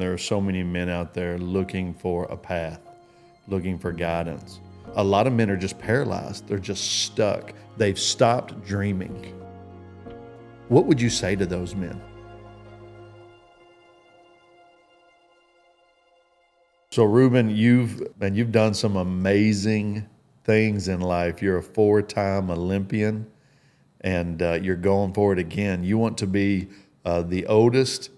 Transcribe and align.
There 0.00 0.14
are 0.14 0.18
so 0.18 0.40
many 0.40 0.62
men 0.62 0.88
out 0.88 1.12
there 1.12 1.36
looking 1.36 1.92
for 1.92 2.24
a 2.24 2.36
path, 2.36 2.80
looking 3.48 3.78
for 3.78 3.92
guidance. 3.92 4.60
A 4.94 5.04
lot 5.04 5.26
of 5.26 5.34
men 5.34 5.50
are 5.50 5.58
just 5.58 5.78
paralyzed. 5.78 6.48
They're 6.48 6.58
just 6.58 7.02
stuck. 7.02 7.52
They've 7.76 7.98
stopped 7.98 8.64
dreaming. 8.64 9.38
What 10.68 10.86
would 10.86 11.00
you 11.00 11.10
say 11.10 11.36
to 11.36 11.44
those 11.44 11.74
men? 11.74 12.00
So 16.92 17.04
Ruben, 17.04 17.50
you've 17.50 18.02
and 18.22 18.34
you've 18.34 18.52
done 18.52 18.72
some 18.72 18.96
amazing 18.96 20.08
things 20.44 20.88
in 20.88 21.00
life. 21.02 21.42
You're 21.42 21.58
a 21.58 21.62
four-time 21.62 22.50
Olympian, 22.50 23.30
and 24.00 24.40
uh, 24.40 24.58
you're 24.62 24.76
going 24.76 25.12
for 25.12 25.34
it 25.34 25.38
again. 25.38 25.84
You 25.84 25.98
want 25.98 26.16
to 26.18 26.26
be 26.26 26.68
uh, 27.04 27.20
the 27.20 27.44
oldest 27.46 28.10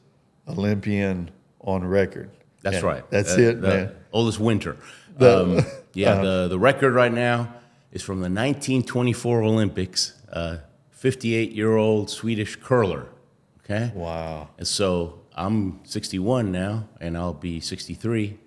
Olympian 0.48 1.30
on 1.62 1.84
record. 1.84 2.30
That's 2.62 2.76
And 2.76 2.84
right. 2.84 3.10
That's 3.10 3.36
Uh, 3.36 3.40
it, 3.40 3.60
the 3.60 3.68
man. 3.68 3.92
Oldest 4.12 4.38
winter. 4.40 4.76
The- 5.18 5.42
um, 5.42 5.60
yeah, 5.94 6.20
the, 6.22 6.48
the 6.48 6.58
record 6.58 6.94
right 6.94 7.12
now 7.12 7.52
is 7.92 8.02
from 8.02 8.16
the 8.16 8.30
1924 8.30 9.42
Olympics. 9.42 10.14
58 10.90 11.52
year 11.52 11.76
old 11.76 12.08
Swedish 12.10 12.56
curler. 12.56 13.06
Okay. 13.64 13.90
Wow. 13.94 14.48
And 14.58 14.66
so 14.66 15.20
I'm 15.34 15.80
61 15.84 16.52
now, 16.52 16.88
and 17.00 17.16
I'll 17.16 17.32
be 17.34 17.60
63 17.60 18.38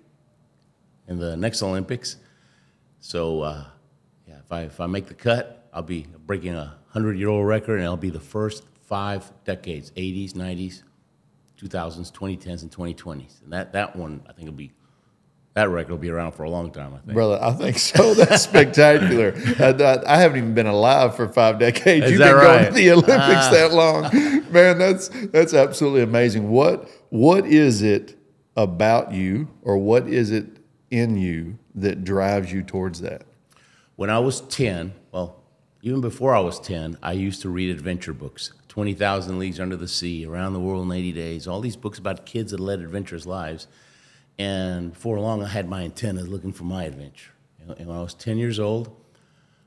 in 1.08 1.18
the 1.18 1.36
next 1.36 1.62
Olympics. 1.62 2.16
So 3.00 3.42
uh, 3.42 3.64
yeah, 4.26 4.38
if 4.38 4.50
I 4.50 4.62
if 4.62 4.80
I 4.80 4.86
make 4.86 5.06
the 5.06 5.14
cut, 5.14 5.68
I'll 5.72 5.82
be 5.82 6.06
breaking 6.26 6.54
a 6.54 6.76
hundred 6.88 7.18
year 7.18 7.28
old 7.28 7.46
record, 7.46 7.76
and 7.78 7.84
I'll 7.84 7.96
be 7.96 8.10
the 8.10 8.20
first 8.20 8.64
five 8.86 9.30
decades: 9.44 9.90
80s, 9.92 10.32
90s, 10.32 10.82
2000s, 11.58 12.12
2010s, 12.12 12.62
and 12.62 12.70
2020s. 12.70 13.42
And 13.42 13.52
that 13.52 13.72
that 13.72 13.96
one 13.96 14.22
I 14.28 14.32
think 14.32 14.46
will 14.48 14.54
be 14.56 14.72
that 15.54 15.70
record 15.70 15.90
will 15.90 15.98
be 15.98 16.10
around 16.10 16.32
for 16.32 16.42
a 16.42 16.50
long 16.50 16.70
time. 16.70 16.92
I 16.92 16.98
think. 16.98 17.14
Brother, 17.14 17.38
I 17.42 17.50
think 17.52 17.78
so. 17.78 18.12
That's 18.14 18.42
spectacular. 18.42 19.32
I, 19.58 19.70
I- 19.70 20.14
I 20.14 20.18
haven't 20.18 20.36
even 20.38 20.52
been 20.54 20.66
alive 20.66 21.16
for 21.16 21.28
five 21.28 21.58
decades. 21.58 22.04
Is 22.06 22.10
You've 22.12 22.18
that 22.20 22.32
been 22.34 22.40
going 22.42 22.64
to 22.66 22.72
the 22.72 22.90
Olympics 22.90 23.10
Ah. 23.16 23.50
that 23.52 23.72
long, 23.72 24.52
man. 24.52 24.78
That's 24.78 25.08
that's 25.28 25.54
absolutely 25.54 26.02
amazing. 26.02 26.50
What 26.50 26.88
what 27.08 27.46
is 27.46 27.80
it 27.82 28.18
about 28.56 29.12
you, 29.12 29.48
or 29.62 29.78
what 29.78 30.06
is 30.08 30.30
it 30.30 30.46
in 30.90 31.16
you 31.16 31.58
that 31.74 32.04
drives 32.04 32.52
you 32.52 32.62
towards 32.62 33.00
that? 33.00 33.22
When 33.96 34.10
I 34.10 34.18
was 34.18 34.42
10, 34.42 34.92
well, 35.12 35.42
even 35.82 36.00
before 36.02 36.34
I 36.34 36.40
was 36.40 36.60
10, 36.60 36.98
I 37.02 37.12
used 37.12 37.40
to 37.42 37.48
read 37.48 37.70
adventure 37.70 38.12
books 38.12 38.52
20,000 38.76 39.38
Leagues 39.38 39.58
Under 39.58 39.74
the 39.74 39.88
Sea, 39.88 40.26
Around 40.26 40.52
the 40.52 40.60
World 40.60 40.84
in 40.84 40.92
80 40.92 41.12
Days, 41.12 41.48
all 41.48 41.62
these 41.62 41.76
books 41.76 41.98
about 41.98 42.26
kids 42.26 42.50
that 42.50 42.60
led 42.60 42.80
adventurous 42.80 43.24
lives. 43.24 43.68
And 44.38 44.92
before 44.92 45.18
long, 45.18 45.42
I 45.42 45.48
had 45.48 45.66
my 45.66 45.80
antennas 45.80 46.28
looking 46.28 46.52
for 46.52 46.64
my 46.64 46.84
adventure. 46.84 47.30
And 47.58 47.88
when 47.88 47.96
I 47.96 48.02
was 48.02 48.12
10 48.12 48.36
years 48.36 48.60
old, 48.60 48.94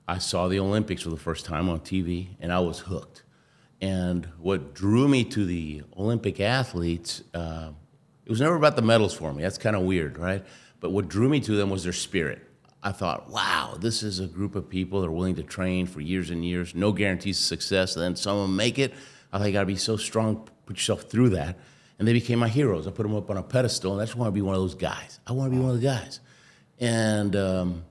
I 0.07 0.19
saw 0.19 0.47
the 0.47 0.59
Olympics 0.59 1.01
for 1.01 1.09
the 1.09 1.17
first 1.17 1.43
time 1.43 1.69
on 1.69 1.79
TV, 1.79 2.27
and 2.39 2.53
I 2.53 2.59
was 2.59 2.77
hooked. 2.77 3.23
And 3.81 4.27
what 4.37 4.75
drew 4.75 5.07
me 5.07 5.23
to 5.23 5.43
the 5.43 5.81
Olympic 5.97 6.39
athletes, 6.39 7.23
uh, 7.33 7.71
it 8.27 8.29
was 8.29 8.41
never 8.41 8.57
about 8.57 8.75
the 8.75 8.83
medals 8.83 9.15
for 9.15 9.33
me. 9.33 9.41
That's 9.41 9.57
kind 9.57 9.75
of 9.75 9.81
weird, 9.81 10.19
right? 10.19 10.45
But 10.79 10.91
what 10.91 11.07
drew 11.07 11.29
me 11.29 11.39
to 11.39 11.55
them 11.55 11.71
was 11.71 11.83
their 11.83 11.93
spirit. 11.93 12.47
I 12.81 12.91
thought, 12.91 13.29
wow, 13.29 13.77
this 13.79 14.03
is 14.03 14.19
a 14.19 14.27
group 14.27 14.55
of 14.55 14.69
people 14.69 15.01
that 15.01 15.07
are 15.07 15.11
willing 15.11 15.35
to 15.35 15.43
train 15.43 15.85
for 15.85 15.99
years 15.99 16.29
and 16.29 16.45
years, 16.45 16.73
no 16.73 16.91
guarantees 16.91 17.37
of 17.39 17.45
success. 17.45 17.95
And 17.95 18.03
then 18.03 18.15
some 18.15 18.37
of 18.37 18.43
them 18.43 18.55
make 18.55 18.79
it. 18.79 18.93
I 19.33 19.37
thought 19.37 19.47
you 19.47 19.53
got 19.53 19.61
to 19.61 19.65
be 19.65 19.75
so 19.75 19.97
strong, 19.97 20.47
put 20.65 20.77
yourself 20.77 21.03
through 21.03 21.29
that. 21.29 21.57
And 21.97 22.07
they 22.07 22.13
became 22.13 22.39
my 22.39 22.47
heroes. 22.47 22.87
I 22.87 22.91
put 22.91 23.03
them 23.03 23.13
up 23.13 23.29
on 23.29 23.35
a 23.35 23.43
pedestal, 23.43 23.91
and 23.91 24.01
I 24.01 24.05
just 24.05 24.15
want 24.15 24.29
to 24.29 24.31
be 24.31 24.41
one 24.41 24.55
of 24.55 24.61
those 24.61 24.75
guys. 24.75 25.19
I 25.27 25.33
want 25.33 25.51
to 25.51 25.57
be 25.57 25.61
one 25.61 25.75
of 25.75 25.81
the 25.81 25.85
guys. 25.85 26.21
And 26.79 27.35
um, 27.35 27.83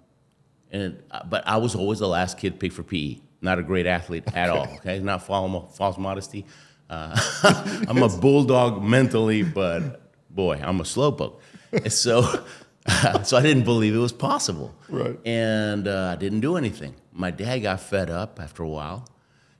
and 0.70 1.02
uh, 1.10 1.24
but 1.24 1.46
I 1.46 1.58
was 1.58 1.74
always 1.74 1.98
the 1.98 2.08
last 2.08 2.38
kid 2.38 2.58
picked 2.58 2.74
for 2.74 2.82
PE. 2.82 3.18
Not 3.42 3.58
a 3.58 3.62
great 3.62 3.86
athlete 3.86 4.24
at 4.34 4.48
all. 4.48 4.66
Okay, 4.76 4.98
not 4.98 5.24
false, 5.24 5.76
false 5.76 5.98
modesty. 5.98 6.46
Uh, 6.88 7.14
I'm 7.86 8.02
a 8.02 8.08
bulldog 8.08 8.82
mentally, 8.82 9.42
but 9.42 10.00
boy, 10.30 10.60
I'm 10.62 10.80
a 10.80 10.84
slowpoke. 10.84 11.40
And 11.72 11.92
so, 11.92 12.44
so 13.24 13.36
I 13.36 13.42
didn't 13.42 13.64
believe 13.64 13.94
it 13.94 13.98
was 13.98 14.12
possible. 14.12 14.74
Right. 14.88 15.18
And 15.24 15.86
uh, 15.86 16.10
I 16.12 16.16
didn't 16.16 16.40
do 16.40 16.56
anything. 16.56 16.94
My 17.12 17.30
dad 17.30 17.58
got 17.58 17.80
fed 17.80 18.10
up 18.10 18.40
after 18.40 18.62
a 18.62 18.68
while. 18.68 19.06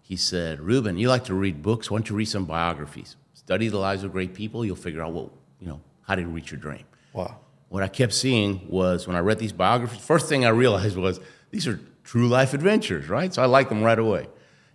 He 0.00 0.16
said, 0.16 0.60
"Ruben, 0.60 0.96
you 0.96 1.08
like 1.08 1.24
to 1.24 1.34
read 1.34 1.62
books. 1.62 1.90
Why 1.90 1.98
don't 1.98 2.08
you 2.08 2.16
read 2.16 2.28
some 2.28 2.46
biographies? 2.46 3.16
Study 3.34 3.68
the 3.68 3.78
lives 3.78 4.04
of 4.04 4.12
great 4.12 4.32
people. 4.34 4.64
You'll 4.64 4.76
figure 4.76 5.02
out 5.02 5.12
what 5.12 5.30
you 5.60 5.68
know 5.68 5.80
how 6.02 6.14
to 6.14 6.24
reach 6.26 6.50
your 6.50 6.60
dream." 6.60 6.84
Wow. 7.12 7.36
what 7.68 7.82
I 7.82 7.88
kept 7.88 8.12
seeing 8.14 8.66
was 8.68 9.06
when 9.06 9.16
I 9.16 9.20
read 9.20 9.38
these 9.38 9.52
biographies, 9.52 10.00
first 10.00 10.28
thing 10.28 10.44
I 10.44 10.50
realized 10.50 10.96
was 10.96 11.20
these 11.50 11.66
are 11.66 11.80
true 12.04 12.28
life 12.28 12.54
adventures, 12.54 13.08
right? 13.08 13.32
So 13.34 13.42
I 13.42 13.46
liked 13.46 13.68
them 13.68 13.82
right 13.82 13.98
away. 13.98 14.28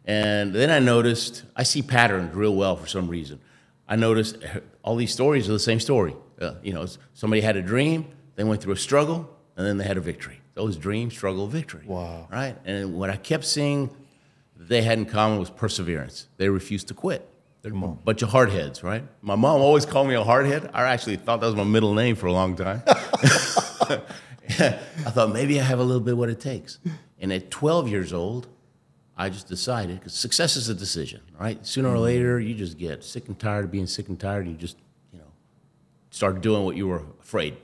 And 0.06 0.54
then 0.54 0.70
I 0.70 0.80
noticed, 0.80 1.44
I 1.56 1.64
see 1.64 1.82
patterns 1.82 2.36
real 2.36 2.54
well 2.56 2.76
for 2.76 2.88
some 2.88 3.08
reason. 3.08 3.40
I 3.88 3.96
noticed 3.96 4.38
all 4.84 4.96
these 4.96 5.14
stories 5.14 5.48
are 5.50 5.54
the 5.54 5.60
same 5.60 5.80
story. 5.80 6.16
Uh, 6.40 6.56
you 6.62 6.74
know, 6.74 6.86
somebody 7.14 7.42
had 7.42 7.56
a 7.56 7.62
dream, 7.62 8.06
they 8.36 8.44
went 8.44 8.62
through 8.62 8.74
a 8.74 8.78
struggle, 8.78 9.30
and 9.56 9.66
then 9.66 9.78
they 9.78 9.84
had 9.84 9.98
a 9.98 10.02
victory. 10.02 10.42
Those 10.56 10.78
dream, 10.78 11.12
struggle, 11.12 11.48
victory. 11.48 11.84
Wow. 11.86 12.28
Right? 12.32 12.56
And 12.66 12.96
what 12.96 13.10
I 13.10 13.16
kept 13.16 13.46
seeing 13.46 13.90
they 14.58 14.82
had 14.82 14.98
in 14.98 15.06
common 15.06 15.40
was 15.40 15.50
perseverance. 15.50 16.28
They 16.38 16.50
refused 16.50 16.88
to 16.90 16.94
quit. 16.94 17.28
They're 17.62 17.74
a 17.74 17.76
bunch 17.76 18.22
of 18.22 18.30
hardheads, 18.30 18.84
right? 18.84 19.06
My 19.22 19.36
mom 19.36 19.62
always 19.62 19.86
called 19.86 20.10
me 20.10 20.16
a 20.16 20.24
hardhead. 20.24 20.70
I 20.74 20.84
actually 20.92 21.16
thought 21.16 21.40
that 21.40 21.48
was 21.48 21.56
my 21.56 21.64
middle 21.64 21.94
name 21.94 22.18
for 22.18 22.28
a 22.28 22.34
long 22.34 22.58
time. 22.58 22.84
I 24.60 25.12
thought 25.12 25.32
maybe 25.32 25.60
I 25.62 25.64
have 25.64 25.80
a 25.80 25.84
little 25.84 26.02
bit 26.02 26.18
what 26.18 26.30
it 26.30 26.42
takes. 26.42 26.80
And 27.20 27.32
at 27.32 27.50
12 27.50 27.88
years 27.88 28.12
old, 28.12 28.48
I 29.16 29.30
just 29.30 29.48
decided 29.48 30.00
because 30.00 30.14
success 30.14 30.58
is 30.58 30.68
a 30.68 30.76
decision, 30.76 31.22
right? 31.40 31.66
Sooner 31.66 31.90
or 31.90 31.96
mm. 31.96 32.02
later, 32.02 32.40
you 32.40 32.54
just 32.54 32.78
get 32.78 33.04
sick 33.04 33.28
and 33.28 33.40
tired 33.40 33.66
of 33.66 33.72
being 33.72 33.88
sick 33.88 34.10
and 34.10 34.20
tired, 34.20 34.46
and 34.46 34.56
you 34.56 34.60
just, 34.60 34.78
you 35.14 35.20
know, 35.20 35.32
start 36.10 36.42
doing 36.42 36.66
what 36.66 36.76
you 36.76 36.88
were 36.88 37.04
afraid. 37.22 37.56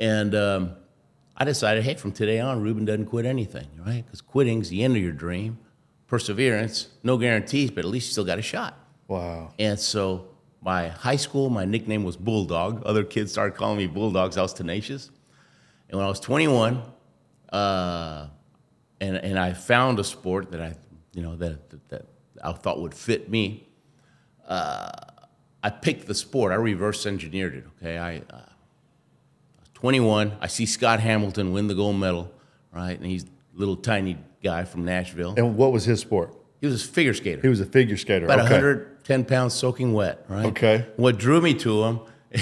And 0.00 0.34
um, 0.34 0.76
I 1.36 1.44
decided, 1.44 1.84
hey, 1.84 1.94
from 1.94 2.10
today 2.10 2.40
on, 2.40 2.62
Ruben 2.62 2.86
doesn't 2.86 3.06
quit 3.06 3.26
anything, 3.26 3.68
right? 3.86 4.02
Because 4.04 4.22
quitting's 4.22 4.70
the 4.70 4.82
end 4.82 4.96
of 4.96 5.02
your 5.02 5.12
dream. 5.12 5.58
Perseverance, 6.06 6.88
no 7.04 7.18
guarantees, 7.18 7.70
but 7.70 7.84
at 7.84 7.90
least 7.90 8.08
you 8.08 8.12
still 8.12 8.24
got 8.24 8.38
a 8.38 8.42
shot. 8.42 8.76
Wow. 9.06 9.52
And 9.58 9.78
so 9.78 10.28
my 10.62 10.88
high 10.88 11.16
school, 11.16 11.50
my 11.50 11.64
nickname 11.64 12.02
was 12.02 12.16
Bulldog. 12.16 12.82
Other 12.84 13.04
kids 13.04 13.30
started 13.30 13.56
calling 13.56 13.76
me 13.76 13.86
Bulldogs. 13.86 14.36
I 14.36 14.42
was 14.42 14.52
tenacious. 14.52 15.10
And 15.88 15.98
when 15.98 16.06
I 16.06 16.08
was 16.08 16.18
21, 16.18 16.82
uh, 17.52 18.26
and, 19.00 19.16
and 19.16 19.38
I 19.38 19.52
found 19.52 19.98
a 19.98 20.04
sport 20.04 20.50
that 20.52 20.60
I, 20.60 20.74
you 21.12 21.22
know, 21.22 21.36
that, 21.36 21.70
that, 21.70 21.88
that 21.90 22.06
I 22.42 22.52
thought 22.52 22.80
would 22.80 22.94
fit 22.94 23.30
me, 23.30 23.68
uh, 24.48 24.90
I 25.62 25.70
picked 25.70 26.06
the 26.06 26.14
sport. 26.14 26.52
I 26.52 26.56
reverse 26.56 27.06
engineered 27.06 27.54
it, 27.54 27.64
okay? 27.76 27.98
I, 27.98 28.22
21. 29.80 30.36
I 30.40 30.46
see 30.46 30.66
Scott 30.66 31.00
Hamilton 31.00 31.52
win 31.52 31.66
the 31.66 31.74
gold 31.74 31.96
medal, 31.96 32.30
right? 32.72 32.96
And 32.96 33.06
he's 33.06 33.24
a 33.24 33.28
little 33.54 33.76
tiny 33.76 34.18
guy 34.42 34.64
from 34.64 34.84
Nashville. 34.84 35.34
And 35.36 35.56
what 35.56 35.72
was 35.72 35.84
his 35.84 36.00
sport? 36.00 36.36
He 36.60 36.66
was 36.66 36.84
a 36.84 36.88
figure 36.88 37.14
skater 37.14 37.40
He 37.40 37.48
was 37.48 37.60
a 37.60 37.66
figure 37.66 37.96
skater. 37.96 38.26
about 38.26 38.40
okay. 38.40 38.52
110 38.52 39.24
pounds 39.24 39.54
soaking 39.54 39.94
wet, 39.94 40.24
right? 40.28 40.46
Okay. 40.46 40.86
What 40.96 41.16
drew 41.18 41.40
me 41.40 41.54
to 41.54 41.84
him, 41.84 42.00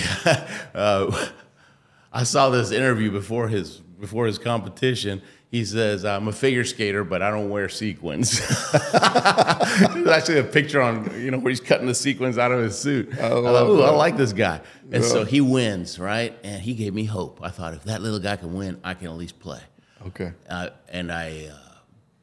uh, 0.75 1.29
I 2.13 2.25
saw 2.25 2.51
this 2.51 2.73
interview 2.73 3.11
before 3.11 3.49
his 3.49 3.77
before 4.01 4.27
his 4.27 4.39
competition. 4.39 5.23
He 5.51 5.65
says, 5.65 6.05
"I'm 6.05 6.29
a 6.29 6.33
figure 6.33 6.65
skater, 6.65 7.05
but 7.05 7.23
I 7.23 7.31
don't 7.31 7.49
wear 7.49 7.69
sequins." 7.71 8.39
There's 8.73 10.07
actually 10.09 10.39
a 10.41 10.45
picture 10.45 10.81
on, 10.83 11.11
you 11.21 11.31
know, 11.31 11.39
where 11.39 11.51
he's 11.51 11.61
cutting 11.61 11.87
the 11.87 11.95
sequins 11.95 12.37
out 12.39 12.53
of 12.53 12.63
his 12.63 12.79
suit. 12.79 13.19
I, 13.19 13.29
love 13.29 13.69
Ooh, 13.69 13.83
I 13.83 13.91
like 13.91 14.17
this 14.17 14.33
guy, 14.33 14.61
and 14.93 15.03
so 15.05 15.25
he 15.25 15.41
wins, 15.41 15.99
right? 15.99 16.37
And 16.45 16.61
he 16.61 16.75
gave 16.75 16.93
me 16.95 17.05
hope. 17.05 17.41
I 17.43 17.49
thought, 17.51 17.75
if 17.75 17.85
that 17.85 18.03
little 18.03 18.19
guy 18.19 18.37
can 18.37 18.55
win, 18.55 18.79
I 18.85 18.95
can 18.95 19.07
at 19.09 19.15
least 19.17 19.39
play 19.41 19.61
Okay. 20.07 20.33
uh, 20.51 20.71
and 20.91 21.11
I 21.11 21.47
uh, 21.51 21.57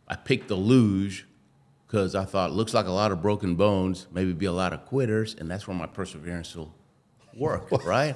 I 0.07 0.15
picked 0.15 0.47
the 0.47 0.55
luge 0.55 1.25
because 1.87 2.13
I 2.15 2.25
thought 2.25 2.51
looks 2.51 2.73
like 2.75 2.85
a 2.85 2.91
lot 2.91 3.11
of 3.11 3.21
broken 3.23 3.55
bones, 3.55 4.05
maybe 4.11 4.33
be 4.33 4.45
a 4.45 4.51
lot 4.53 4.71
of 4.73 4.85
quitters, 4.85 5.35
and 5.35 5.49
that's 5.49 5.67
where 5.67 5.75
my 5.75 5.87
perseverance 5.87 6.55
will 6.55 6.73
work, 7.35 7.71
right? 7.85 8.15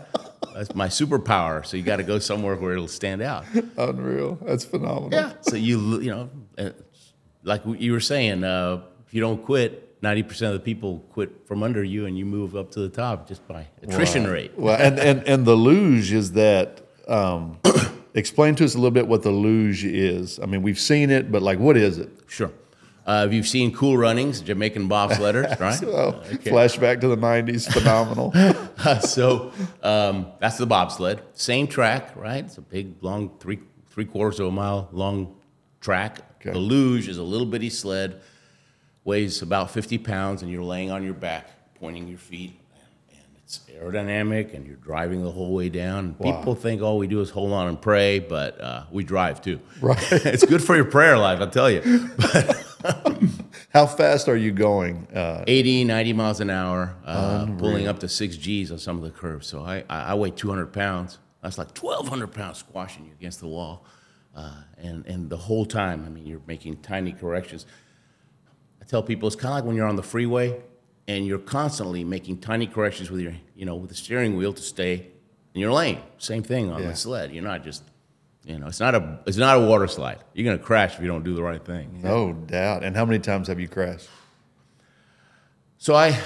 That's 0.54 0.74
my 0.76 0.88
superpower. 0.88 1.66
So 1.66 1.78
you 1.78 1.84
got 1.84 1.98
to 1.98 2.04
go 2.04 2.20
somewhere 2.20 2.56
where 2.56 2.74
it'll 2.74 2.88
stand 2.88 3.22
out. 3.22 3.46
Unreal. 3.78 4.38
That's 4.42 4.66
phenomenal. 4.66 5.10
Yeah. 5.12 5.34
So 5.42 5.56
you 5.56 6.02
you 6.02 6.12
know, 6.12 6.30
uh, 6.58 6.70
like 7.44 7.62
you 7.66 7.92
were 7.92 8.00
saying, 8.00 8.44
uh, 8.44 8.82
if 9.08 9.14
you 9.14 9.22
don't 9.22 9.44
quit, 9.44 10.02
ninety 10.02 10.24
percent 10.24 10.54
of 10.54 10.60
the 10.60 10.64
people 10.64 11.00
quit 11.12 11.48
from 11.48 11.64
under 11.64 11.84
you, 11.84 12.06
and 12.06 12.18
you 12.18 12.26
move 12.26 12.56
up 12.56 12.72
to 12.72 12.80
the 12.80 12.90
top 12.90 13.28
just 13.28 13.48
by 13.48 13.68
attrition 13.82 14.28
rate. 14.28 14.58
Well, 14.58 14.76
and, 14.80 15.00
and, 15.00 15.24
and 15.28 15.46
the 15.46 15.56
luge 15.56 16.12
is 16.12 16.34
that. 16.34 16.82
Um, 17.08 17.60
explain 18.14 18.56
to 18.56 18.66
us 18.66 18.76
a 18.76 18.78
little 18.78 18.92
bit 18.92 19.08
what 19.08 19.24
the 19.24 19.32
luge 19.32 19.84
is. 19.84 20.40
I 20.40 20.46
mean, 20.46 20.62
we've 20.62 20.80
seen 20.80 21.10
it, 21.10 21.32
but 21.32 21.42
like, 21.42 21.60
what 21.60 21.78
is 21.78 21.98
it? 21.98 22.10
Sure. 22.28 22.52
Uh, 23.10 23.26
if 23.26 23.34
you've 23.34 23.48
seen 23.48 23.74
Cool 23.74 23.98
Runnings, 23.98 24.40
Jamaican 24.40 24.88
bobsledders, 24.88 25.60
right? 25.60 25.84
Oh, 25.84 26.22
flashback 26.44 27.02
to 27.02 27.08
the 27.08 27.18
'90s, 27.18 27.68
phenomenal. 27.74 28.32
so 29.02 29.52
um, 29.82 30.28
that's 30.40 30.60
the 30.60 30.68
bobsled. 30.68 31.24
Same 31.34 31.66
track, 31.66 32.16
right? 32.16 32.46
It's 32.46 32.60
a 32.60 32.62
big, 32.62 33.02
long, 33.02 33.32
three 33.40 33.62
three 33.90 34.06
quarters 34.06 34.40
of 34.40 34.46
a 34.46 34.52
mile 34.52 34.90
long 34.92 35.36
track. 35.82 36.20
Okay. 36.36 36.52
The 36.52 36.60
luge 36.60 37.08
is 37.08 37.18
a 37.18 37.24
little 37.24 37.48
bitty 37.48 37.72
sled, 37.72 38.22
weighs 39.06 39.42
about 39.42 39.72
50 39.72 39.98
pounds, 39.98 40.44
and 40.44 40.52
you're 40.52 40.64
laying 40.64 40.92
on 40.92 41.04
your 41.04 41.16
back, 41.16 41.50
pointing 41.80 42.08
your 42.08 42.20
feet, 42.20 42.60
and 43.10 43.24
it's 43.44 43.62
aerodynamic, 43.72 44.54
and 44.54 44.68
you're 44.68 44.76
driving 44.76 45.24
the 45.24 45.32
whole 45.32 45.56
way 45.56 45.70
down. 45.70 46.16
Wow. 46.20 46.38
People 46.38 46.54
think 46.54 46.84
all 46.84 47.00
we 47.00 47.08
do 47.08 47.22
is 47.22 47.32
hold 47.32 47.54
on 47.54 47.70
and 47.70 47.82
pray, 47.82 48.20
but 48.20 48.62
uh, 48.62 48.84
we 48.92 49.04
drive 49.04 49.42
too. 49.42 49.60
Right. 49.82 49.98
it's 50.12 50.46
good 50.46 50.64
for 50.64 50.76
your 50.76 50.86
prayer 50.86 51.18
life, 51.18 51.40
I'll 51.40 51.50
tell 51.50 51.72
you. 51.72 51.82
How 53.70 53.86
fast 53.86 54.28
are 54.30 54.38
you 54.38 54.52
going? 54.52 55.08
Uh, 55.14 55.44
80, 55.48 55.84
90 55.86 56.14
miles 56.14 56.40
an 56.40 56.50
hour, 56.50 56.96
uh, 57.06 57.46
pulling 57.58 57.88
up 57.88 58.00
to 58.00 58.08
six 58.10 58.36
G's 58.38 58.72
on 58.72 58.78
some 58.80 58.98
of 58.98 59.04
the 59.04 59.12
curves. 59.12 59.48
So 59.48 59.62
I, 59.64 59.84
I, 59.90 60.12
I 60.12 60.14
weigh 60.16 60.32
200 60.32 60.68
pounds. 60.74 61.18
That's 61.42 61.58
like 61.58 61.78
1,200 61.78 62.28
pounds 62.28 62.58
squashing 62.60 63.06
you 63.06 63.12
against 63.12 63.40
the 63.40 63.48
wall. 63.48 63.86
Uh, 64.36 64.54
and, 64.78 65.06
and 65.08 65.30
the 65.30 65.38
whole 65.38 65.66
time, 65.66 66.04
I 66.06 66.10
mean, 66.10 66.26
you're 66.26 66.42
making 66.48 66.78
tiny 66.78 67.12
corrections. 67.12 67.66
I 68.82 68.86
tell 68.86 69.04
people 69.04 69.28
it's 69.28 69.36
kind 69.36 69.52
of 69.52 69.56
like 69.58 69.64
when 69.66 69.76
you're 69.76 69.88
on 69.88 69.96
the 69.96 70.04
freeway 70.04 70.60
and 71.08 71.26
you're 71.26 71.40
constantly 71.40 72.04
making 72.04 72.40
tiny 72.40 72.68
corrections 72.68 73.10
with 73.12 73.22
your, 73.22 73.34
you 73.56 73.66
know, 73.66 73.76
with 73.76 73.90
the 73.90 73.96
steering 73.96 74.38
wheel 74.38 74.54
to 74.54 74.62
stay 74.62 75.08
in 75.54 75.62
your 75.62 75.72
lane. 75.74 76.00
Same 76.18 76.44
thing 76.44 76.70
on 76.72 76.82
Yeah. 76.82 76.90
the 76.90 76.96
sled. 76.96 77.32
You're 77.34 77.44
not 77.44 77.64
just, 77.64 77.84
you 78.44 78.58
know, 78.58 78.68
it's 78.68 78.80
not 78.80 78.96
a, 78.96 79.20
it's 79.26 79.38
not 79.38 79.58
a 79.58 79.66
water 79.66 79.88
slide. 79.88 80.24
You're 80.34 80.46
gonna 80.46 80.64
crash 80.64 80.96
if 80.96 81.02
you 81.02 81.08
don't 81.08 81.24
do 81.24 81.36
the 81.36 81.44
right 81.44 81.64
thing. 81.64 82.02
no 82.02 82.34
doubt. 82.34 82.84
And 82.84 82.96
how 82.96 83.06
many 83.06 83.20
times 83.20 83.48
have 83.48 83.60
you 83.60 83.68
crashed? 83.68 84.10
So 85.78 85.96
I, 85.96 86.20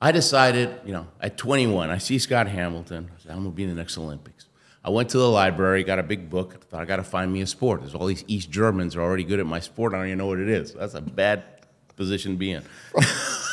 I 0.00 0.12
decided, 0.12 0.80
you 0.84 0.92
know, 0.92 1.06
at 1.20 1.36
21, 1.38 1.90
I 1.90 1.98
see 1.98 2.18
Scott 2.18 2.46
Hamilton. 2.48 3.10
I 3.14 3.22
said, 3.22 3.32
I'm 3.32 3.38
gonna 3.38 3.50
be 3.50 3.62
in 3.64 3.68
the 3.70 3.74
next 3.74 3.96
Olympics. 3.96 4.46
I 4.82 4.88
went 4.90 5.10
to 5.10 5.18
the 5.18 5.28
library, 5.28 5.84
got 5.84 5.98
a 5.98 6.02
big 6.02 6.30
book. 6.30 6.54
I 6.54 6.64
thought 6.64 6.80
I 6.80 6.84
gotta 6.86 7.04
find 7.04 7.32
me 7.32 7.42
a 7.42 7.46
sport. 7.46 7.80
There's 7.80 7.94
all 7.94 8.06
these 8.06 8.24
East 8.26 8.50
Germans 8.50 8.96
are 8.96 9.02
already 9.02 9.24
good 9.24 9.40
at 9.40 9.46
my 9.46 9.60
sport. 9.60 9.92
I 9.92 9.98
don't 9.98 10.06
even 10.06 10.18
know 10.18 10.26
what 10.26 10.38
it 10.38 10.48
is. 10.48 10.72
That's 10.72 10.94
a 10.94 11.00
bad 11.02 11.44
position 11.96 12.32
to 12.32 12.38
be 12.38 12.52
in. 12.52 12.62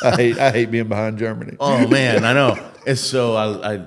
I 0.02 0.16
hate 0.16 0.38
I 0.38 0.50
hate 0.50 0.70
being 0.70 0.88
behind 0.88 1.18
Germany. 1.18 1.56
Oh 1.60 1.86
man, 1.86 2.24
I 2.24 2.32
know. 2.32 2.58
And 2.86 2.98
so 2.98 3.34
I, 3.34 3.74
I 3.74 3.86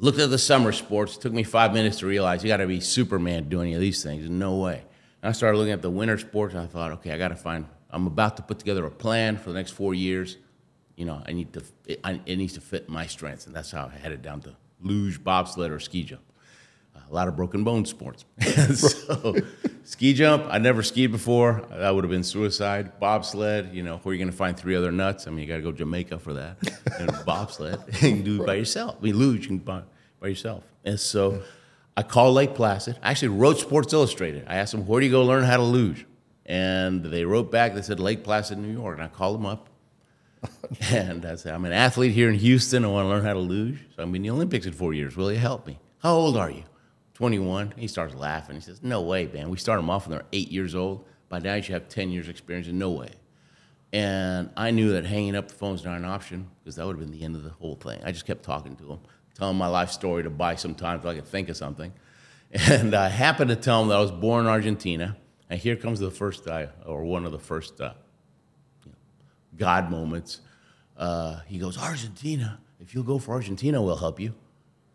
looked 0.00 0.18
at 0.18 0.30
the 0.30 0.38
summer 0.38 0.72
sports. 0.72 1.16
It 1.16 1.20
took 1.20 1.32
me 1.32 1.44
five 1.44 1.72
minutes 1.72 1.98
to 1.98 2.06
realize 2.06 2.42
you 2.42 2.48
got 2.48 2.56
to 2.56 2.66
be 2.66 2.80
Superman 2.80 3.48
doing 3.48 3.68
any 3.68 3.74
of 3.74 3.80
these 3.80 4.02
things. 4.02 4.28
No 4.28 4.56
way. 4.56 4.82
And 5.22 5.28
I 5.28 5.32
started 5.32 5.58
looking 5.58 5.72
at 5.72 5.82
the 5.82 5.90
winter 5.90 6.18
sports, 6.18 6.54
and 6.54 6.62
I 6.62 6.66
thought, 6.66 6.92
okay, 6.92 7.12
I 7.12 7.18
got 7.18 7.28
to 7.28 7.36
find. 7.36 7.66
I'm 7.90 8.06
about 8.06 8.36
to 8.36 8.42
put 8.42 8.58
together 8.58 8.84
a 8.86 8.90
plan 8.90 9.36
for 9.36 9.50
the 9.50 9.56
next 9.56 9.72
four 9.72 9.94
years. 9.94 10.36
You 10.96 11.04
know, 11.04 11.22
I 11.24 11.32
need 11.32 11.52
to. 11.52 11.62
It, 11.86 12.00
I, 12.02 12.20
it 12.26 12.36
needs 12.36 12.54
to 12.54 12.60
fit 12.60 12.88
my 12.88 13.06
strengths, 13.06 13.46
and 13.46 13.54
that's 13.54 13.70
how 13.70 13.90
I 13.94 13.98
headed 13.98 14.22
down 14.22 14.40
to 14.42 14.56
luge, 14.82 15.22
bobsled, 15.22 15.70
or 15.70 15.78
ski 15.78 16.04
jump. 16.04 16.22
A 17.08 17.14
lot 17.14 17.28
of 17.28 17.36
broken 17.36 17.64
bone 17.64 17.84
sports. 17.84 18.24
so, 18.74 19.34
ski 19.84 20.14
jump, 20.14 20.46
I 20.48 20.58
never 20.58 20.82
skied 20.82 21.12
before. 21.12 21.64
That 21.70 21.94
would 21.94 22.04
have 22.04 22.10
been 22.10 22.24
suicide. 22.24 22.98
Bobsled, 23.00 23.74
you 23.74 23.82
know, 23.82 23.98
where 23.98 24.10
are 24.10 24.14
you 24.14 24.18
going 24.18 24.30
to 24.30 24.36
find 24.36 24.56
three 24.56 24.76
other 24.76 24.92
nuts? 24.92 25.26
I 25.26 25.30
mean, 25.30 25.40
you 25.40 25.46
got 25.46 25.56
to 25.56 25.62
go 25.62 25.72
Jamaica 25.72 26.18
for 26.18 26.34
that. 26.34 26.56
And 26.98 27.10
bobsled, 27.24 27.82
you 27.94 27.98
can 27.98 28.22
do 28.22 28.42
it 28.42 28.46
by 28.46 28.54
yourself. 28.54 28.96
I 29.00 29.04
mean, 29.04 29.16
luge, 29.16 29.42
you 29.42 29.48
can 29.48 29.58
by, 29.58 29.82
by 30.20 30.28
yourself. 30.28 30.64
And 30.84 30.98
so 30.98 31.42
I 31.96 32.02
called 32.02 32.34
Lake 32.34 32.54
Placid. 32.54 32.98
I 33.02 33.10
actually 33.10 33.28
wrote 33.28 33.58
Sports 33.58 33.92
Illustrated. 33.92 34.44
I 34.46 34.56
asked 34.56 34.72
them, 34.72 34.86
where 34.86 35.00
do 35.00 35.06
you 35.06 35.12
go 35.12 35.24
learn 35.24 35.44
how 35.44 35.56
to 35.56 35.62
luge? 35.62 36.06
And 36.46 37.04
they 37.04 37.24
wrote 37.24 37.50
back, 37.50 37.74
they 37.74 37.82
said 37.82 38.00
Lake 38.00 38.24
Placid, 38.24 38.58
New 38.58 38.72
York. 38.72 38.96
And 38.96 39.04
I 39.04 39.08
called 39.08 39.36
them 39.36 39.46
up. 39.46 39.68
and 40.90 41.26
I 41.26 41.34
said, 41.34 41.54
I'm 41.54 41.64
an 41.64 41.72
athlete 41.72 42.12
here 42.12 42.28
in 42.28 42.34
Houston. 42.36 42.84
I 42.84 42.88
want 42.88 43.04
to 43.04 43.08
learn 43.08 43.24
how 43.24 43.34
to 43.34 43.38
luge. 43.38 43.78
So 43.96 44.02
I'm 44.02 44.14
in 44.14 44.22
the 44.22 44.30
Olympics 44.30 44.66
in 44.66 44.72
four 44.72 44.94
years. 44.94 45.16
Will 45.16 45.32
you 45.32 45.38
help 45.38 45.66
me? 45.66 45.78
How 45.98 46.14
old 46.14 46.36
are 46.36 46.50
you? 46.50 46.64
21. 47.20 47.74
He 47.76 47.86
starts 47.86 48.14
laughing. 48.14 48.54
He 48.54 48.62
says, 48.62 48.82
No 48.82 49.02
way, 49.02 49.26
man. 49.26 49.50
We 49.50 49.58
start 49.58 49.78
them 49.78 49.90
off 49.90 50.08
when 50.08 50.16
they're 50.16 50.26
eight 50.32 50.50
years 50.50 50.74
old. 50.74 51.04
By 51.28 51.38
now, 51.38 51.52
you 51.52 51.60
should 51.60 51.74
have 51.74 51.86
10 51.86 52.08
years 52.10 52.30
experience. 52.30 52.66
And 52.66 52.78
no 52.78 52.92
way. 52.92 53.10
And 53.92 54.48
I 54.56 54.70
knew 54.70 54.92
that 54.92 55.04
hanging 55.04 55.36
up 55.36 55.48
the 55.48 55.54
phone's 55.54 55.84
not 55.84 55.98
an 55.98 56.06
option 56.06 56.48
because 56.64 56.76
that 56.76 56.86
would 56.86 56.96
have 56.96 57.00
been 57.00 57.12
the 57.12 57.22
end 57.22 57.36
of 57.36 57.44
the 57.44 57.50
whole 57.50 57.74
thing. 57.74 58.00
I 58.02 58.12
just 58.12 58.24
kept 58.24 58.42
talking 58.42 58.74
to 58.76 58.92
him, 58.92 59.00
telling 59.34 59.58
my 59.58 59.66
life 59.66 59.90
story 59.90 60.22
to 60.22 60.30
buy 60.30 60.54
some 60.54 60.74
time 60.74 61.02
so 61.02 61.10
I 61.10 61.14
could 61.14 61.26
think 61.26 61.50
of 61.50 61.58
something. 61.58 61.92
And 62.70 62.94
I 62.94 63.10
happened 63.10 63.50
to 63.50 63.56
tell 63.56 63.82
him 63.82 63.88
that 63.88 63.98
I 63.98 64.00
was 64.00 64.10
born 64.10 64.46
in 64.46 64.50
Argentina. 64.50 65.14
And 65.50 65.60
here 65.60 65.76
comes 65.76 66.00
the 66.00 66.10
first 66.10 66.46
guy, 66.46 66.70
or 66.86 67.04
one 67.04 67.26
of 67.26 67.32
the 67.32 67.38
first 67.38 67.78
uh, 67.82 67.92
God 69.58 69.90
moments. 69.90 70.40
Uh, 70.96 71.40
he 71.46 71.58
goes, 71.58 71.76
Argentina. 71.76 72.60
If 72.80 72.94
you'll 72.94 73.04
go 73.04 73.18
for 73.18 73.34
Argentina, 73.34 73.82
we'll 73.82 73.98
help 73.98 74.18
you. 74.18 74.32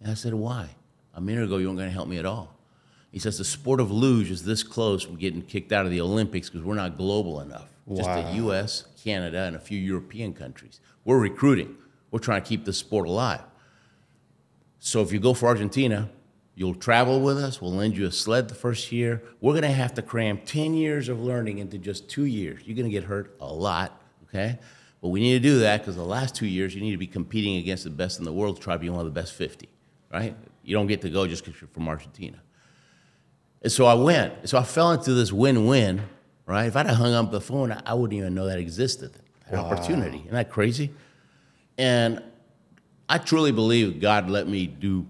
And 0.01 0.09
I 0.09 0.15
said, 0.15 0.33
why? 0.33 0.69
A 1.15 1.21
minute 1.21 1.45
ago, 1.45 1.57
you 1.57 1.67
weren't 1.67 1.77
going 1.77 1.89
to 1.89 1.93
help 1.93 2.07
me 2.07 2.17
at 2.17 2.25
all. 2.25 2.55
He 3.11 3.19
says, 3.19 3.37
the 3.37 3.45
sport 3.45 3.79
of 3.79 3.89
luge 3.89 4.29
is 4.29 4.43
this 4.43 4.61
close 4.61 5.01
from 5.01 5.15
getting 5.15 5.41
kicked 5.41 5.71
out 5.71 5.85
of 5.85 5.91
the 5.91 6.01
Olympics 6.01 6.49
because 6.49 6.65
we're 6.65 6.75
not 6.75 6.97
global 6.97 7.39
enough. 7.39 7.69
Just 7.93 8.09
the 8.09 8.33
U.S., 8.37 8.85
Canada, 9.03 9.43
and 9.43 9.55
a 9.55 9.59
few 9.59 9.79
European 9.79 10.33
countries. 10.33 10.81
We're 11.05 11.19
recruiting. 11.19 11.77
We're 12.11 12.19
trying 12.19 12.41
to 12.41 12.47
keep 12.47 12.65
the 12.65 12.73
sport 12.73 13.07
alive. 13.07 13.41
So 14.79 15.01
if 15.01 15.13
you 15.13 15.19
go 15.19 15.33
for 15.33 15.47
Argentina, 15.47 16.09
you'll 16.55 16.75
travel 16.75 17.21
with 17.21 17.37
us. 17.37 17.61
We'll 17.61 17.73
lend 17.73 17.95
you 17.95 18.05
a 18.05 18.11
sled 18.11 18.49
the 18.49 18.55
first 18.55 18.91
year. 18.91 19.21
We're 19.39 19.53
going 19.53 19.63
to 19.63 19.69
have 19.69 19.93
to 19.93 20.01
cram 20.01 20.39
10 20.39 20.73
years 20.73 21.07
of 21.07 21.21
learning 21.21 21.59
into 21.59 21.77
just 21.77 22.09
two 22.09 22.25
years. 22.25 22.63
You're 22.65 22.75
going 22.75 22.89
to 22.89 22.91
get 22.91 23.03
hurt 23.03 23.35
a 23.39 23.53
lot, 23.53 24.01
okay? 24.27 24.59
But 25.01 25.09
we 25.09 25.19
need 25.19 25.33
to 25.33 25.39
do 25.39 25.59
that 25.59 25.81
because 25.81 25.95
the 25.95 26.03
last 26.03 26.35
two 26.35 26.47
years, 26.47 26.75
you 26.75 26.81
need 26.81 26.91
to 26.91 26.97
be 26.97 27.07
competing 27.07 27.57
against 27.57 27.83
the 27.83 27.89
best 27.91 28.19
in 28.19 28.25
the 28.25 28.33
world 28.33 28.57
to 28.57 28.61
try 28.61 28.73
to 28.73 28.79
be 28.79 28.89
one 28.89 28.99
of 28.99 29.05
the 29.05 29.11
best 29.11 29.33
50, 29.33 29.69
right? 30.11 30.35
You 30.65 30.75
don't 30.75 30.87
get 30.87 31.01
to 31.01 31.09
go 31.09 31.27
just 31.27 31.45
because 31.45 31.61
you're 31.61 31.67
from 31.69 31.87
Argentina. 31.87 32.41
And 33.61 33.71
so 33.71 33.85
I 33.85 33.93
went. 33.93 34.49
So 34.49 34.57
I 34.57 34.63
fell 34.63 34.91
into 34.91 35.13
this 35.13 35.31
win-win, 35.31 36.01
right? 36.45 36.65
If 36.65 36.75
I'd 36.75 36.87
have 36.87 36.97
hung 36.97 37.13
up 37.13 37.31
the 37.31 37.41
phone, 37.41 37.71
I- 37.71 37.93
wouldn't 37.93 38.17
even 38.17 38.33
know 38.33 38.47
that 38.47 38.59
existed, 38.59 39.11
that 39.49 39.59
opportunity. 39.59 40.17
Isn't 40.19 40.33
that 40.33 40.49
crazy? 40.49 40.91
And 41.77 42.21
I 43.07 43.17
truly 43.19 43.51
believe 43.51 43.99
God 43.99 44.29
let 44.29 44.47
me 44.47 44.65
do 44.67 45.05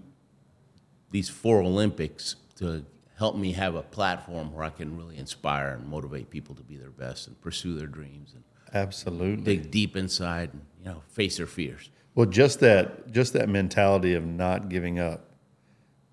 these 1.10 1.28
four 1.28 1.62
Olympics 1.62 2.36
to 2.56 2.84
help 3.16 3.36
me 3.36 3.52
have 3.52 3.74
a 3.74 3.82
platform 3.82 4.52
where 4.52 4.64
I 4.64 4.70
can 4.70 4.96
really 4.96 5.16
inspire 5.16 5.70
and 5.70 5.86
motivate 5.88 6.28
people 6.28 6.54
to 6.56 6.62
be 6.62 6.76
their 6.76 6.90
best 6.90 7.26
and 7.28 7.40
pursue 7.40 7.74
their 7.78 7.86
dreams 7.86 8.34
and 8.34 8.42
Absolutely. 8.74 9.56
dig 9.56 9.70
deep 9.70 9.96
inside 9.96 10.50
and 10.52 10.62
you 10.80 10.90
know 10.90 11.02
face 11.08 11.38
their 11.38 11.46
fears. 11.46 11.90
Well, 12.14 12.26
just 12.26 12.60
that 12.60 13.12
just 13.12 13.32
that 13.34 13.48
mentality 13.48 14.14
of 14.14 14.24
not 14.24 14.68
giving 14.68 14.98
up. 14.98 15.30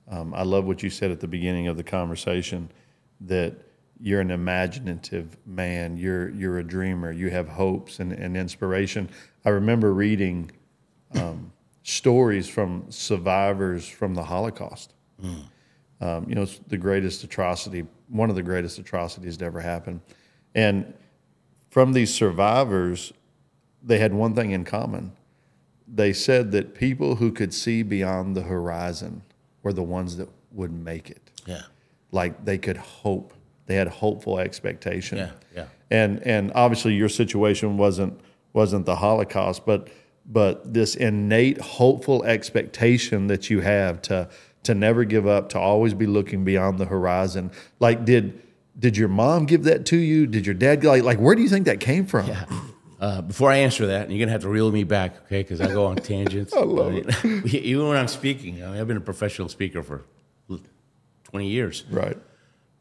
Um, 0.09 0.33
I 0.33 0.43
love 0.43 0.65
what 0.65 0.83
you 0.83 0.89
said 0.89 1.11
at 1.11 1.19
the 1.19 1.27
beginning 1.27 1.67
of 1.67 1.77
the 1.77 1.83
conversation 1.83 2.69
that 3.21 3.55
you're 3.99 4.21
an 4.21 4.31
imaginative 4.31 5.37
man. 5.45 5.97
You're 5.97 6.29
you're 6.29 6.59
a 6.59 6.63
dreamer. 6.63 7.11
You 7.11 7.29
have 7.29 7.47
hopes 7.47 7.99
and, 7.99 8.11
and 8.11 8.35
inspiration. 8.35 9.09
I 9.45 9.49
remember 9.49 9.93
reading 9.93 10.51
um, 11.15 11.51
stories 11.83 12.49
from 12.49 12.85
survivors 12.89 13.87
from 13.87 14.13
the 14.13 14.23
Holocaust. 14.23 14.93
Um, 16.01 16.25
you 16.27 16.35
know, 16.35 16.41
it's 16.41 16.59
the 16.67 16.77
greatest 16.77 17.23
atrocity, 17.23 17.85
one 18.09 18.29
of 18.29 18.35
the 18.35 18.43
greatest 18.43 18.77
atrocities 18.77 19.37
to 19.37 19.45
ever 19.45 19.61
happen, 19.61 20.01
and 20.53 20.93
from 21.69 21.93
these 21.93 22.13
survivors, 22.13 23.13
they 23.81 23.99
had 23.99 24.13
one 24.13 24.35
thing 24.35 24.51
in 24.51 24.65
common 24.65 25.13
they 25.87 26.13
said 26.13 26.51
that 26.51 26.73
people 26.73 27.15
who 27.15 27.31
could 27.31 27.53
see 27.53 27.83
beyond 27.83 28.35
the 28.35 28.43
horizon 28.43 29.21
were 29.63 29.73
the 29.73 29.83
ones 29.83 30.17
that 30.17 30.29
would 30.51 30.71
make 30.71 31.09
it. 31.09 31.31
Yeah. 31.45 31.63
Like 32.11 32.45
they 32.45 32.57
could 32.57 32.77
hope. 32.77 33.33
They 33.65 33.75
had 33.75 33.87
hopeful 33.87 34.39
expectation. 34.39 35.17
Yeah, 35.17 35.31
yeah. 35.55 35.65
And 35.89 36.21
and 36.27 36.51
obviously 36.53 36.93
your 36.93 37.09
situation 37.09 37.77
wasn't 37.77 38.19
wasn't 38.51 38.85
the 38.85 38.97
Holocaust, 38.97 39.65
but 39.65 39.87
but 40.25 40.73
this 40.73 40.95
innate 40.95 41.59
hopeful 41.59 42.23
expectation 42.23 43.27
that 43.27 43.49
you 43.49 43.61
have 43.61 44.01
to 44.03 44.29
to 44.63 44.75
never 44.75 45.03
give 45.05 45.27
up, 45.27 45.49
to 45.49 45.59
always 45.59 45.93
be 45.93 46.05
looking 46.05 46.43
beyond 46.43 46.77
the 46.77 46.85
horizon. 46.85 47.51
Like 47.79 48.05
did 48.05 48.41
did 48.77 48.97
your 48.97 49.07
mom 49.07 49.45
give 49.45 49.63
that 49.63 49.85
to 49.87 49.97
you? 49.97 50.27
Did 50.27 50.45
your 50.45 50.55
dad 50.55 50.83
like 50.83 51.03
like 51.03 51.19
where 51.19 51.35
do 51.35 51.41
you 51.41 51.49
think 51.49 51.65
that 51.65 51.79
came 51.79 52.05
from? 52.05 52.27
Yeah. 52.27 52.45
Uh, 53.03 53.21
before 53.21 53.51
I 53.51 53.57
answer 53.57 53.87
that, 53.87 54.03
and 54.03 54.11
you're 54.11 54.19
gonna 54.25 54.31
have 54.31 54.43
to 54.43 54.47
reel 54.49 54.71
me 54.71 54.85
back, 54.85 55.11
okay? 55.25 55.41
Because 55.43 55.59
I 55.59 55.67
go 55.67 55.85
on 55.87 55.95
tangents. 56.13 56.53
I 56.53 56.61
love 56.61 56.93
it. 56.93 57.25
Even 57.53 57.89
when 57.89 57.97
I'm 57.97 58.07
speaking, 58.07 58.63
I 58.63 58.67
mean, 58.69 58.79
I've 58.79 58.87
been 58.87 58.95
a 58.95 59.01
professional 59.01 59.49
speaker 59.49 59.83
for 59.83 60.05
20 61.25 61.47
years, 61.47 61.83
Right. 61.89 62.17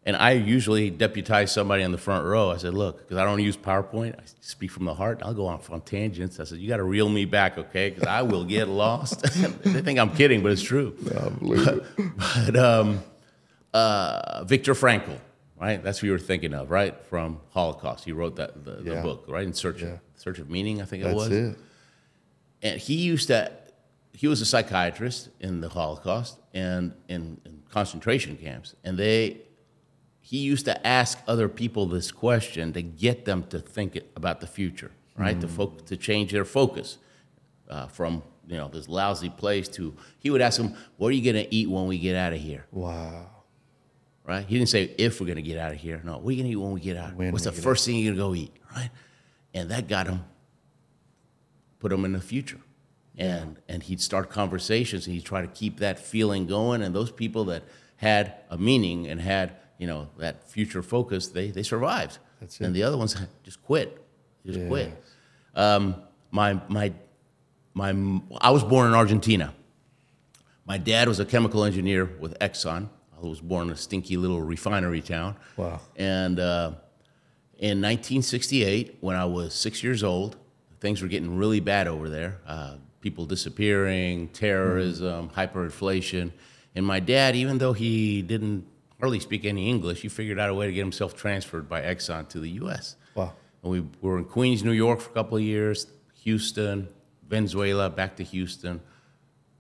and 0.05 0.14
I 0.14 0.33
usually 0.33 0.91
deputize 0.91 1.50
somebody 1.50 1.83
in 1.83 1.91
the 1.91 1.99
front 1.99 2.25
row. 2.25 2.50
I 2.50 2.59
said, 2.59 2.73
"Look, 2.73 2.99
because 2.99 3.17
I 3.17 3.25
don't 3.25 3.43
use 3.43 3.57
PowerPoint, 3.57 4.14
I 4.17 4.23
speak 4.41 4.71
from 4.71 4.85
the 4.85 4.95
heart. 4.95 5.23
I'll 5.25 5.35
go 5.35 5.49
off 5.49 5.71
on 5.73 5.81
tangents." 5.81 6.38
I 6.38 6.45
said, 6.45 6.59
"You 6.59 6.69
got 6.69 6.76
to 6.76 6.85
reel 6.85 7.09
me 7.09 7.25
back, 7.25 7.59
okay? 7.59 7.91
Because 7.91 8.07
I 8.07 8.23
will 8.23 8.45
get 8.45 8.69
lost." 8.69 9.23
they 9.64 9.83
think 9.83 9.99
I'm 9.99 10.14
kidding, 10.14 10.41
but 10.45 10.52
it's 10.52 10.62
true. 10.62 10.95
I 11.21 11.29
believe 11.31 11.67
it. 11.67 11.83
But 12.47 12.57
um, 12.57 13.02
uh, 13.75 14.45
Viktor 14.45 14.75
Frankl, 14.75 15.19
right? 15.61 15.83
That's 15.83 15.99
what 16.00 16.07
you 16.07 16.12
were 16.12 16.19
thinking 16.19 16.55
of, 16.55 16.71
right? 16.71 16.95
From 17.11 17.41
Holocaust. 17.50 18.05
He 18.05 18.12
wrote 18.12 18.37
that 18.37 18.64
the, 18.64 18.73
the 18.76 18.97
book, 19.02 19.25
right? 19.29 19.45
In 19.47 19.52
search 19.55 19.83
Yeah. 19.83 19.97
Search 20.23 20.38
of 20.38 20.49
meaning, 20.49 20.81
I 20.81 20.85
think 20.85 21.02
it 21.02 21.07
That's 21.07 21.17
was. 21.17 21.31
it. 21.31 21.59
And 22.62 22.81
he 22.81 22.95
used 22.95 23.26
to. 23.29 23.50
He 24.14 24.29
was 24.29 24.41
a 24.41 24.47
psychiatrist 24.47 25.31
in 25.41 25.61
the 25.61 25.69
Holocaust 25.69 26.38
and 26.52 26.93
in, 27.09 27.41
in 27.45 27.62
concentration 27.71 28.37
camps, 28.37 28.75
and 28.85 28.99
they. 28.99 29.38
He 30.25 30.38
used 30.38 30.64
to 30.67 30.87
ask 30.87 31.19
other 31.26 31.49
people 31.49 31.87
this 31.87 32.12
question 32.12 32.73
to 32.75 32.83
get 32.83 33.25
them 33.25 33.43
to 33.49 33.59
think 33.59 33.99
about 34.14 34.41
the 34.41 34.47
future, 34.47 34.93
right? 35.17 35.38
To 35.41 35.49
fo- 35.49 35.76
to 35.87 35.97
change 35.97 36.31
their 36.31 36.45
focus 36.45 36.99
uh, 37.69 37.88
from 37.88 38.23
you 38.47 38.57
know 38.57 38.69
this 38.69 38.88
lousy 38.88 39.29
place 39.31 39.67
to. 39.71 39.95
He 40.21 40.31
would 40.31 40.41
ask 40.41 40.59
them, 40.59 40.76
"What 40.97 41.09
are 41.09 41.17
you 41.17 41.33
going 41.33 41.45
to 41.45 41.52
eat 41.55 41.69
when 41.69 41.87
we 41.88 41.99
get 41.99 42.14
out 42.14 42.33
of 42.33 42.38
here?" 42.41 42.64
Wow. 42.71 43.26
right? 44.25 44.47
He 44.47 44.57
didn't 44.57 44.69
say 44.69 44.95
if 44.97 45.21
we're 45.21 45.26
gonna 45.26 45.43
get 45.43 45.59
out 45.59 45.73
of 45.73 45.79
here. 45.79 46.00
No, 46.05 46.19
what 46.19 46.29
are 46.31 46.33
you 46.33 46.43
gonna 46.43 46.52
eat 46.52 46.57
when 46.57 46.71
we 46.73 46.81
get 46.81 46.97
out? 46.97 47.14
When 47.17 47.33
What's 47.33 47.45
the 47.45 47.50
first 47.52 47.85
thing 47.85 47.97
you're 47.97 48.14
gonna 48.14 48.29
go 48.29 48.35
eat, 48.37 48.52
right? 48.76 48.91
And 49.54 49.71
that 49.71 49.88
got 49.88 50.06
him, 50.06 50.25
put 51.78 51.92
him 51.92 52.04
in 52.04 52.12
the 52.12 52.21
future. 52.21 52.59
And 53.18 53.59
and 53.68 53.82
he'd 53.82 54.00
start 54.00 54.30
conversations 54.30 55.06
and 55.06 55.14
he'd 55.14 55.25
try 55.25 55.42
to 55.42 55.47
keep 55.49 55.80
that 55.80 55.99
feeling 55.99 56.47
going. 56.47 56.80
And 56.82 56.94
those 56.94 57.12
people 57.12 57.44
that 57.47 57.62
had 57.97 58.35
a 58.49 58.56
meaning 58.56 59.06
and 59.06 59.21
had, 59.21 59.56
you 59.78 59.87
know, 59.87 60.09
that 60.18 60.49
future 60.49 60.82
focus, 60.82 61.28
they 61.28 61.50
they 61.50 61.62
survived. 61.62 62.18
That's 62.40 62.59
And 62.61 62.75
the 62.75 62.82
other 62.85 62.97
ones 62.97 63.14
just 63.44 63.62
quit. 63.62 64.02
Just 64.47 64.59
Yes. 64.61 64.68
quit. 64.68 65.04
Um, 65.54 65.97
my 66.30 66.59
my 66.68 66.92
my 67.75 67.90
I 68.40 68.50
was 68.50 68.64
born 68.64 68.88
in 68.88 68.94
Argentina. 68.94 69.52
My 70.64 70.78
dad 70.78 71.06
was 71.09 71.21
a 71.21 71.26
chemical 71.26 71.64
engineer 71.64 72.06
with 72.18 72.38
Exxon. 72.38 72.88
I 73.14 73.26
was 73.26 73.40
born 73.42 73.66
in 73.68 73.75
a 73.75 73.76
stinky 73.76 74.16
little 74.16 74.40
refinery 74.40 75.02
town. 75.02 75.37
Wow. 75.59 75.80
And 75.97 76.40
uh, 76.40 76.73
in 77.62 77.78
1968, 77.81 78.97
when 79.00 79.14
I 79.14 79.25
was 79.25 79.54
six 79.54 79.85
years 79.85 80.02
old, 80.02 80.37
things 80.81 81.00
were 81.00 81.07
getting 81.07 81.37
really 81.37 81.61
bad 81.61 81.87
over 81.87 82.09
there. 82.09 82.40
Uh, 82.45 82.75
people 83.00 83.25
disappearing, 83.25 84.26
terrorism, 84.31 85.28
hyperinflation. 85.28 86.33
And 86.75 86.85
my 86.85 86.99
dad, 86.99 87.37
even 87.37 87.59
though 87.59 87.73
he 87.73 88.21
didn't 88.21 88.66
hardly 88.99 89.21
speak 89.21 89.45
any 89.45 89.71
English, 89.71 90.02
he 90.02 90.09
figured 90.09 90.40
out 90.40 90.50
a 90.50 90.54
way 90.54 90.66
to 90.66 90.73
get 90.73 90.81
himself 90.81 91.14
transferred 91.14 91.69
by 91.69 91.83
Exxon 91.83 92.28
to 92.31 92.40
the 92.40 92.50
U.S. 92.50 92.97
Wow. 93.14 93.33
And 93.62 93.71
we 93.71 93.85
were 94.00 94.19
in 94.19 94.25
Queens, 94.25 94.64
New 94.64 94.73
York 94.73 95.00
for 95.00 95.11
a 95.11 95.14
couple 95.14 95.37
of 95.37 95.45
years, 95.45 95.87
Houston, 96.25 96.88
Venezuela, 97.28 97.88
back 97.88 98.16
to 98.16 98.25
Houston. 98.25 98.81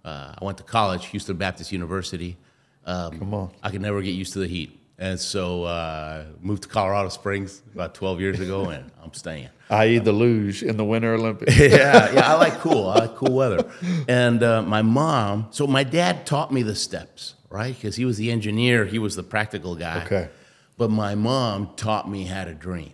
Uh, 0.04 0.34
I 0.36 0.44
went 0.44 0.58
to 0.58 0.64
college, 0.64 1.06
Houston 1.06 1.36
Baptist 1.36 1.70
University. 1.70 2.36
Um, 2.84 3.20
Come 3.20 3.34
on. 3.34 3.52
I 3.62 3.70
could 3.70 3.80
never 3.80 4.02
get 4.02 4.10
used 4.10 4.32
to 4.32 4.40
the 4.40 4.48
heat. 4.48 4.81
And 4.98 5.18
so 5.18 5.64
uh, 5.64 6.24
moved 6.40 6.64
to 6.64 6.68
Colorado 6.68 7.08
Springs 7.08 7.62
about 7.74 7.94
12 7.94 8.20
years 8.20 8.40
ago, 8.40 8.68
and 8.68 8.90
I'm 9.02 9.12
staying. 9.14 9.48
I.e. 9.68 9.98
the 9.98 10.12
luge 10.12 10.62
in 10.62 10.76
the 10.76 10.84
Winter 10.84 11.14
Olympics. 11.14 11.58
yeah, 11.58 12.12
yeah, 12.12 12.30
I 12.30 12.34
like 12.34 12.58
cool. 12.58 12.88
I 12.88 13.00
like 13.00 13.16
cool 13.16 13.34
weather. 13.34 13.70
And 14.06 14.42
uh, 14.42 14.62
my 14.62 14.82
mom, 14.82 15.48
so 15.50 15.66
my 15.66 15.82
dad 15.82 16.26
taught 16.26 16.52
me 16.52 16.62
the 16.62 16.74
steps, 16.74 17.34
right? 17.48 17.74
Because 17.74 17.96
he 17.96 18.04
was 18.04 18.18
the 18.18 18.30
engineer, 18.30 18.84
he 18.84 18.98
was 18.98 19.16
the 19.16 19.22
practical 19.22 19.74
guy. 19.74 20.04
Okay. 20.04 20.28
But 20.76 20.90
my 20.90 21.14
mom 21.14 21.74
taught 21.76 22.08
me 22.08 22.24
how 22.24 22.44
to 22.44 22.54
dream 22.54 22.92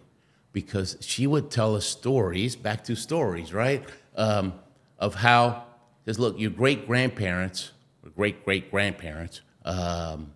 because 0.53 0.97
she 1.01 1.27
would 1.27 1.51
tell 1.51 1.75
us 1.75 1.85
stories, 1.85 2.57
back 2.57 2.85
to 2.85 2.97
stories, 2.97 3.53
right? 3.53 3.85
Um, 4.17 4.55
of 4.99 5.15
how, 5.15 5.65
because 6.05 6.19
look, 6.19 6.39
your 6.39 6.51
great 6.51 6.87
grandparents, 6.87 7.73
or 8.05 8.11
great 8.11 8.45
great 8.45 8.71
grandparents, 8.71 9.41
um, 9.65 10.33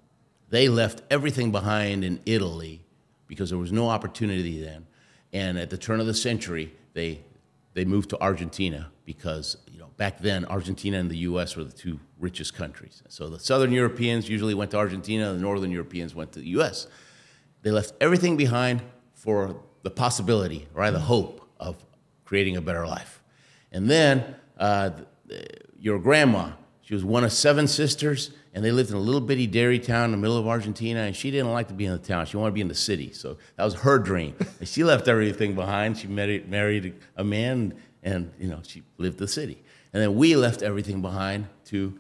they 0.53 0.69
left 0.69 1.01
everything 1.11 1.51
behind 1.51 2.05
in 2.05 2.21
Italy 2.27 2.85
because 3.27 3.49
there 3.49 3.59
was 3.59 3.73
no 3.73 3.89
opportunity 3.89 4.63
then. 4.63 4.87
And 5.33 5.59
at 5.59 5.71
the 5.71 5.79
turn 5.79 5.99
of 5.99 6.07
the 6.07 6.15
century, 6.15 6.75
they 6.93 7.23
they 7.73 7.87
moved 7.87 8.11
to 8.11 8.21
Argentina 8.21 8.93
because 9.07 9.57
you 9.67 9.79
know 9.79 9.89
back 9.97 10.19
then 10.19 10.45
Argentina 10.45 10.99
and 10.99 11.11
the 11.11 11.17
U.S. 11.31 11.57
were 11.57 11.65
the 11.65 11.73
two 11.73 11.99
richest 12.19 12.53
countries. 12.55 13.03
So 13.09 13.31
the 13.31 13.41
Southern 13.41 13.73
Europeans 13.73 14.29
usually 14.29 14.53
went 14.53 14.71
to 14.73 14.77
Argentina, 14.77 15.33
the 15.33 15.41
Northern 15.41 15.71
Europeans 15.71 16.15
went 16.15 16.33
to 16.33 16.41
the 16.41 16.49
U.S. 16.49 16.87
They 17.63 17.71
left 17.71 17.95
everything 17.99 18.37
behind 18.37 18.83
for 19.15 19.57
the 19.85 19.91
possibility, 19.91 20.69
right, 20.75 20.91
the 20.91 21.01
hope 21.01 21.49
of 21.59 21.77
creating 22.27 22.59
a 22.59 22.61
better 22.61 22.87
life. 22.87 23.23
And 23.71 23.89
then 23.89 24.37
uh, 24.59 24.91
your 25.79 25.99
grandma, 25.99 26.51
she 26.83 26.93
was 26.93 27.07
one 27.07 27.25
of 27.25 27.33
seven 27.33 27.67
sisters, 27.67 28.33
and 28.55 28.65
they 28.65 28.71
lived 28.71 28.91
in 28.91 28.97
a 28.97 29.01
little 29.01 29.21
bitty 29.21 29.47
dairy 29.47 29.79
town 29.79 30.07
in 30.07 30.11
the 30.13 30.17
middle 30.17 30.37
of 30.37 30.47
Argentina, 30.47 31.01
and 31.01 31.17
she 31.17 31.31
didn't 31.31 31.53
like 31.53 31.69
to 31.69 31.75
be 31.75 31.87
in 31.87 31.93
the 31.93 31.99
town. 31.99 32.27
She 32.27 32.37
wanted 32.37 32.51
to 32.51 32.55
be 32.55 32.61
in 32.61 32.69
the 32.69 32.75
city. 32.75 33.13
So 33.13 33.39
that 33.57 33.65
was 33.65 33.75
her 33.75 33.99
dream. 33.99 34.35
and 34.59 34.69
she 34.69 34.85
left 34.85 35.09
everything 35.09 35.55
behind. 35.55 35.99
She 35.99 36.07
married, 36.07 36.49
married 36.49 36.95
a 37.17 37.25
man, 37.25 37.75
and 38.03 38.33
you 38.39 38.49
know 38.49 38.61
she 38.63 38.83
lived 38.99 39.19
the 39.19 39.29
city. 39.29 39.63
And 39.93 40.03
then 40.03 40.15
we 40.15 40.37
left 40.37 40.63
everything 40.63 41.03
behind 41.03 41.47
to 41.67 41.99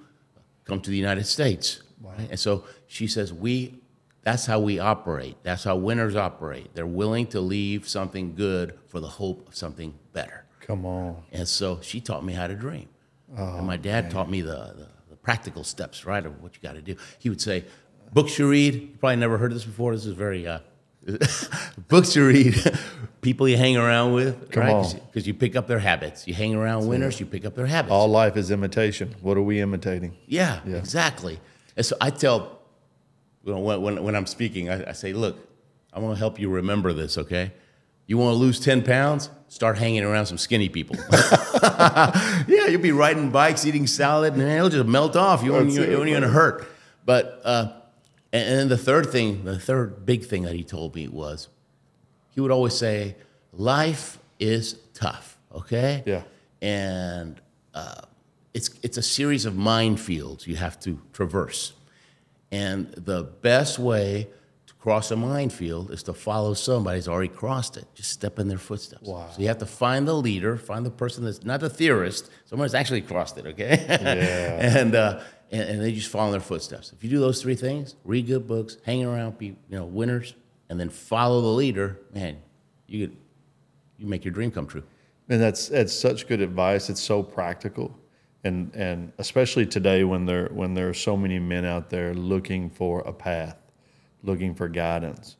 come 0.64 0.80
to 0.80 0.90
the 0.90 0.96
United 0.96 1.26
States. 1.26 1.82
Right? 2.00 2.30
And 2.30 2.40
so 2.40 2.64
she 2.86 3.06
says, 3.06 3.32
we, 3.32 3.80
that's 4.22 4.46
how 4.46 4.60
we 4.60 4.78
operate. 4.78 5.36
That's 5.42 5.64
how 5.64 5.76
winners 5.76 6.16
operate. 6.16 6.74
They're 6.74 6.86
willing 6.86 7.26
to 7.28 7.40
leave 7.40 7.88
something 7.88 8.34
good 8.34 8.78
for 8.88 9.00
the 9.00 9.08
hope 9.08 9.48
of 9.48 9.56
something 9.56 9.94
better. 10.12 10.44
Come 10.60 10.86
on. 10.86 11.22
And 11.32 11.46
so 11.46 11.80
she 11.82 12.00
taught 12.00 12.24
me 12.24 12.32
how 12.32 12.46
to 12.46 12.54
dream. 12.54 12.88
and 13.36 13.66
my 13.66 13.74
oh, 13.74 13.78
dad 13.78 14.10
taught 14.10 14.30
me 14.30 14.40
the, 14.40 14.74
the 14.76 14.88
practical 15.22 15.64
steps, 15.64 16.04
right, 16.04 16.24
of 16.24 16.42
what 16.42 16.54
you 16.54 16.60
got 16.62 16.74
to 16.74 16.82
do. 16.82 16.96
He 17.18 17.28
would 17.28 17.40
say, 17.40 17.64
books 18.12 18.38
you 18.38 18.48
read, 18.48 18.74
you 18.74 18.88
probably 19.00 19.16
never 19.16 19.38
heard 19.38 19.52
this 19.52 19.64
before. 19.64 19.92
This 19.92 20.06
is 20.06 20.14
very, 20.14 20.46
uh, 20.46 20.60
books 21.88 22.14
you 22.14 22.26
read, 22.26 22.54
people 23.20 23.48
you 23.48 23.56
hang 23.56 23.76
around 23.76 24.12
with, 24.12 24.50
Come 24.50 24.62
right? 24.62 25.00
Because 25.06 25.26
you 25.26 25.34
pick 25.34 25.56
up 25.56 25.66
their 25.66 25.78
habits. 25.78 26.26
You 26.26 26.34
hang 26.34 26.54
around 26.54 26.86
winners, 26.86 27.18
you 27.20 27.26
pick 27.26 27.44
up 27.44 27.54
their 27.54 27.66
habits. 27.66 27.92
All 27.92 28.08
life 28.08 28.36
is 28.36 28.50
imitation. 28.50 29.14
What 29.20 29.36
are 29.36 29.42
we 29.42 29.60
imitating? 29.60 30.16
Yeah, 30.26 30.60
exactly. 30.66 31.40
And 31.76 31.86
so 31.86 31.96
I 32.00 32.10
tell, 32.10 32.60
you 33.44 33.52
know, 33.52 33.60
when, 33.60 33.82
when, 33.82 34.02
when 34.04 34.14
I'm 34.14 34.26
speaking, 34.26 34.68
I, 34.70 34.90
I 34.90 34.92
say, 34.92 35.12
look, 35.12 35.48
I 35.92 35.98
want 35.98 36.14
to 36.16 36.18
help 36.18 36.38
you 36.38 36.50
remember 36.50 36.92
this, 36.92 37.18
okay? 37.18 37.52
You 38.12 38.18
want 38.18 38.34
to 38.34 38.38
lose 38.38 38.60
10 38.60 38.82
pounds? 38.82 39.30
Start 39.48 39.78
hanging 39.78 40.02
around 40.02 40.26
some 40.26 40.36
skinny 40.36 40.68
people. 40.68 40.96
yeah, 41.62 42.66
you'll 42.68 42.82
be 42.82 42.92
riding 42.92 43.30
bikes, 43.30 43.64
eating 43.64 43.86
salad, 43.86 44.34
and 44.34 44.42
it'll 44.42 44.68
just 44.68 44.84
melt 44.84 45.16
off. 45.16 45.42
You 45.42 45.52
won't, 45.52 45.70
you, 45.70 45.96
won't 45.96 46.10
even 46.10 46.24
hurt. 46.24 46.68
But, 47.06 47.40
uh, 47.42 47.72
and, 48.30 48.46
and 48.46 48.58
then 48.58 48.68
the 48.68 48.76
third 48.76 49.08
thing, 49.08 49.46
the 49.46 49.58
third 49.58 50.04
big 50.04 50.26
thing 50.26 50.42
that 50.42 50.54
he 50.54 50.62
told 50.62 50.94
me 50.94 51.08
was 51.08 51.48
he 52.32 52.42
would 52.42 52.50
always 52.50 52.76
say, 52.76 53.16
life 53.50 54.18
is 54.38 54.78
tough, 54.92 55.38
okay? 55.54 56.02
Yeah. 56.04 56.24
And 56.60 57.40
uh, 57.72 58.02
it's, 58.52 58.68
it's 58.82 58.98
a 58.98 59.02
series 59.02 59.46
of 59.46 59.54
minefields 59.54 60.46
you 60.46 60.56
have 60.56 60.78
to 60.80 61.00
traverse. 61.14 61.72
And 62.50 62.92
the 62.92 63.22
best 63.22 63.78
way 63.78 64.28
cross 64.82 65.12
a 65.12 65.16
minefield 65.16 65.92
is 65.92 66.02
to 66.02 66.12
follow 66.12 66.54
somebody 66.54 66.98
who's 66.98 67.06
already 67.06 67.32
crossed 67.32 67.76
it. 67.76 67.86
Just 67.94 68.10
step 68.10 68.40
in 68.40 68.48
their 68.48 68.58
footsteps. 68.58 69.06
Wow. 69.06 69.28
So 69.30 69.40
you 69.40 69.46
have 69.46 69.58
to 69.58 69.66
find 69.66 70.08
the 70.08 70.14
leader, 70.14 70.56
find 70.56 70.84
the 70.84 70.90
person 70.90 71.24
that's 71.24 71.44
not 71.44 71.62
a 71.62 71.70
theorist, 71.70 72.28
someone 72.46 72.66
who's 72.66 72.74
actually 72.74 73.02
crossed 73.02 73.38
it, 73.38 73.46
okay? 73.46 73.84
Yeah. 73.88 74.78
and, 74.80 74.94
uh, 74.96 75.20
and, 75.52 75.62
and 75.62 75.82
they 75.82 75.92
just 75.92 76.08
follow 76.08 76.26
in 76.26 76.32
their 76.32 76.40
footsteps. 76.40 76.92
If 76.92 77.04
you 77.04 77.10
do 77.10 77.20
those 77.20 77.40
three 77.40 77.54
things, 77.54 77.94
read 78.04 78.26
good 78.26 78.48
books, 78.48 78.76
hang 78.84 79.04
around 79.04 79.38
people, 79.38 79.62
you 79.70 79.78
know, 79.78 79.84
winners, 79.84 80.34
and 80.68 80.80
then 80.80 80.88
follow 80.88 81.40
the 81.40 81.46
leader, 81.46 82.00
man, 82.12 82.38
you 82.88 83.06
could, 83.06 83.16
you 83.98 84.06
make 84.06 84.24
your 84.24 84.34
dream 84.34 84.50
come 84.50 84.66
true. 84.66 84.82
And 85.28 85.40
that's 85.40 85.68
that's 85.68 85.94
such 85.94 86.26
good 86.26 86.40
advice. 86.40 86.90
It's 86.90 87.00
so 87.00 87.22
practical, 87.22 87.96
and 88.42 88.74
and 88.74 89.12
especially 89.18 89.64
today 89.64 90.02
when 90.02 90.26
there 90.26 90.48
when 90.52 90.74
there 90.74 90.88
are 90.88 90.94
so 90.94 91.16
many 91.16 91.38
men 91.38 91.64
out 91.64 91.88
there 91.88 92.12
looking 92.12 92.68
for 92.68 93.00
a 93.02 93.12
path, 93.12 93.61
looking 94.22 94.54
for 94.54 94.68
guidance. 94.68 95.36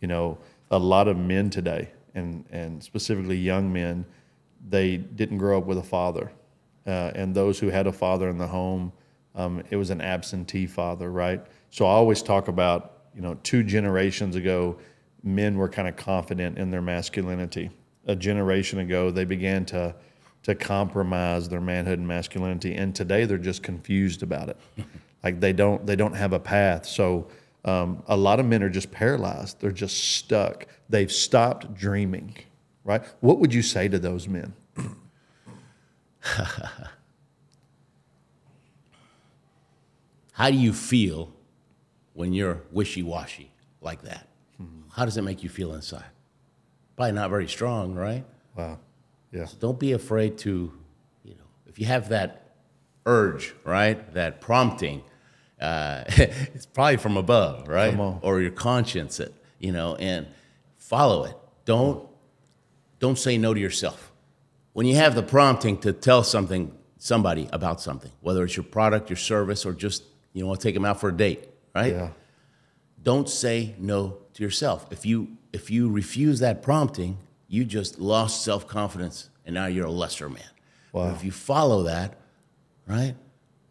You 0.00 0.08
know, 0.08 0.38
a 0.70 0.78
lot 0.78 1.08
of 1.08 1.16
men 1.16 1.50
today, 1.50 1.90
and 2.14 2.44
and 2.50 2.82
specifically 2.82 3.36
young 3.36 3.72
men, 3.72 4.04
they 4.68 4.96
didn't 4.96 5.38
grow 5.38 5.58
up 5.58 5.66
with 5.66 5.78
a 5.78 5.82
father, 5.82 6.30
uh, 6.86 7.12
and 7.14 7.34
those 7.34 7.58
who 7.58 7.68
had 7.68 7.86
a 7.86 7.92
father 7.92 8.28
in 8.28 8.38
the 8.38 8.46
home, 8.46 8.92
um, 9.34 9.62
it 9.70 9.76
was 9.76 9.90
an 9.90 10.00
absentee 10.00 10.66
father, 10.66 11.10
right? 11.10 11.44
So 11.70 11.86
I 11.86 11.90
always 11.90 12.22
talk 12.22 12.48
about 12.48 13.02
you 13.14 13.22
know 13.22 13.34
two 13.42 13.62
generations 13.62 14.36
ago, 14.36 14.78
men 15.22 15.56
were 15.56 15.68
kind 15.68 15.88
of 15.88 15.96
confident 15.96 16.58
in 16.58 16.70
their 16.70 16.82
masculinity 16.82 17.70
a 18.06 18.16
generation 18.16 18.78
ago 18.78 19.10
they 19.10 19.24
began 19.24 19.64
to 19.66 19.94
to 20.42 20.54
compromise 20.54 21.48
their 21.48 21.60
manhood 21.60 21.98
and 21.98 22.06
masculinity 22.06 22.74
and 22.74 22.94
today 22.94 23.24
they're 23.24 23.36
just 23.36 23.62
confused 23.62 24.22
about 24.22 24.48
it 24.48 24.56
like 25.24 25.40
they 25.40 25.52
don't 25.52 25.84
they 25.86 25.96
don't 25.96 26.14
have 26.14 26.32
a 26.32 26.38
path 26.38 26.86
so 26.86 27.26
um, 27.66 28.02
a 28.06 28.16
lot 28.16 28.40
of 28.40 28.46
men 28.46 28.62
are 28.62 28.70
just 28.70 28.90
paralyzed 28.90 29.60
they're 29.60 29.70
just 29.70 29.96
stuck 30.16 30.66
they've 30.88 31.12
stopped 31.12 31.74
dreaming 31.74 32.34
right 32.84 33.02
what 33.20 33.38
would 33.38 33.52
you 33.52 33.62
say 33.62 33.88
to 33.88 33.98
those 33.98 34.26
men 34.26 34.54
How 40.36 40.50
do 40.50 40.56
you 40.56 40.74
feel 40.74 41.32
when 42.12 42.34
you're 42.34 42.62
wishy 42.70 43.02
washy 43.02 43.52
like 43.80 44.02
that? 44.02 44.28
How 44.92 45.06
does 45.06 45.16
it 45.16 45.22
make 45.22 45.42
you 45.42 45.48
feel 45.48 45.74
inside? 45.74 46.04
Probably 46.94 47.12
not 47.12 47.30
very 47.30 47.48
strong, 47.48 47.94
right? 47.94 48.24
Wow. 48.54 48.78
Yeah. 49.32 49.46
Don't 49.60 49.78
be 49.78 49.92
afraid 49.92 50.36
to, 50.38 50.72
you 51.24 51.34
know, 51.34 51.44
if 51.66 51.78
you 51.78 51.86
have 51.86 52.10
that 52.10 52.54
urge, 53.06 53.54
right, 53.64 54.12
that 54.14 54.40
prompting, 54.42 55.02
uh, 55.60 56.04
it's 56.08 56.66
probably 56.66 56.96
from 56.98 57.16
above, 57.16 57.68
right, 57.68 57.94
or 58.22 58.40
your 58.40 58.50
conscience, 58.50 59.20
it, 59.20 59.34
you 59.58 59.72
know, 59.72 59.94
and 59.96 60.26
follow 60.76 61.24
it. 61.24 61.36
Don't 61.64 62.06
don't 62.98 63.18
say 63.18 63.36
no 63.38 63.52
to 63.54 63.60
yourself. 63.60 64.12
When 64.72 64.86
you 64.86 64.96
have 64.96 65.14
the 65.14 65.22
prompting 65.22 65.78
to 65.78 65.92
tell 65.92 66.22
something, 66.22 66.72
somebody 66.98 67.48
about 67.52 67.80
something, 67.80 68.10
whether 68.20 68.44
it's 68.44 68.56
your 68.56 68.64
product, 68.64 69.08
your 69.10 69.16
service, 69.16 69.64
or 69.64 69.72
just 69.72 70.02
you 70.32 70.46
want 70.46 70.60
to 70.60 70.68
take 70.68 70.74
them 70.74 70.84
out 70.84 71.00
for 71.00 71.08
a 71.08 71.16
date, 71.16 71.48
right? 71.74 71.92
Yeah. 71.92 72.10
don't 73.02 73.28
say 73.28 73.74
no 73.78 74.18
to 74.34 74.42
yourself. 74.42 74.86
If 74.90 75.06
you 75.06 75.36
if 75.52 75.70
you 75.70 75.90
refuse 75.90 76.40
that 76.40 76.62
prompting, 76.62 77.16
you 77.48 77.64
just 77.64 77.98
lost 77.98 78.44
self 78.44 78.66
confidence, 78.68 79.30
and 79.46 79.54
now 79.54 79.66
you're 79.66 79.86
a 79.86 79.90
lesser 79.90 80.28
man. 80.28 80.42
Wow. 80.92 81.06
But 81.08 81.16
if 81.16 81.24
you 81.24 81.32
follow 81.32 81.84
that, 81.84 82.18
right? 82.86 83.14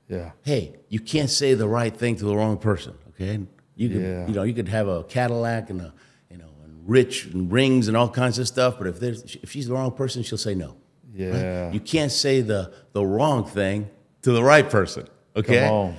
Yeah. 0.07 0.31
Hey, 0.43 0.75
you 0.89 0.99
can't 0.99 1.29
say 1.29 1.53
the 1.53 1.67
right 1.67 1.95
thing 1.95 2.15
to 2.17 2.25
the 2.25 2.35
wrong 2.35 2.57
person. 2.57 2.93
Okay, 3.09 3.39
you 3.75 3.89
could 3.89 4.01
Yeah. 4.01 4.27
you 4.27 4.33
know 4.33 4.43
you 4.43 4.53
could 4.53 4.67
have 4.67 4.87
a 4.87 5.03
Cadillac 5.03 5.69
and 5.69 5.81
a 5.81 5.93
you 6.29 6.37
know 6.37 6.49
and 6.63 6.87
rich 6.87 7.25
and 7.25 7.51
rings 7.51 7.87
and 7.87 7.97
all 7.97 8.09
kinds 8.09 8.37
of 8.39 8.47
stuff, 8.47 8.77
but 8.77 8.87
if 8.87 8.99
there's 8.99 9.35
if 9.41 9.51
she's 9.51 9.67
the 9.67 9.73
wrong 9.73 9.91
person, 9.91 10.21
she'll 10.23 10.37
say 10.37 10.55
no. 10.55 10.75
Yeah. 11.13 11.71
You 11.71 11.79
can't 11.79 12.11
say 12.11 12.41
the 12.41 12.71
the 12.93 13.05
wrong 13.05 13.45
thing 13.45 13.89
to 14.23 14.31
the 14.31 14.43
right 14.43 14.69
person. 14.69 15.07
Okay. 15.35 15.59
Come 15.61 15.73
on. 15.73 15.95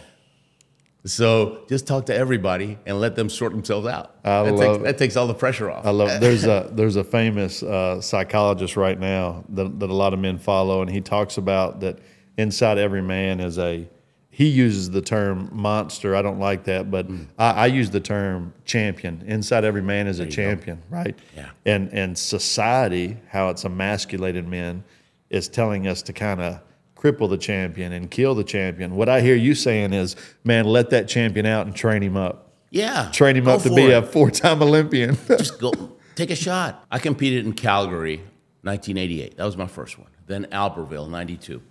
So 1.04 1.64
just 1.68 1.86
talk 1.86 2.06
to 2.06 2.14
everybody 2.14 2.78
and 2.84 3.00
let 3.00 3.14
them 3.14 3.28
sort 3.30 3.52
themselves 3.52 3.86
out. 3.86 4.16
I 4.25 4.42
that, 4.42 4.52
love 4.52 4.58
takes, 4.58 4.76
it. 4.76 4.82
that 4.84 4.98
takes 4.98 5.16
all 5.16 5.28
the 5.28 5.34
pressure 5.34 5.70
off. 5.70 5.86
I 5.86 5.90
love. 5.90 6.20
There's 6.20 6.44
a 6.44 6.68
there's 6.72 6.96
a 6.96 7.04
famous 7.04 7.62
uh, 7.62 8.00
psychologist 8.00 8.76
right 8.76 8.98
now 8.98 9.44
that, 9.50 9.78
that 9.78 9.88
a 9.88 9.94
lot 9.94 10.12
of 10.14 10.18
men 10.18 10.36
follow, 10.38 10.82
and 10.82 10.90
he 10.90 11.00
talks 11.00 11.36
about 11.38 11.80
that 11.80 12.00
inside 12.36 12.78
every 12.78 13.02
man 13.02 13.40
is 13.40 13.58
a. 13.58 13.88
He 14.38 14.48
uses 14.48 14.90
the 14.90 15.00
term 15.00 15.48
monster. 15.50 16.14
I 16.14 16.20
don't 16.20 16.38
like 16.38 16.64
that, 16.64 16.90
but 16.90 17.08
Mm. 17.08 17.26
I, 17.38 17.50
I 17.52 17.66
use 17.68 17.88
the 17.88 18.00
term 18.00 18.52
champion. 18.66 19.22
Inside 19.26 19.64
every 19.64 19.80
man 19.80 20.06
is 20.06 20.18
a 20.20 20.26
champion, 20.26 20.82
right? 20.90 21.18
Yeah. 21.34 21.48
And 21.64 21.88
and 21.92 22.18
society, 22.18 23.16
how 23.30 23.48
it's 23.48 23.64
emasculated 23.64 24.46
men, 24.46 24.84
is 25.30 25.48
telling 25.48 25.86
us 25.86 26.02
to 26.02 26.12
kind 26.12 26.42
of 26.42 26.60
cripple 26.96 27.30
the 27.30 27.38
champion 27.38 27.92
and 27.92 28.10
kill 28.10 28.34
the 28.34 28.44
champion. 28.44 28.94
What 28.94 29.08
I 29.08 29.22
hear 29.22 29.36
you 29.36 29.54
saying 29.54 29.94
is, 29.94 30.16
man, 30.44 30.66
let 30.66 30.90
that 30.90 31.08
champion 31.08 31.46
out 31.46 31.66
and 31.66 31.74
train 31.74 32.02
him 32.02 32.16
up. 32.18 32.52
yeah. 32.70 33.10
Train 33.12 33.36
him 33.36 33.44
go 33.44 33.52
up 33.54 33.62
to 33.62 33.74
be 33.74 33.86
it. 33.86 33.92
a 33.94 34.02
four-time 34.02 34.62
Olympian. 34.62 35.16
Just 35.28 35.58
go 35.58 35.72
take 36.14 36.30
a 36.30 36.36
shot. 36.36 36.84
I 36.90 36.98
competed 36.98 37.46
in 37.46 37.54
Calgary, 37.54 38.18
1988. 38.62 39.36
That 39.38 39.44
was 39.44 39.56
my 39.56 39.66
first 39.66 39.98
one. 39.98 40.08
Then 40.26 40.44
Albertville, 40.52 41.08
92. 41.08 41.62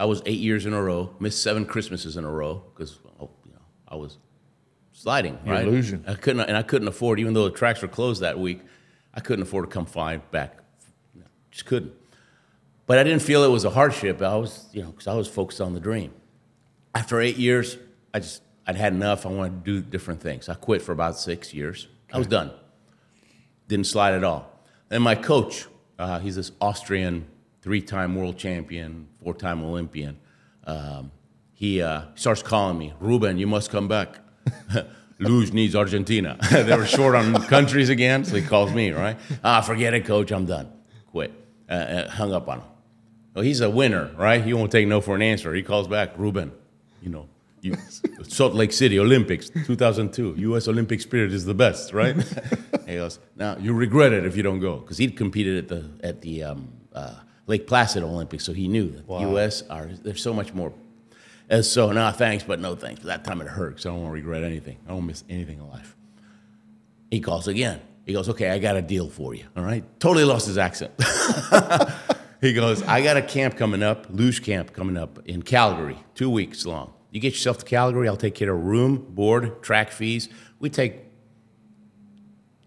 I 0.00 0.06
was 0.06 0.22
eight 0.24 0.38
years 0.38 0.64
in 0.64 0.72
a 0.72 0.82
row. 0.82 1.14
Missed 1.20 1.42
seven 1.42 1.66
Christmases 1.66 2.16
in 2.16 2.24
a 2.24 2.30
row 2.30 2.64
because 2.72 2.98
oh, 3.20 3.28
you 3.44 3.52
know 3.52 3.60
I 3.86 3.96
was 3.96 4.16
sliding. 4.92 5.38
You're 5.44 5.54
right? 5.54 5.66
losing. 5.66 6.02
I 6.06 6.14
couldn't, 6.14 6.40
and 6.40 6.56
I 6.56 6.62
couldn't 6.62 6.88
afford, 6.88 7.20
even 7.20 7.34
though 7.34 7.44
the 7.44 7.54
tracks 7.54 7.82
were 7.82 7.88
closed 7.88 8.22
that 8.22 8.38
week, 8.38 8.62
I 9.12 9.20
couldn't 9.20 9.42
afford 9.42 9.68
to 9.68 9.70
come 9.70 9.84
flying 9.84 10.22
back. 10.30 10.56
Just 11.50 11.66
couldn't. 11.66 11.92
But 12.86 12.98
I 12.98 13.04
didn't 13.04 13.20
feel 13.20 13.44
it 13.44 13.48
was 13.48 13.66
a 13.66 13.70
hardship. 13.70 14.22
I 14.22 14.36
was, 14.36 14.68
you 14.72 14.82
know, 14.82 14.90
because 14.90 15.06
I 15.06 15.14
was 15.14 15.28
focused 15.28 15.60
on 15.60 15.74
the 15.74 15.80
dream. 15.80 16.14
After 16.94 17.20
eight 17.20 17.36
years, 17.36 17.76
I 18.14 18.20
just 18.20 18.42
I'd 18.66 18.76
had 18.76 18.94
enough. 18.94 19.26
I 19.26 19.28
wanted 19.28 19.64
to 19.64 19.82
do 19.82 19.86
different 19.86 20.22
things. 20.22 20.48
I 20.48 20.54
quit 20.54 20.80
for 20.80 20.92
about 20.92 21.18
six 21.18 21.52
years. 21.52 21.88
I 22.10 22.16
was 22.16 22.26
done. 22.26 22.52
Didn't 23.68 23.86
slide 23.86 24.14
at 24.14 24.24
all. 24.24 24.50
And 24.90 25.04
my 25.04 25.14
coach, 25.14 25.66
uh, 25.98 26.20
he's 26.20 26.36
this 26.36 26.52
Austrian 26.58 27.26
three-time 27.62 28.14
world 28.14 28.38
champion, 28.38 29.08
four-time 29.22 29.62
Olympian. 29.62 30.18
Um, 30.64 31.10
he 31.52 31.82
uh, 31.82 32.02
starts 32.14 32.42
calling 32.42 32.78
me, 32.78 32.94
Ruben, 33.00 33.38
you 33.38 33.46
must 33.46 33.70
come 33.70 33.88
back. 33.88 34.18
Luge 35.18 35.52
needs 35.52 35.76
Argentina. 35.76 36.38
they 36.50 36.74
were 36.74 36.86
short 36.86 37.14
on 37.14 37.34
countries 37.42 37.90
again, 37.90 38.24
so 38.24 38.36
he 38.36 38.42
calls 38.42 38.72
me, 38.72 38.90
right? 38.90 39.18
Ah, 39.44 39.60
forget 39.60 39.92
it, 39.92 40.06
coach, 40.06 40.30
I'm 40.30 40.46
done. 40.46 40.72
Quit. 41.10 41.32
Uh, 41.68 41.72
uh, 41.72 42.10
hung 42.10 42.32
up 42.32 42.48
on 42.48 42.60
him. 42.60 42.68
Well, 43.34 43.44
he's 43.44 43.60
a 43.60 43.70
winner, 43.70 44.10
right? 44.16 44.42
He 44.42 44.54
won't 44.54 44.72
take 44.72 44.88
no 44.88 45.00
for 45.00 45.14
an 45.14 45.22
answer. 45.22 45.54
He 45.54 45.62
calls 45.62 45.86
back, 45.86 46.12
Ruben, 46.16 46.52
you 47.02 47.10
know, 47.10 47.28
you, 47.60 47.76
Salt 48.22 48.54
Lake 48.54 48.72
City 48.72 48.98
Olympics, 48.98 49.50
2002. 49.50 50.36
U.S. 50.38 50.66
Olympic 50.66 51.00
spirit 51.00 51.32
is 51.32 51.44
the 51.44 51.54
best, 51.54 51.92
right? 51.92 52.16
he 52.86 52.94
goes, 52.94 53.18
now 53.36 53.56
you 53.58 53.72
regret 53.72 54.12
it 54.12 54.24
if 54.24 54.36
you 54.36 54.42
don't 54.42 54.60
go, 54.60 54.78
because 54.78 54.98
he'd 54.98 55.16
competed 55.16 55.58
at 55.58 55.68
the 55.68 56.06
at 56.06 56.22
the 56.22 56.42
um, 56.42 56.72
uh, 56.94 57.16
Lake 57.46 57.66
Placid 57.66 58.02
Olympics, 58.02 58.44
so 58.44 58.52
he 58.52 58.68
knew 58.68 58.90
that 58.90 59.06
the 59.06 59.18
U.S. 59.20 59.62
are 59.68 59.86
there's 59.86 60.22
so 60.22 60.32
much 60.32 60.54
more. 60.54 60.72
And 61.48 61.64
so, 61.64 61.90
nah, 61.90 62.12
thanks, 62.12 62.44
but 62.44 62.60
no 62.60 62.76
thanks. 62.76 63.00
But 63.00 63.08
that 63.08 63.24
time 63.24 63.40
it 63.40 63.48
hurt, 63.48 63.70
because 63.70 63.86
I 63.86 63.88
don't 63.88 64.02
want 64.02 64.10
to 64.10 64.14
regret 64.14 64.44
anything. 64.44 64.78
I 64.86 64.90
don't 64.90 65.04
miss 65.04 65.24
anything 65.28 65.58
in 65.58 65.68
life. 65.68 65.96
He 67.10 67.20
calls 67.20 67.48
again. 67.48 67.80
He 68.06 68.12
goes, 68.12 68.28
okay, 68.28 68.50
I 68.50 68.58
got 68.58 68.76
a 68.76 68.82
deal 68.82 69.08
for 69.08 69.34
you. 69.34 69.44
All 69.56 69.64
right. 69.64 69.84
Totally 69.98 70.24
lost 70.24 70.46
his 70.46 70.58
accent. 70.58 70.92
he 72.40 72.52
goes, 72.52 72.82
I 72.84 73.02
got 73.02 73.16
a 73.16 73.22
camp 73.22 73.56
coming 73.56 73.82
up, 73.82 74.06
luge 74.10 74.42
camp 74.42 74.72
coming 74.72 74.96
up 74.96 75.18
in 75.26 75.42
Calgary, 75.42 75.98
two 76.14 76.30
weeks 76.30 76.64
long. 76.64 76.92
You 77.10 77.20
get 77.20 77.32
yourself 77.32 77.58
to 77.58 77.64
Calgary, 77.64 78.08
I'll 78.08 78.16
take 78.16 78.36
care 78.36 78.52
of 78.52 78.62
room, 78.62 78.96
board, 79.10 79.62
track 79.62 79.90
fees. 79.90 80.28
We 80.60 80.70
take 80.70 81.00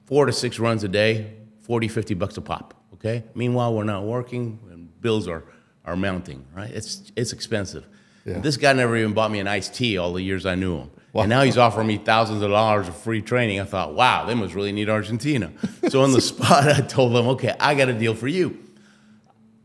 four 0.05 0.25
to 0.25 0.33
six 0.33 0.59
runs 0.59 0.83
a 0.83 0.89
day, 0.89 1.33
40, 1.61 1.87
50 1.87 2.13
bucks 2.15 2.35
a 2.35 2.41
pop. 2.41 2.73
Okay. 3.03 3.23
Meanwhile, 3.35 3.73
we're 3.73 3.83
not 3.83 4.03
working 4.03 4.59
and 4.71 5.01
bills 5.01 5.27
are, 5.27 5.43
are 5.83 5.95
mounting, 5.95 6.45
right? 6.55 6.69
It's, 6.71 7.11
it's 7.15 7.33
expensive. 7.33 7.85
Yeah. 8.25 8.39
This 8.39 8.55
guy 8.55 8.71
never 8.71 8.95
even 8.95 9.13
bought 9.13 9.31
me 9.31 9.39
an 9.39 9.47
iced 9.47 9.73
tea 9.75 9.97
all 9.97 10.13
the 10.13 10.21
years 10.21 10.45
I 10.45 10.55
knew 10.55 10.77
him. 10.77 10.91
And 11.23 11.29
now 11.29 11.43
he's 11.43 11.57
offering 11.57 11.87
me 11.87 11.97
thousands 11.97 12.41
of 12.41 12.49
dollars 12.49 12.87
of 12.87 12.95
free 12.95 13.21
training. 13.21 13.59
I 13.59 13.65
thought, 13.65 13.93
wow, 13.93 14.25
they 14.25 14.33
must 14.33 14.55
really 14.55 14.71
need 14.71 14.89
Argentina. 14.89 15.51
So 15.89 16.01
on 16.01 16.11
the 16.11 16.21
spot, 16.31 16.67
I 16.67 16.79
told 16.81 17.13
them, 17.13 17.27
okay, 17.29 17.53
I 17.59 17.75
got 17.75 17.89
a 17.89 17.93
deal 17.93 18.15
for 18.15 18.27
you. 18.27 18.57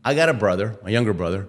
I 0.03 0.13
got 0.13 0.29
a 0.29 0.33
brother, 0.33 0.77
my 0.83 0.89
younger 0.89 1.13
brother. 1.13 1.47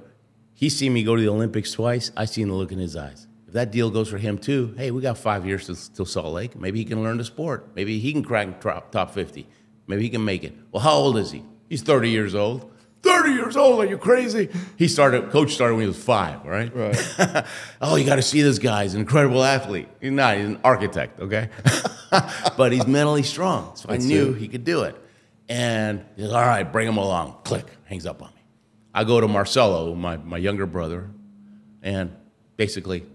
He's 0.54 0.76
seen 0.76 0.92
me 0.92 1.02
go 1.02 1.16
to 1.16 1.22
the 1.22 1.28
Olympics 1.28 1.72
twice. 1.72 2.12
I 2.16 2.24
seen 2.24 2.48
the 2.48 2.54
look 2.54 2.72
in 2.72 2.78
his 2.78 2.96
eyes. 2.96 3.26
If 3.46 3.54
that 3.54 3.72
deal 3.72 3.90
goes 3.90 4.08
for 4.08 4.18
him 4.18 4.38
too, 4.38 4.74
hey, 4.76 4.90
we 4.90 5.02
got 5.02 5.18
five 5.18 5.44
years 5.44 5.66
till, 5.66 5.74
till 5.74 6.06
Salt 6.06 6.32
Lake. 6.32 6.54
Maybe 6.54 6.78
he 6.78 6.84
can 6.84 7.02
learn 7.02 7.18
the 7.18 7.24
sport. 7.24 7.68
Maybe 7.74 7.98
he 7.98 8.12
can 8.12 8.22
crack 8.22 8.60
top 8.60 9.10
50. 9.10 9.46
Maybe 9.86 10.02
he 10.02 10.08
can 10.08 10.24
make 10.24 10.44
it. 10.44 10.54
Well, 10.70 10.82
how 10.82 10.92
old 10.92 11.18
is 11.18 11.32
he? 11.32 11.44
He's 11.70 11.82
30 11.82 12.10
years 12.10 12.34
old. 12.34 12.70
30 13.02 13.30
years 13.30 13.56
old? 13.56 13.80
Are 13.80 13.86
you 13.86 13.96
crazy? 13.96 14.50
He 14.76 14.88
started, 14.88 15.30
coach 15.30 15.54
started 15.54 15.76
when 15.76 15.82
he 15.82 15.88
was 15.88 16.02
five, 16.02 16.44
right? 16.44 16.74
Right. 16.74 17.46
oh, 17.80 17.96
you 17.96 18.04
got 18.04 18.16
to 18.16 18.22
see 18.22 18.42
this 18.42 18.58
guy. 18.58 18.82
He's 18.82 18.94
an 18.94 19.00
incredible 19.00 19.42
athlete. 19.42 19.88
He's 20.00 20.10
not, 20.10 20.36
he's 20.36 20.46
an 20.46 20.60
architect, 20.64 21.20
okay? 21.20 21.48
but 22.56 22.72
he's 22.72 22.86
mentally 22.86 23.22
strong. 23.22 23.76
So 23.76 23.88
That's 23.88 24.04
I 24.04 24.08
knew 24.08 24.34
it. 24.34 24.38
he 24.38 24.48
could 24.48 24.64
do 24.64 24.82
it. 24.82 24.96
And 25.48 26.04
he's 26.16 26.30
all 26.30 26.42
right, 26.42 26.64
bring 26.64 26.88
him 26.88 26.98
along. 26.98 27.36
Click, 27.44 27.66
hangs 27.84 28.04
up 28.04 28.20
on 28.20 28.28
me. 28.34 28.42
I 28.92 29.04
go 29.04 29.20
to 29.20 29.28
Marcelo, 29.28 29.94
my, 29.94 30.16
my 30.16 30.36
younger 30.36 30.66
brother, 30.66 31.08
and 31.82 32.14
basically 32.56 33.06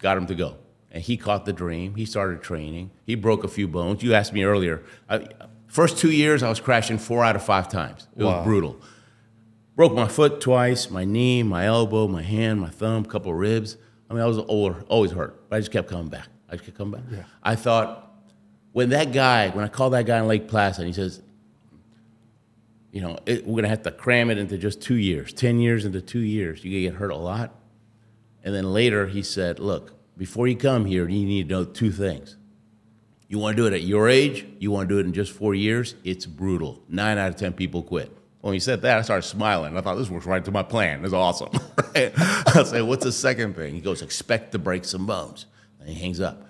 got 0.00 0.16
him 0.16 0.26
to 0.26 0.34
go. 0.34 0.56
And 0.90 1.02
he 1.02 1.18
caught 1.18 1.44
the 1.44 1.52
dream. 1.52 1.96
He 1.96 2.06
started 2.06 2.42
training. 2.42 2.90
He 3.04 3.14
broke 3.14 3.44
a 3.44 3.48
few 3.48 3.68
bones. 3.68 4.02
You 4.02 4.14
asked 4.14 4.32
me 4.32 4.42
earlier. 4.44 4.82
I, 5.08 5.28
first 5.74 5.98
two 5.98 6.10
years, 6.12 6.42
I 6.44 6.48
was 6.48 6.60
crashing 6.60 6.98
four 6.98 7.24
out 7.24 7.34
of 7.34 7.42
five 7.42 7.68
times. 7.68 8.06
It 8.16 8.22
Wow. 8.22 8.36
was 8.38 8.44
brutal. 8.44 8.76
Broke 9.74 9.92
my 9.92 10.06
foot 10.06 10.40
twice, 10.40 10.88
my 10.88 11.04
knee, 11.04 11.42
my 11.42 11.66
elbow, 11.66 12.06
my 12.06 12.22
hand, 12.22 12.60
my 12.60 12.68
thumb, 12.70 13.04
a 13.04 13.08
couple 13.08 13.32
of 13.32 13.36
ribs. 13.38 13.76
I 14.08 14.14
mean, 14.14 14.22
I 14.22 14.26
was 14.26 14.38
older, 14.38 14.84
always 14.88 15.10
hurt, 15.10 15.48
but 15.50 15.56
I 15.56 15.58
just 15.58 15.72
kept 15.72 15.88
coming 15.90 16.08
back. 16.08 16.28
I 16.48 16.52
just 16.52 16.64
kept 16.64 16.78
coming 16.78 17.00
back. 17.00 17.10
Yeah. 17.10 17.24
I 17.42 17.56
thought, 17.56 18.12
when 18.72 18.90
that 18.90 19.12
guy, 19.12 19.48
when 19.50 19.64
I 19.64 19.68
called 19.68 19.92
that 19.94 20.06
guy 20.06 20.18
in 20.20 20.28
Lake 20.28 20.46
Placid, 20.46 20.84
and 20.84 20.86
he 20.86 20.92
says, 20.92 21.20
you 22.92 23.00
know, 23.00 23.18
it, 23.26 23.44
we're 23.44 23.56
gonna 23.56 23.68
have 23.68 23.82
to 23.82 23.90
cram 23.90 24.30
it 24.30 24.38
into 24.38 24.56
just 24.56 24.80
two 24.80 24.94
years, 24.94 25.32
ten 25.32 25.58
years 25.58 25.84
into 25.84 26.00
two 26.00 26.20
years. 26.20 26.62
You're 26.64 26.70
going 26.72 26.84
to 26.84 26.90
get 26.90 26.98
hurt 27.00 27.10
a 27.10 27.16
lot. 27.16 27.52
And 28.44 28.54
then 28.54 28.72
later 28.72 29.08
he 29.08 29.22
said, 29.22 29.58
look, 29.58 29.92
before 30.16 30.46
you 30.46 30.54
come 30.56 30.84
here, 30.84 31.08
you 31.08 31.24
need 31.26 31.48
to 31.48 31.54
know 31.54 31.64
two 31.64 31.90
things. 31.90 32.36
You 33.34 33.40
want 33.40 33.56
to 33.56 33.62
do 33.64 33.66
it 33.66 33.72
at 33.72 33.82
your 33.82 34.08
age, 34.08 34.46
you 34.60 34.70
want 34.70 34.88
to 34.88 34.94
do 34.94 35.00
it 35.00 35.06
in 35.06 35.12
just 35.12 35.32
four 35.32 35.56
years, 35.56 35.96
it's 36.04 36.24
brutal. 36.24 36.80
Nine 36.88 37.18
out 37.18 37.30
of 37.30 37.34
10 37.34 37.54
people 37.54 37.82
quit. 37.82 38.16
When 38.42 38.54
he 38.54 38.60
said 38.60 38.82
that, 38.82 38.96
I 38.96 39.02
started 39.02 39.24
smiling. 39.24 39.76
I 39.76 39.80
thought 39.80 39.96
this 39.96 40.08
works 40.08 40.24
right 40.24 40.44
to 40.44 40.52
my 40.52 40.62
plan. 40.62 41.02
This 41.02 41.08
is 41.08 41.14
awesome. 41.14 41.50
I 41.96 42.62
said, 42.64 42.82
what's 42.82 43.02
the 43.02 43.10
second 43.10 43.56
thing? 43.56 43.74
He 43.74 43.80
goes, 43.80 44.02
expect 44.02 44.52
to 44.52 44.60
break 44.60 44.84
some 44.84 45.04
bones. 45.04 45.46
And 45.80 45.88
he 45.88 45.96
hangs 45.96 46.20
up. 46.20 46.46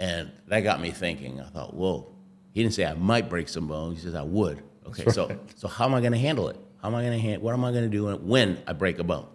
And 0.00 0.32
that 0.48 0.62
got 0.62 0.80
me 0.80 0.90
thinking. 0.90 1.40
I 1.40 1.44
thought, 1.44 1.74
whoa. 1.74 2.12
He 2.52 2.64
didn't 2.64 2.74
say 2.74 2.84
I 2.84 2.94
might 2.94 3.30
break 3.30 3.48
some 3.48 3.68
bones. 3.68 3.98
He 3.98 4.04
says 4.04 4.16
I 4.16 4.24
would. 4.24 4.64
Okay, 4.88 5.08
so 5.12 5.38
so 5.54 5.68
how 5.68 5.84
am 5.84 5.94
I 5.94 6.00
going 6.00 6.10
to 6.10 6.18
handle 6.18 6.48
it? 6.48 6.58
How 6.82 6.88
am 6.88 6.96
I 6.96 7.02
going 7.02 7.12
to 7.12 7.20
hand? 7.20 7.40
What 7.40 7.52
am 7.52 7.64
I 7.64 7.70
going 7.70 7.84
to 7.84 7.88
do 7.88 8.16
when 8.16 8.60
I 8.66 8.72
break 8.72 8.98
a 8.98 9.04
bone? 9.04 9.28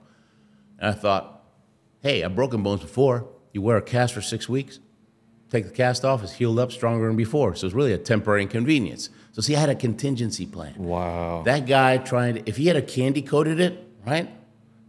And 0.78 0.90
I 0.90 0.94
thought, 0.94 1.42
hey, 2.02 2.22
I've 2.22 2.36
broken 2.36 2.64
bones 2.64 2.82
before. 2.82 3.30
You 3.54 3.62
wear 3.62 3.78
a 3.78 3.82
cast 3.82 4.14
for 4.14 4.22
six 4.22 4.50
weeks. 4.50 4.80
Take 5.52 5.66
the 5.66 5.72
cast 5.72 6.04
off, 6.06 6.24
it's 6.24 6.34
healed 6.34 6.58
up 6.58 6.72
stronger 6.72 7.06
than 7.08 7.16
before. 7.18 7.54
So 7.56 7.68
it's 7.68 7.76
really 7.76 7.94
a 7.94 7.98
temporary 7.98 8.42
inconvenience. 8.42 9.10
So 9.34 9.42
see, 9.42 9.56
I 9.56 9.60
had 9.60 9.70
a 9.70 9.76
contingency 9.76 10.46
plan. 10.46 10.74
Wow. 10.78 11.44
That 11.46 11.68
guy 11.68 11.98
trying 11.98 12.36
to, 12.36 12.50
if 12.50 12.58
he 12.58 12.66
had 12.68 12.78
a 12.78 12.82
candy 12.82 13.22
coated 13.22 13.60
it, 13.60 13.88
right? 14.08 14.30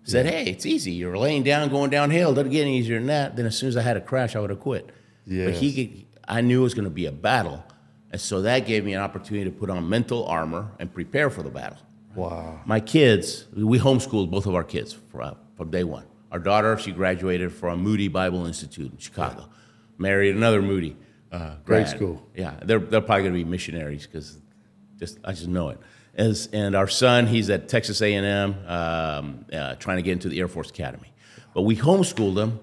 Said, 0.05 0.27
hey, 0.27 0.47
it's 0.51 0.67
easy. 0.67 0.91
You're 0.93 1.17
laying 1.17 1.43
down, 1.45 1.69
going 1.69 1.91
downhill. 1.91 2.35
Doesn't 2.35 2.51
get 2.51 2.63
any 2.63 2.79
easier 2.79 2.99
than 2.99 3.07
that. 3.09 3.37
Then 3.37 3.47
as 3.47 3.57
soon 3.57 3.69
as 3.69 3.77
I 3.77 3.83
had 3.83 3.97
a 3.97 4.01
crash, 4.01 4.35
I 4.35 4.41
would 4.41 4.51
have 4.51 4.59
quit. 4.61 4.87
But 5.27 5.55
he, 5.55 5.73
could- 5.87 6.07
I 6.27 6.41
knew 6.41 6.61
it 6.61 6.65
was 6.65 6.75
going 6.75 6.85
to 6.87 6.91
be 6.91 7.07
a 7.07 7.13
battle, 7.13 7.65
and 8.11 8.21
so 8.21 8.43
that 8.43 8.61
gave 8.67 8.85
me 8.85 8.95
an 8.95 9.01
opportunity 9.01 9.45
to 9.51 9.57
put 9.57 9.71
on 9.71 9.89
mental 9.89 10.25
armor 10.27 10.73
and 10.81 10.93
prepare 10.93 11.31
for 11.31 11.43
the 11.45 11.51
battle. 11.51 11.79
wow. 12.17 12.61
My 12.67 12.81
kids, 12.81 13.47
we 13.55 13.79
homeschooled 13.79 14.31
both 14.31 14.47
of 14.47 14.55
our 14.57 14.65
kids 14.65 14.93
for, 14.93 15.23
uh, 15.23 15.35
from 15.57 15.71
day 15.71 15.85
one. 15.85 16.05
Our 16.33 16.39
daughter, 16.41 16.77
she 16.79 16.91
graduated 16.93 17.53
from 17.53 17.81
Moody 17.81 18.09
Bible 18.09 18.45
Institute 18.47 18.91
in 18.91 18.99
Chicago. 18.99 19.49
Married 19.99 20.37
another 20.37 20.63
Moody. 20.63 20.97
Uh, 21.31 21.57
Great 21.65 21.89
school. 21.89 22.23
Yeah, 22.35 22.55
they're, 22.63 22.79
they're 22.79 23.01
probably 23.01 23.23
going 23.23 23.35
to 23.35 23.45
be 23.45 23.45
missionaries 23.45 24.07
because 24.07 24.39
just 24.99 25.19
I 25.25 25.33
just 25.33 25.49
know 25.49 25.71
it. 25.71 25.79
As, 26.15 26.49
and 26.53 26.75
our 26.75 26.89
son, 26.89 27.27
he's 27.27 27.49
at 27.49 27.69
Texas 27.69 28.03
A&M, 28.03 28.55
um, 28.67 29.47
uh, 29.51 29.75
trying 29.77 29.97
to 29.97 30.03
get 30.03 30.13
into 30.13 30.29
the 30.29 30.39
Air 30.41 30.49
Force 30.49 30.69
Academy. 30.69 31.11
But 31.55 31.63
we 31.63 31.75
homeschooled 31.75 32.35
them, 32.35 32.61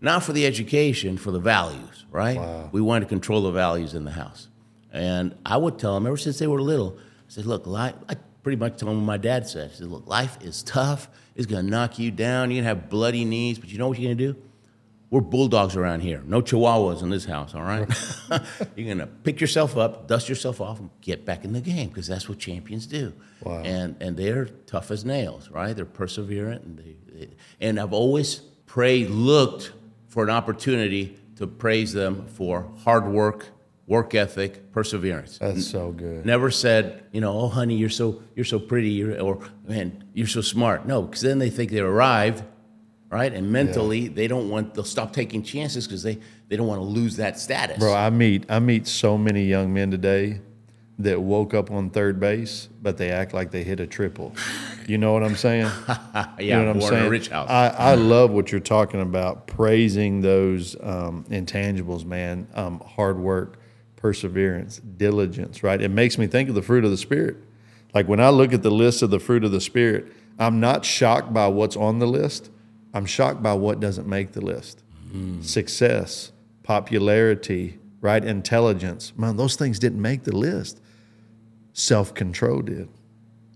not 0.00 0.22
for 0.22 0.32
the 0.32 0.46
education, 0.46 1.16
for 1.18 1.32
the 1.32 1.40
values, 1.40 2.06
right? 2.12 2.38
We 2.70 2.80
wanted 2.80 3.00
to 3.00 3.08
control 3.08 3.42
the 3.42 3.50
values 3.50 3.94
in 3.94 4.04
the 4.04 4.12
house. 4.12 4.48
And 4.92 5.34
I 5.44 5.56
would 5.56 5.80
tell 5.80 5.94
them 5.94 6.06
ever 6.06 6.16
since 6.16 6.38
they 6.38 6.46
were 6.46 6.62
little, 6.62 6.96
I 6.98 7.02
said, 7.26 7.46
look, 7.46 7.66
life, 7.66 7.94
I 8.08 8.14
pretty 8.44 8.58
much 8.58 8.78
told 8.78 8.90
them 8.90 8.98
what 8.98 9.06
my 9.06 9.16
dad 9.16 9.48
said. 9.48 9.70
I 9.70 9.74
said, 9.74 9.88
look, 9.88 10.06
life 10.06 10.38
is 10.40 10.62
tough. 10.62 11.08
It's 11.34 11.46
going 11.46 11.64
to 11.64 11.70
knock 11.70 11.98
you 11.98 12.10
down. 12.12 12.50
You're 12.50 12.62
going 12.62 12.76
to 12.76 12.80
have 12.80 12.88
bloody 12.90 13.24
knees, 13.24 13.58
but 13.58 13.68
you 13.68 13.78
know 13.78 13.88
what 13.88 13.98
you're 13.98 14.14
going 14.14 14.18
to 14.18 14.32
do? 14.32 14.42
We're 15.12 15.20
bulldogs 15.20 15.76
around 15.76 16.00
here. 16.00 16.22
No 16.24 16.40
chihuahuas 16.40 17.02
in 17.02 17.10
this 17.10 17.26
house, 17.26 17.54
all 17.54 17.60
right? 17.62 17.86
You're 18.76 18.86
going 18.86 18.98
to 18.98 19.06
pick 19.06 19.42
yourself 19.42 19.76
up, 19.76 20.08
dust 20.08 20.26
yourself 20.26 20.58
off, 20.58 20.80
and 20.80 20.88
get 21.02 21.26
back 21.26 21.44
in 21.44 21.52
the 21.52 21.60
game 21.60 21.88
because 21.90 22.06
that's 22.06 22.30
what 22.30 22.38
champions 22.38 22.86
do. 22.86 23.12
Wow. 23.42 23.58
And, 23.62 23.94
and 24.00 24.16
they're 24.16 24.46
tough 24.46 24.90
as 24.90 25.04
nails, 25.04 25.50
right? 25.50 25.76
They're 25.76 25.84
perseverant. 25.84 26.62
And, 26.64 26.78
they, 26.78 26.96
they- 27.12 27.30
and 27.60 27.78
I've 27.78 27.92
always 27.92 28.36
prayed, 28.64 29.10
looked 29.10 29.72
for 30.08 30.24
an 30.24 30.30
opportunity 30.30 31.18
to 31.36 31.46
praise 31.46 31.92
them 31.92 32.26
for 32.28 32.72
hard 32.82 33.06
work, 33.06 33.48
work 33.86 34.14
ethic, 34.14 34.72
perseverance. 34.72 35.36
That's 35.36 35.66
so 35.66 35.92
good. 35.92 36.24
Never 36.24 36.50
said, 36.50 37.04
you 37.12 37.20
know, 37.20 37.38
oh 37.38 37.48
honey, 37.48 37.76
you're 37.76 37.90
so 37.90 38.22
you're 38.34 38.46
so 38.46 38.58
pretty, 38.58 38.88
you're, 38.90 39.20
or 39.20 39.40
man, 39.68 40.04
you're 40.14 40.26
so 40.26 40.40
smart. 40.40 40.86
No, 40.86 41.02
because 41.02 41.20
then 41.20 41.38
they 41.38 41.50
think 41.50 41.70
they 41.70 41.80
arrived, 41.80 42.44
right? 43.12 43.32
And 43.32 43.52
mentally, 43.52 44.08
they 44.08 44.26
don't 44.26 44.48
want. 44.48 44.74
They'll 44.74 44.84
stop 44.84 45.12
taking 45.12 45.42
chances 45.42 45.86
because 45.86 46.02
they 46.02 46.18
they 46.48 46.56
don't 46.56 46.66
want 46.66 46.80
to 46.80 46.86
lose 46.86 47.16
that 47.16 47.38
status. 47.38 47.78
Bro, 47.78 47.94
I 47.94 48.10
meet 48.10 48.46
I 48.48 48.58
meet 48.58 48.88
so 48.88 49.16
many 49.18 49.44
young 49.44 49.72
men 49.72 49.90
today 49.90 50.40
that 50.98 51.20
woke 51.20 51.52
up 51.52 51.70
on 51.70 51.90
third 51.90 52.18
base, 52.18 52.68
but 52.80 52.96
they 52.96 53.10
act 53.10 53.34
like 53.34 53.50
they 53.50 53.62
hit 53.62 53.80
a 53.80 53.86
triple. 53.86 54.34
You 54.86 54.98
know 54.98 55.12
what 55.12 55.22
I'm 55.22 55.36
saying? 55.36 55.70
yeah, 55.88 56.36
you 56.38 56.50
know 56.50 56.58
what 56.58 56.68
I'm 56.68 56.76
in 56.76 56.82
saying? 56.82 57.06
a 57.06 57.10
rich 57.10 57.28
house. 57.28 57.50
I, 57.50 57.68
I 57.68 57.94
love 57.94 58.30
what 58.30 58.50
you're 58.50 58.60
talking 58.60 59.00
about, 59.00 59.46
praising 59.46 60.20
those 60.20 60.76
um, 60.82 61.24
intangibles, 61.28 62.04
man. 62.04 62.46
Um, 62.54 62.80
hard 62.80 63.18
work, 63.18 63.58
perseverance, 63.96 64.80
diligence, 64.96 65.62
right? 65.62 65.80
It 65.80 65.90
makes 65.90 66.18
me 66.18 66.26
think 66.26 66.48
of 66.48 66.54
the 66.54 66.62
fruit 66.62 66.84
of 66.84 66.90
the 66.90 66.96
Spirit. 66.96 67.36
Like 67.94 68.08
when 68.08 68.20
I 68.20 68.30
look 68.30 68.52
at 68.52 68.62
the 68.62 68.70
list 68.70 69.02
of 69.02 69.10
the 69.10 69.18
fruit 69.18 69.44
of 69.44 69.52
the 69.52 69.60
Spirit, 69.60 70.06
I'm 70.38 70.60
not 70.60 70.84
shocked 70.84 71.32
by 71.32 71.48
what's 71.48 71.76
on 71.76 71.98
the 71.98 72.06
list. 72.06 72.50
I'm 72.94 73.06
shocked 73.06 73.42
by 73.42 73.54
what 73.54 73.80
doesn't 73.80 74.06
make 74.06 74.32
the 74.32 74.40
list. 74.40 74.82
Success, 75.42 76.32
popularity, 76.62 77.78
right? 78.00 78.24
Intelligence. 78.24 79.12
Man, 79.16 79.36
those 79.36 79.56
things 79.56 79.78
didn't 79.78 80.00
make 80.00 80.24
the 80.24 80.34
list. 80.34 80.80
Self 81.74 82.14
control 82.14 82.62
did 82.62 82.88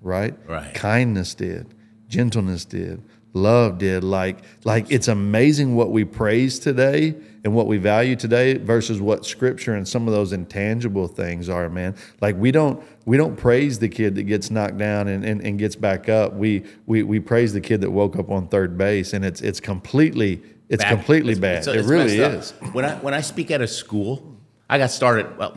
right? 0.06 0.34
Right. 0.48 0.72
Kindness 0.72 1.34
did, 1.34 1.66
gentleness 2.08 2.64
did, 2.64 3.02
love 3.34 3.78
did. 3.78 4.04
Like, 4.04 4.38
like 4.64 4.90
it's 4.90 5.08
amazing 5.08 5.74
what 5.74 5.90
we 5.90 6.04
praise 6.04 6.58
today 6.58 7.16
and 7.46 7.54
what 7.54 7.68
we 7.68 7.76
value 7.78 8.16
today 8.16 8.54
versus 8.58 9.00
what 9.00 9.24
Scripture 9.24 9.76
and 9.76 9.86
some 9.86 10.08
of 10.08 10.12
those 10.12 10.32
intangible 10.32 11.06
things 11.06 11.48
are, 11.48 11.70
man. 11.70 11.94
Like 12.20 12.34
we 12.36 12.50
don't 12.50 12.82
we 13.04 13.16
don't 13.16 13.36
praise 13.36 13.78
the 13.78 13.88
kid 13.88 14.16
that 14.16 14.24
gets 14.24 14.50
knocked 14.50 14.78
down 14.78 15.06
and, 15.06 15.24
and, 15.24 15.40
and 15.40 15.56
gets 15.56 15.76
back 15.76 16.08
up. 16.08 16.34
We, 16.34 16.64
we 16.86 17.04
we 17.04 17.20
praise 17.20 17.52
the 17.52 17.60
kid 17.60 17.82
that 17.82 17.90
woke 17.92 18.16
up 18.16 18.32
on 18.32 18.48
third 18.48 18.76
base, 18.76 19.12
and 19.12 19.24
it's 19.24 19.42
it's 19.42 19.60
completely 19.60 20.42
it's 20.68 20.82
Bad. 20.82 20.90
completely 20.90 21.34
It's- 21.34 21.64
bad. 21.66 21.76
it's- 21.76 21.86
it 21.86 21.88
really 21.88 22.18
is. 22.18 22.50
When 22.72 22.84
I 22.84 22.96
when 22.96 23.14
I 23.14 23.20
speak 23.20 23.52
at 23.52 23.60
a 23.60 23.68
school, 23.68 24.36
I 24.68 24.78
got 24.78 24.90
started. 24.90 25.38
Well, 25.38 25.56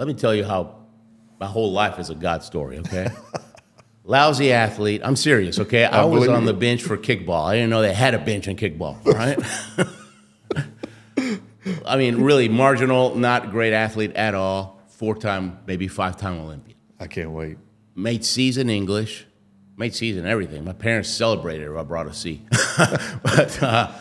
let 0.00 0.08
me 0.08 0.14
tell 0.14 0.34
you 0.34 0.42
how 0.44 0.74
my 1.38 1.46
whole 1.46 1.70
life 1.70 2.00
is 2.00 2.10
a 2.10 2.16
God 2.16 2.42
story. 2.42 2.78
Okay. 2.80 3.06
Lousy 4.02 4.52
athlete. 4.52 5.02
I'm 5.04 5.14
serious. 5.14 5.60
Okay. 5.60 5.84
I, 5.84 6.04
was 6.04 6.26
on 6.28 6.40
you. 6.40 6.46
the 6.46 6.54
bench 6.54 6.82
for 6.82 6.96
kickball. 6.96 7.44
I 7.46 7.54
didn't 7.54 7.70
know 7.70 7.82
they 7.82 7.94
had 7.94 8.14
a 8.14 8.18
bench 8.18 8.48
in 8.48 8.56
kickball. 8.56 9.04
Right. 9.04 9.38
I 11.86 11.96
mean, 11.96 12.22
really 12.22 12.48
marginal, 12.48 13.14
not 13.14 13.50
great 13.50 13.72
athlete 13.72 14.14
at 14.14 14.34
all. 14.34 14.80
Four 14.88 15.16
time, 15.16 15.58
maybe 15.66 15.88
five 15.88 16.16
time 16.16 16.40
Olympian. 16.40 16.76
I 16.98 17.06
can't 17.06 17.30
wait. 17.30 17.58
made 17.94 18.24
C's 18.24 18.56
in 18.56 18.70
English, 18.70 19.26
made 19.76 19.94
C's 19.94 20.16
in 20.16 20.26
everything. 20.26 20.64
My 20.64 20.72
parents 20.72 21.08
celebrated 21.08 21.70
if 21.70 21.76
I 21.76 21.82
brought 21.82 22.06
a 22.06 22.14
C. 22.14 22.42
but, 23.22 23.62
uh, 23.62 23.92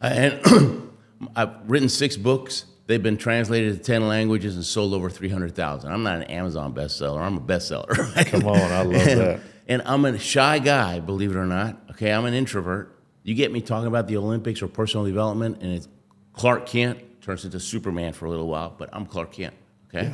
and 0.00 0.90
I've 1.36 1.50
written 1.66 1.88
six 1.88 2.16
books. 2.16 2.66
They've 2.86 3.02
been 3.02 3.16
translated 3.16 3.78
to 3.78 3.82
10 3.82 4.08
languages 4.08 4.56
and 4.56 4.64
sold 4.64 4.92
over 4.92 5.08
300,000. 5.08 5.90
I'm 5.90 6.02
not 6.02 6.16
an 6.16 6.24
Amazon 6.24 6.74
bestseller. 6.74 7.20
I'm 7.20 7.38
a 7.38 7.40
bestseller. 7.40 7.96
Right? 8.14 8.26
Come 8.26 8.46
on, 8.46 8.56
I 8.56 8.82
love 8.82 8.94
and, 8.94 9.20
that. 9.20 9.40
And 9.66 9.82
I'm 9.86 10.04
a 10.04 10.18
shy 10.18 10.58
guy, 10.58 11.00
believe 11.00 11.30
it 11.30 11.36
or 11.36 11.46
not. 11.46 11.80
Okay, 11.92 12.12
I'm 12.12 12.26
an 12.26 12.34
introvert. 12.34 12.94
You 13.22 13.34
get 13.34 13.50
me 13.50 13.62
talking 13.62 13.86
about 13.86 14.06
the 14.06 14.18
Olympics 14.18 14.60
or 14.60 14.68
personal 14.68 15.06
development, 15.06 15.62
and 15.62 15.72
it's 15.72 15.88
Clark 16.34 16.66
Kent 16.66 16.98
turns 17.24 17.44
into 17.44 17.58
Superman 17.58 18.12
for 18.12 18.26
a 18.26 18.30
little 18.30 18.48
while, 18.48 18.74
but 18.76 18.90
I'm 18.92 19.06
Clark 19.06 19.32
Kent. 19.32 19.54
Okay, 19.88 20.12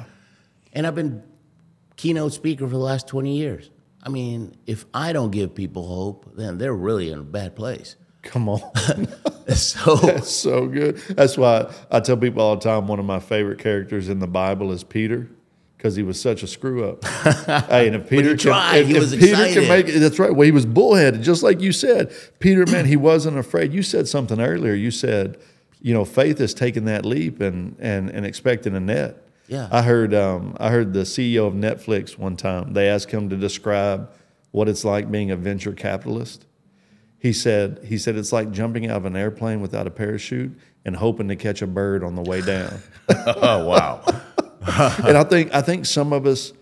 and 0.73 0.87
I've 0.87 0.95
been 0.95 1.23
keynote 1.97 2.33
speaker 2.33 2.65
for 2.67 2.71
the 2.73 2.79
last 2.79 3.09
20 3.09 3.37
years. 3.37 3.71
I 4.03 4.09
mean, 4.09 4.55
if 4.67 4.87
I 4.95 5.13
don't 5.13 5.31
give 5.31 5.55
people 5.55 5.87
hope, 5.87 6.31
then 6.35 6.57
they're 6.59 6.75
really 6.75 7.11
in 7.11 7.19
a 7.19 7.23
bad 7.23 7.55
place. 7.57 7.97
Come 8.23 8.49
on. 8.49 8.63
So 9.51 9.97
That's 9.97 10.31
so 10.31 10.67
good. 10.69 10.99
That's 11.09 11.37
why 11.37 11.73
I 11.91 11.99
tell 11.99 12.17
people 12.17 12.41
all 12.41 12.55
the 12.55 12.63
time 12.63 12.87
one 12.87 13.01
of 13.01 13.05
my 13.05 13.19
favorite 13.19 13.59
characters 13.59 14.09
in 14.09 14.21
the 14.21 14.29
Bible 14.29 14.71
is 14.71 14.85
Peter 14.85 15.29
because 15.77 15.97
he 15.97 16.05
was 16.05 16.21
such 16.21 16.45
a 16.45 16.47
screw 16.47 16.89
up. 16.89 17.05
hey, 17.69 17.89
and 17.89 17.97
if 17.97 18.09
Peter 18.09 18.37
tried. 18.37 18.71
can, 18.73 18.81
if, 18.83 18.87
He 18.87 18.95
if 18.95 19.01
was 19.01 19.15
Peter 19.17 19.27
excited. 19.27 19.55
can 19.55 19.69
make 19.69 19.89
it, 19.89 19.99
that's 19.99 20.21
right. 20.21 20.31
Well, 20.31 20.45
he 20.47 20.53
was 20.53 20.67
bullheaded, 20.67 21.23
just 21.23 21.43
like 21.43 21.61
you 21.61 21.73
said. 21.73 22.13
Peter, 22.39 22.65
man, 22.67 22.85
he 22.85 22.97
wasn't 22.97 23.39
afraid. 23.39 23.73
You 23.73 23.83
said 23.83 24.07
something 24.07 24.41
earlier. 24.41 24.75
You 24.75 24.93
said, 24.93 25.39
you 25.81 25.95
know, 25.95 26.05
faith 26.05 26.41
is 26.41 26.55
taking 26.55 26.85
that 26.87 27.05
leap 27.05 27.41
and 27.41 27.77
and 27.79 28.11
and 28.11 28.27
expecting 28.27 28.75
a 28.77 28.81
net. 28.81 29.27
Yeah. 29.49 29.69
I 29.73 29.83
heard 29.83 30.15
um, 30.15 30.57
I 30.61 30.71
heard 30.71 30.93
the 30.93 31.01
CEO 31.01 31.47
of 31.47 31.55
Netflix 31.55 32.17
one 32.17 32.37
time. 32.37 32.73
They 32.73 32.89
asked 32.89 33.11
him 33.11 33.29
to 33.31 33.37
describe 33.37 34.11
what 34.53 34.69
it's 34.69 34.85
like 34.85 35.11
being 35.11 35.31
a 35.31 35.37
venture 35.37 35.73
capitalist. 35.73 36.47
He 37.19 37.33
said 37.33 37.81
he 37.85 37.99
said 37.99 38.17
it's 38.17 38.33
like 38.33 38.51
jumping 38.51 38.89
out 38.89 38.99
of 38.99 39.05
an 39.07 39.17
airplane 39.17 39.61
without 39.61 39.87
a 39.87 39.91
parachute 39.91 40.57
and 40.85 40.97
hoping 40.97 41.29
to 41.29 41.37
catch 41.37 41.63
a 41.63 41.67
bird 41.67 42.05
on 42.05 42.15
the 42.15 42.23
way 42.23 42.41
down. 42.41 42.81
oh 43.27 43.67
wow. 43.67 44.03
and 45.07 45.17
I 45.17 45.25
think 45.25 45.55
I 45.55 45.63
think 45.63 45.87
some 45.87 46.13
of 46.13 46.27
us, 46.27 46.53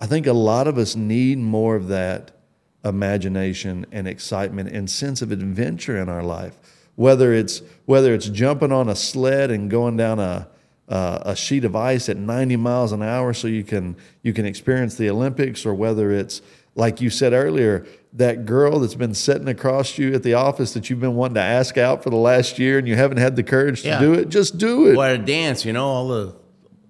I 0.00 0.06
think 0.06 0.26
a 0.26 0.32
lot 0.32 0.68
of 0.68 0.78
us 0.78 0.96
need 0.96 1.38
more 1.38 1.76
of 1.76 1.88
that 1.88 2.30
imagination 2.84 3.84
and 3.92 4.06
excitement 4.08 4.70
and 4.70 4.88
sense 4.88 5.22
of 5.22 5.32
adventure 5.32 6.00
in 6.00 6.08
our 6.08 6.22
life. 6.22 6.56
Whether 6.98 7.32
it's 7.32 7.62
whether 7.84 8.12
it's 8.12 8.28
jumping 8.28 8.72
on 8.72 8.88
a 8.88 8.96
sled 8.96 9.52
and 9.52 9.70
going 9.70 9.96
down 9.96 10.18
a 10.18 10.48
uh, 10.88 11.18
a 11.26 11.36
sheet 11.36 11.64
of 11.64 11.76
ice 11.76 12.08
at 12.08 12.16
90 12.16 12.56
miles 12.56 12.90
an 12.90 13.04
hour 13.04 13.32
so 13.32 13.46
you 13.46 13.62
can 13.62 13.94
you 14.24 14.32
can 14.32 14.44
experience 14.44 14.96
the 14.96 15.08
Olympics, 15.08 15.64
or 15.64 15.74
whether 15.74 16.10
it's 16.10 16.42
like 16.74 17.00
you 17.00 17.08
said 17.08 17.32
earlier, 17.32 17.86
that 18.14 18.46
girl 18.46 18.80
that's 18.80 18.96
been 18.96 19.14
sitting 19.14 19.46
across 19.46 19.96
you 19.96 20.12
at 20.12 20.24
the 20.24 20.34
office 20.34 20.72
that 20.72 20.90
you've 20.90 20.98
been 20.98 21.14
wanting 21.14 21.36
to 21.36 21.40
ask 21.40 21.78
out 21.78 22.02
for 22.02 22.10
the 22.10 22.16
last 22.16 22.58
year 22.58 22.78
and 22.78 22.88
you 22.88 22.96
haven't 22.96 23.18
had 23.18 23.36
the 23.36 23.44
courage 23.44 23.82
to 23.82 23.88
Yeah. 23.88 24.00
do 24.00 24.14
it, 24.14 24.28
just 24.28 24.58
do 24.58 24.88
it. 24.88 24.96
Or 24.96 25.04
at 25.04 25.14
a 25.14 25.18
dance, 25.18 25.64
you 25.64 25.72
know, 25.72 25.86
all 25.86 26.08
the 26.08 26.34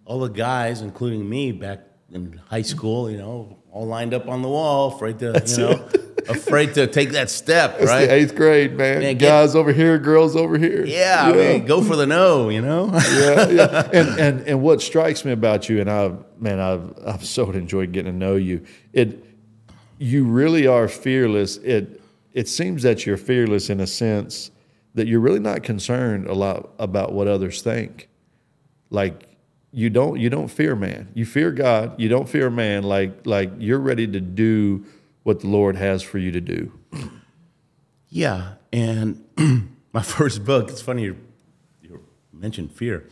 all 0.07 0.21
the 0.21 0.29
guys, 0.31 0.81
including 0.81 1.29
me 1.29 1.53
back 1.53 1.81
in 2.11 2.41
high 2.49 2.63
school, 2.63 3.11
you 3.11 3.19
know, 3.19 3.59
all 3.71 3.87
lined 3.87 4.15
up 4.15 4.27
on 4.27 4.41
the 4.41 4.49
wall, 4.49 4.95
afraid 4.95 5.19
to, 5.19 5.43
you 5.47 5.57
know, 5.59 5.87
afraid 6.29 6.75
to 6.75 6.87
take 6.87 7.11
that 7.13 7.31
step, 7.31 7.77
It's 7.79 7.87
right? 7.87 8.09
eighth 8.09 8.35
grade, 8.35 8.77
man. 8.77 9.01
Man, 9.01 9.17
get- 9.19 9.29
Guys 9.29 9.55
over 9.55 9.73
here, 9.73 9.99
girls 9.99 10.35
over 10.37 10.59
here. 10.59 10.85
yeah, 10.85 11.23
I 11.27 11.33
mean, 11.33 11.67
go 11.67 11.83
for 11.83 11.97
the 11.97 12.07
no, 12.07 12.49
you 12.49 12.61
know. 12.61 12.87
yeah, 13.13 13.49
yeah. 13.49 13.91
And, 13.93 14.21
and 14.21 14.41
and 14.49 14.63
what 14.63 14.81
strikes 14.83 15.25
me 15.25 15.33
about 15.33 15.69
you, 15.69 15.81
and 15.81 15.91
I, 15.91 16.13
man, 16.39 16.59
I've 16.61 16.93
I've 17.07 17.25
so 17.25 17.51
enjoyed 17.51 17.93
getting 17.93 18.13
to 18.13 18.19
know 18.19 18.37
you. 18.37 18.65
It, 18.93 19.25
you 19.99 20.25
really 20.25 20.67
are 20.67 20.89
fearless. 20.89 21.57
It 21.59 22.01
it 22.33 22.49
seems 22.49 22.83
that 22.83 23.05
you're 23.07 23.17
fearless 23.17 23.71
in 23.71 23.81
a 23.81 23.87
sense 23.87 24.51
that 24.95 25.07
you're 25.07 25.21
really 25.21 25.41
not 25.41 25.63
concerned 25.63 26.27
a 26.27 26.35
lot 26.35 26.71
about 26.79 27.13
what 27.13 27.29
others 27.29 27.63
think. 27.63 28.09
like 28.91 29.25
you 29.71 29.91
don't 29.91 30.19
you 30.19 30.31
don't 30.31 30.49
fear 30.49 30.75
man. 30.75 31.09
You 31.15 31.27
fear 31.27 31.51
God. 31.53 32.01
You 32.01 32.09
don't 32.09 32.27
fear 32.29 32.49
man. 32.51 32.85
Like 32.85 33.27
like 33.27 33.51
you're 33.59 33.79
ready 33.79 34.07
to 34.07 34.19
do 34.21 34.85
what 35.29 35.41
the 35.41 35.47
Lord 35.47 35.77
has 35.77 36.03
for 36.03 36.17
you 36.17 36.33
to 36.33 36.41
do. 36.41 36.73
Yeah, 38.09 38.55
and 38.73 39.23
my 39.93 40.01
first 40.01 40.43
book. 40.43 40.71
It's 40.71 40.81
funny 40.81 41.03
you, 41.03 41.19
you 41.83 42.03
mentioned 42.33 42.73
fear. 42.73 43.07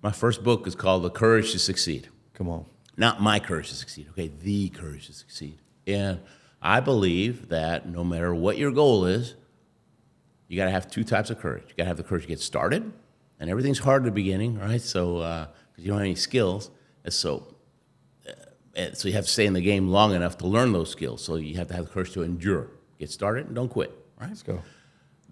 My 0.00 0.10
first 0.10 0.42
book 0.42 0.66
is 0.66 0.74
called 0.74 1.02
The 1.02 1.10
Courage 1.10 1.52
to 1.52 1.58
Succeed. 1.58 2.08
Come 2.32 2.48
on. 2.48 2.64
Not 2.96 3.20
my 3.20 3.40
courage 3.40 3.68
to 3.68 3.74
succeed. 3.74 4.06
Okay, 4.12 4.28
the 4.28 4.70
courage 4.70 5.08
to 5.08 5.12
succeed. 5.12 5.58
And 5.86 6.20
I 6.62 6.80
believe 6.80 7.50
that 7.50 7.86
no 7.86 8.04
matter 8.04 8.34
what 8.34 8.56
your 8.56 8.72
goal 8.72 9.04
is, 9.04 9.34
you 10.48 10.56
got 10.56 10.64
to 10.64 10.70
have 10.70 10.90
two 10.90 11.04
types 11.04 11.28
of 11.28 11.38
courage. 11.38 11.64
You 11.68 11.74
got 11.76 11.84
to 11.84 11.88
have 11.88 11.98
the 11.98 12.04
courage 12.04 12.22
to 12.22 12.28
get 12.28 12.40
started, 12.40 12.90
and 13.38 13.50
everything's 13.50 13.80
hard 13.80 14.02
at 14.02 14.06
the 14.06 14.12
beginning, 14.12 14.58
right? 14.58 14.80
So 14.80 15.16
because 15.16 15.48
uh, 15.58 15.82
you 15.82 15.88
don't 15.88 15.98
have 15.98 16.06
any 16.06 16.14
skills, 16.14 16.70
and 17.04 17.12
so 17.12 17.53
uh, 18.76 18.92
so 18.92 19.08
you 19.08 19.14
have 19.14 19.24
to 19.24 19.30
stay 19.30 19.46
in 19.46 19.52
the 19.52 19.60
game 19.60 19.88
long 19.88 20.14
enough 20.14 20.38
to 20.38 20.46
learn 20.46 20.72
those 20.72 20.90
skills. 20.90 21.22
So 21.22 21.36
you 21.36 21.56
have 21.56 21.68
to 21.68 21.74
have 21.74 21.86
the 21.86 21.90
courage 21.90 22.12
to 22.12 22.22
endure, 22.22 22.68
get 22.98 23.10
started, 23.10 23.46
and 23.46 23.54
don't 23.54 23.68
quit. 23.68 23.96
Right? 24.20 24.28
Let's 24.28 24.42
go. 24.42 24.62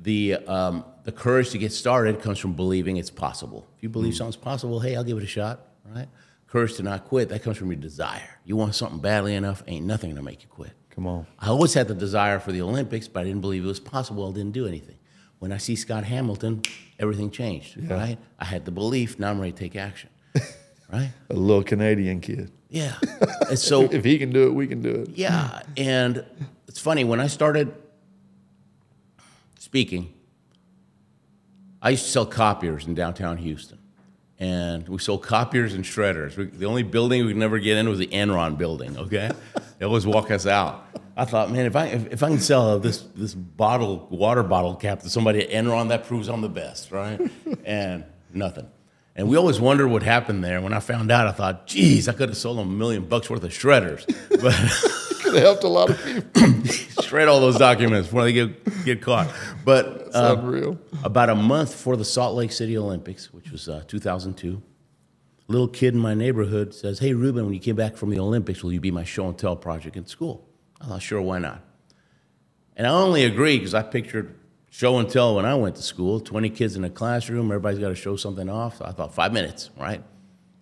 The 0.00 0.36
um, 0.46 0.84
the 1.04 1.12
courage 1.12 1.50
to 1.50 1.58
get 1.58 1.72
started 1.72 2.20
comes 2.20 2.38
from 2.38 2.54
believing 2.54 2.96
it's 2.96 3.10
possible. 3.10 3.68
If 3.76 3.82
you 3.82 3.88
believe 3.88 4.14
mm. 4.14 4.18
something's 4.18 4.36
possible, 4.36 4.80
hey, 4.80 4.96
I'll 4.96 5.04
give 5.04 5.18
it 5.18 5.24
a 5.24 5.28
shot. 5.28 5.68
Right? 5.84 6.08
Courage 6.46 6.74
to 6.74 6.82
not 6.82 7.04
quit 7.06 7.28
that 7.30 7.42
comes 7.42 7.56
from 7.56 7.70
your 7.70 7.80
desire. 7.80 8.38
You 8.44 8.56
want 8.56 8.74
something 8.74 9.00
badly 9.00 9.34
enough, 9.34 9.62
ain't 9.66 9.86
nothing 9.86 10.10
gonna 10.10 10.22
make 10.22 10.42
you 10.42 10.48
quit. 10.48 10.72
Come 10.90 11.06
on. 11.06 11.26
I 11.38 11.48
always 11.48 11.72
had 11.72 11.88
the 11.88 11.94
desire 11.94 12.38
for 12.38 12.52
the 12.52 12.60
Olympics, 12.62 13.08
but 13.08 13.20
I 13.20 13.24
didn't 13.24 13.40
believe 13.40 13.64
it 13.64 13.68
was 13.68 13.80
possible. 13.80 14.28
I 14.28 14.32
didn't 14.32 14.52
do 14.52 14.66
anything. 14.66 14.96
When 15.38 15.50
I 15.50 15.56
see 15.56 15.74
Scott 15.74 16.04
Hamilton, 16.04 16.62
everything 16.98 17.30
changed. 17.30 17.76
Yeah. 17.76 17.94
Right? 17.94 18.18
I 18.38 18.44
had 18.44 18.64
the 18.64 18.70
belief. 18.70 19.18
Now 19.18 19.30
I'm 19.30 19.40
ready 19.40 19.52
to 19.52 19.58
take 19.58 19.76
action. 19.76 20.10
right? 20.92 21.10
A 21.30 21.34
little 21.34 21.64
Canadian 21.64 22.20
kid. 22.20 22.50
Yeah. 22.68 22.94
And 23.48 23.58
so 23.58 23.82
if 23.82 24.02
he 24.02 24.18
can 24.18 24.30
do 24.30 24.46
it, 24.46 24.54
we 24.54 24.66
can 24.66 24.80
do 24.80 24.88
it. 24.88 25.10
Yeah. 25.10 25.60
And 25.76 26.24
it's 26.68 26.78
funny 26.78 27.04
when 27.04 27.20
I 27.20 27.26
started 27.26 27.74
speaking, 29.58 30.14
I 31.82 31.90
used 31.90 32.04
to 32.04 32.10
sell 32.10 32.24
copiers 32.24 32.86
in 32.86 32.94
downtown 32.94 33.36
Houston. 33.36 33.78
And 34.38 34.88
we 34.88 34.98
sold 34.98 35.22
copiers 35.22 35.74
and 35.74 35.84
shredders. 35.84 36.36
We, 36.36 36.46
the 36.46 36.64
only 36.64 36.82
building 36.82 37.22
we 37.22 37.28
could 37.28 37.36
never 37.36 37.58
get 37.58 37.76
in 37.76 37.88
was 37.88 37.98
the 37.98 38.06
Enron 38.06 38.56
building, 38.56 38.96
okay? 38.96 39.30
they 39.78 39.84
always 39.84 40.06
walk 40.06 40.30
us 40.30 40.46
out. 40.46 40.86
I 41.14 41.26
thought, 41.26 41.50
man, 41.50 41.66
if 41.66 41.76
I, 41.76 41.86
if, 41.86 42.12
if 42.12 42.22
I 42.22 42.28
can 42.28 42.40
sell 42.40 42.78
this, 42.78 43.02
this 43.14 43.34
bottle, 43.34 44.08
water 44.10 44.42
bottle 44.42 44.76
cap 44.76 45.00
to 45.00 45.10
somebody 45.10 45.42
at 45.42 45.50
Enron, 45.50 45.90
that 45.90 46.06
proves 46.06 46.28
I'm 46.28 46.40
the 46.40 46.48
best, 46.48 46.90
right? 46.90 47.20
and 47.64 48.04
nothing. 48.32 48.68
And 49.14 49.28
we 49.28 49.36
always 49.36 49.60
wondered 49.60 49.88
what 49.88 50.02
happened 50.02 50.42
there. 50.42 50.60
When 50.60 50.72
I 50.72 50.80
found 50.80 51.10
out, 51.10 51.26
I 51.26 51.32
thought, 51.32 51.66
geez, 51.66 52.08
I 52.08 52.12
could 52.12 52.30
have 52.30 52.38
sold 52.38 52.58
them 52.58 52.68
a 52.68 52.72
million 52.72 53.04
bucks 53.04 53.28
worth 53.28 53.44
of 53.44 53.50
shredders. 53.50 54.06
But 54.42 54.54
could 55.22 55.34
have 55.34 55.42
helped 55.42 55.64
a 55.64 55.68
lot 55.68 55.90
of 55.90 56.04
people. 56.04 56.64
Shred 57.02 57.28
all 57.28 57.40
those 57.40 57.58
documents 57.58 58.08
before 58.08 58.24
they 58.24 58.32
get, 58.32 58.84
get 58.84 59.02
caught. 59.02 59.28
But 59.64 60.08
uh, 60.14 60.36
unreal. 60.38 60.78
About 61.04 61.28
a 61.30 61.34
month 61.34 61.70
before 61.72 61.96
the 61.96 62.04
Salt 62.04 62.34
Lake 62.34 62.52
City 62.52 62.76
Olympics, 62.76 63.32
which 63.32 63.50
was 63.50 63.68
uh, 63.68 63.84
2002, 63.86 64.62
a 65.48 65.52
little 65.52 65.68
kid 65.68 65.94
in 65.94 66.00
my 66.00 66.14
neighborhood 66.14 66.74
says, 66.74 66.98
Hey, 66.98 67.14
Ruben, 67.14 67.44
when 67.44 67.54
you 67.54 67.60
came 67.60 67.76
back 67.76 67.96
from 67.96 68.10
the 68.10 68.18
Olympics, 68.18 68.64
will 68.64 68.72
you 68.72 68.80
be 68.80 68.90
my 68.90 69.04
show 69.04 69.28
and 69.28 69.38
tell 69.38 69.54
project 69.54 69.96
in 69.96 70.06
school? 70.06 70.48
I 70.80 70.86
thought, 70.86 71.02
sure, 71.02 71.20
why 71.20 71.38
not? 71.38 71.62
And 72.76 72.86
I 72.86 72.90
only 72.90 73.24
agreed 73.24 73.58
because 73.58 73.74
I 73.74 73.82
pictured 73.82 74.34
show 74.72 74.98
and 74.98 75.08
tell 75.08 75.36
when 75.36 75.44
I 75.44 75.54
went 75.54 75.76
to 75.76 75.82
school 75.82 76.18
20 76.18 76.48
kids 76.48 76.76
in 76.76 76.84
a 76.84 76.90
classroom, 76.90 77.46
everybody's 77.52 77.78
got 77.78 77.90
to 77.90 77.94
show 77.94 78.16
something 78.16 78.48
off. 78.48 78.78
So 78.78 78.86
I 78.86 78.92
thought, 78.92 79.14
five 79.14 79.30
minutes, 79.30 79.68
right? 79.76 80.02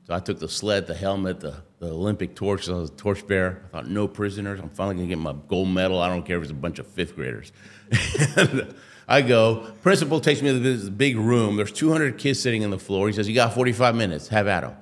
So 0.04 0.14
I 0.14 0.18
took 0.18 0.40
the 0.40 0.48
sled, 0.48 0.88
the 0.88 0.96
helmet, 0.96 1.38
the, 1.38 1.54
the 1.78 1.90
Olympic 1.90 2.34
torch. 2.34 2.68
I 2.68 2.72
was 2.72 2.90
a 2.90 2.94
torchbearer. 2.94 3.62
I 3.66 3.68
thought, 3.68 3.88
no 3.88 4.08
prisoners. 4.08 4.58
I'm 4.58 4.68
finally 4.70 4.96
going 4.96 5.08
to 5.08 5.14
get 5.14 5.22
my 5.22 5.34
gold 5.46 5.68
medal. 5.68 6.00
I 6.00 6.08
don't 6.08 6.26
care 6.26 6.36
if 6.38 6.42
it's 6.42 6.50
a 6.50 6.54
bunch 6.54 6.80
of 6.80 6.88
fifth 6.88 7.14
graders. 7.14 7.52
I 9.08 9.22
go, 9.22 9.72
principal 9.82 10.20
takes 10.20 10.42
me 10.42 10.48
to 10.48 10.58
this 10.58 10.88
big 10.88 11.16
room. 11.16 11.56
There's 11.56 11.72
200 11.72 12.18
kids 12.18 12.40
sitting 12.40 12.64
on 12.64 12.70
the 12.70 12.78
floor. 12.80 13.06
He 13.06 13.12
says, 13.12 13.28
You 13.28 13.34
got 13.36 13.54
45 13.54 13.94
minutes. 13.94 14.26
Have 14.28 14.48
at 14.48 14.62
them. 14.62 14.74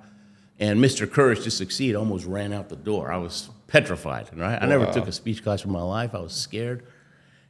And 0.59 0.83
Mr. 0.83 1.11
Courage 1.11 1.45
to 1.45 1.51
Succeed 1.51 1.95
almost 1.95 2.25
ran 2.25 2.55
out 2.55 2.71
the 2.71 2.77
door. 2.77 3.13
I 3.13 3.19
was 3.19 3.51
petrified, 3.67 4.31
right? 4.35 4.59
I 4.61 4.65
never 4.67 4.87
took 4.87 5.07
a 5.07 5.13
speech 5.13 5.43
class 5.43 5.67
in 5.67 5.71
my 5.71 5.83
life. 5.83 6.15
I 6.15 6.21
was 6.21 6.33
scared. 6.33 6.87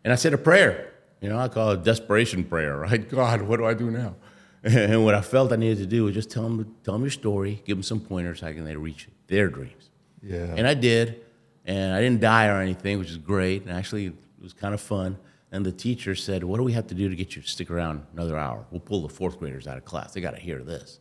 And 0.03 0.13
I 0.13 0.17
said 0.17 0.35
a 0.35 0.39
prayer. 0.39 0.93
You 1.21 1.29
know, 1.29 1.39
I 1.39 1.49
call 1.49 1.73
it 1.73 1.83
desperation 1.85 2.45
prayer, 2.45 2.77
right? 2.87 3.09
God, 3.09 3.43
what 3.43 3.59
do 3.59 3.67
I 3.67 3.75
do 3.75 3.91
now? 3.91 4.15
And 4.65 5.05
what 5.05 5.15
I 5.15 5.21
felt 5.21 5.53
I 5.53 5.57
needed 5.57 5.79
to 5.79 5.87
do 5.87 6.05
was 6.05 6.15
just 6.15 6.31
tell 6.31 6.43
them, 6.43 6.75
tell 6.83 6.95
them 6.95 7.03
your 7.03 7.13
story, 7.13 7.63
give 7.65 7.77
them 7.77 7.85
some 7.85 8.01
pointers 8.01 8.41
how 8.41 8.49
can 8.49 8.65
they 8.65 8.75
reach 8.75 9.09
their 9.29 9.49
dreams. 9.49 9.89
Yeah. 10.21 10.53
And 10.57 10.67
I 10.67 10.75
did, 10.75 11.21
and 11.65 11.95
I 11.95 12.01
didn't 12.01 12.21
die 12.21 12.49
or 12.49 12.61
anything, 12.61 12.99
which 12.99 13.09
is 13.09 13.19
great. 13.19 13.63
And 13.63 13.71
actually, 13.71 14.07
it 14.07 14.15
was 14.43 14.53
kind 14.53 14.75
of 14.75 14.81
fun. 14.81 15.17
And 15.53 15.65
the 15.65 15.71
teacher 15.71 16.17
said, 16.17 16.43
"What 16.43 16.57
do 16.57 16.65
we 16.65 16.73
have 16.73 16.89
to 16.89 16.95
do 16.95 17.09
to 17.09 17.15
get 17.15 17.37
you 17.37 17.43
to 17.43 17.49
stick 17.49 17.71
around 17.71 18.05
another 18.13 18.37
hour? 18.37 18.67
We'll 18.73 18.81
pull 18.81 19.03
the 19.03 19.09
fourth 19.09 19.39
graders 19.39 19.69
out 19.69 19.79
of 19.79 19.85
class. 19.85 20.13
They 20.13 20.21
got 20.21 20.35
to 20.35 20.41
hear 20.41 20.63
this." 20.65 20.99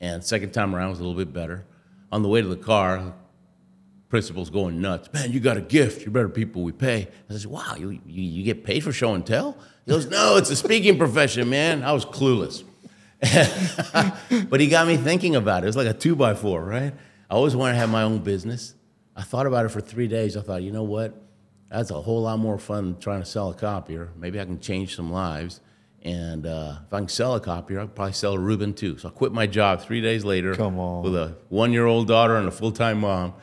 And 0.00 0.24
second 0.24 0.52
time 0.52 0.74
around 0.74 0.90
was 0.90 0.98
a 1.00 1.02
little 1.04 1.18
bit 1.18 1.32
better. 1.32 1.66
On 2.10 2.22
the 2.22 2.28
way 2.28 2.40
to 2.40 2.48
the 2.48 2.56
car, 2.56 3.12
principal's 4.14 4.48
going 4.48 4.80
nuts. 4.80 5.12
Man, 5.12 5.32
you 5.32 5.40
got 5.40 5.56
a 5.56 5.60
gift. 5.60 6.02
You're 6.02 6.12
better 6.12 6.28
people 6.28 6.62
we 6.62 6.70
pay. 6.70 7.08
I 7.28 7.32
said, 7.32 7.50
"Wow, 7.50 7.74
you, 7.76 7.90
you, 7.90 8.22
you 8.22 8.44
get 8.44 8.62
paid 8.62 8.84
for 8.84 8.92
show 8.92 9.12
and 9.12 9.26
tell?" 9.26 9.58
He 9.84 9.90
goes, 9.90 10.06
"No, 10.06 10.36
it's 10.36 10.50
a 10.50 10.54
speaking 10.54 10.98
profession, 10.98 11.50
man." 11.50 11.82
I 11.82 11.90
was 11.90 12.06
clueless. 12.06 12.62
but 14.48 14.60
he 14.60 14.68
got 14.68 14.86
me 14.86 14.96
thinking 14.96 15.34
about 15.34 15.64
it. 15.64 15.66
It 15.66 15.66
was 15.66 15.76
like 15.76 15.88
a 15.88 15.92
two 15.92 16.14
by 16.14 16.34
four, 16.34 16.62
right? 16.62 16.94
I 17.28 17.34
always 17.34 17.56
wanted 17.56 17.72
to 17.72 17.78
have 17.80 17.90
my 17.90 18.04
own 18.04 18.20
business. 18.20 18.76
I 19.16 19.22
thought 19.22 19.46
about 19.46 19.66
it 19.66 19.70
for 19.70 19.80
three 19.80 20.06
days. 20.06 20.36
I 20.36 20.42
thought, 20.42 20.62
you 20.62 20.70
know 20.70 20.84
what? 20.84 21.20
That's 21.68 21.90
a 21.90 22.00
whole 22.00 22.22
lot 22.22 22.38
more 22.38 22.56
fun 22.56 22.84
than 22.84 23.00
trying 23.00 23.18
to 23.20 23.26
sell 23.26 23.50
a 23.50 23.54
copier. 23.54 24.10
Maybe 24.16 24.40
I 24.40 24.44
can 24.44 24.60
change 24.60 24.94
some 24.94 25.10
lives. 25.10 25.60
And 26.02 26.46
uh, 26.46 26.76
if 26.86 26.92
I 26.92 26.98
can 26.98 27.08
sell 27.08 27.34
a 27.34 27.40
copier, 27.40 27.80
I'll 27.80 27.88
probably 27.88 28.12
sell 28.12 28.34
a 28.34 28.38
Ruben 28.38 28.74
too. 28.74 28.96
So 28.96 29.08
I 29.08 29.10
quit 29.10 29.32
my 29.32 29.48
job 29.48 29.80
three 29.80 30.00
days 30.00 30.24
later 30.24 30.54
Come 30.54 30.78
on. 30.78 31.02
with 31.02 31.16
a 31.16 31.36
one 31.48 31.72
year 31.72 31.86
old 31.86 32.06
daughter 32.06 32.36
and 32.36 32.46
a 32.46 32.52
full 32.52 32.70
time 32.70 33.00
mom, 33.00 33.34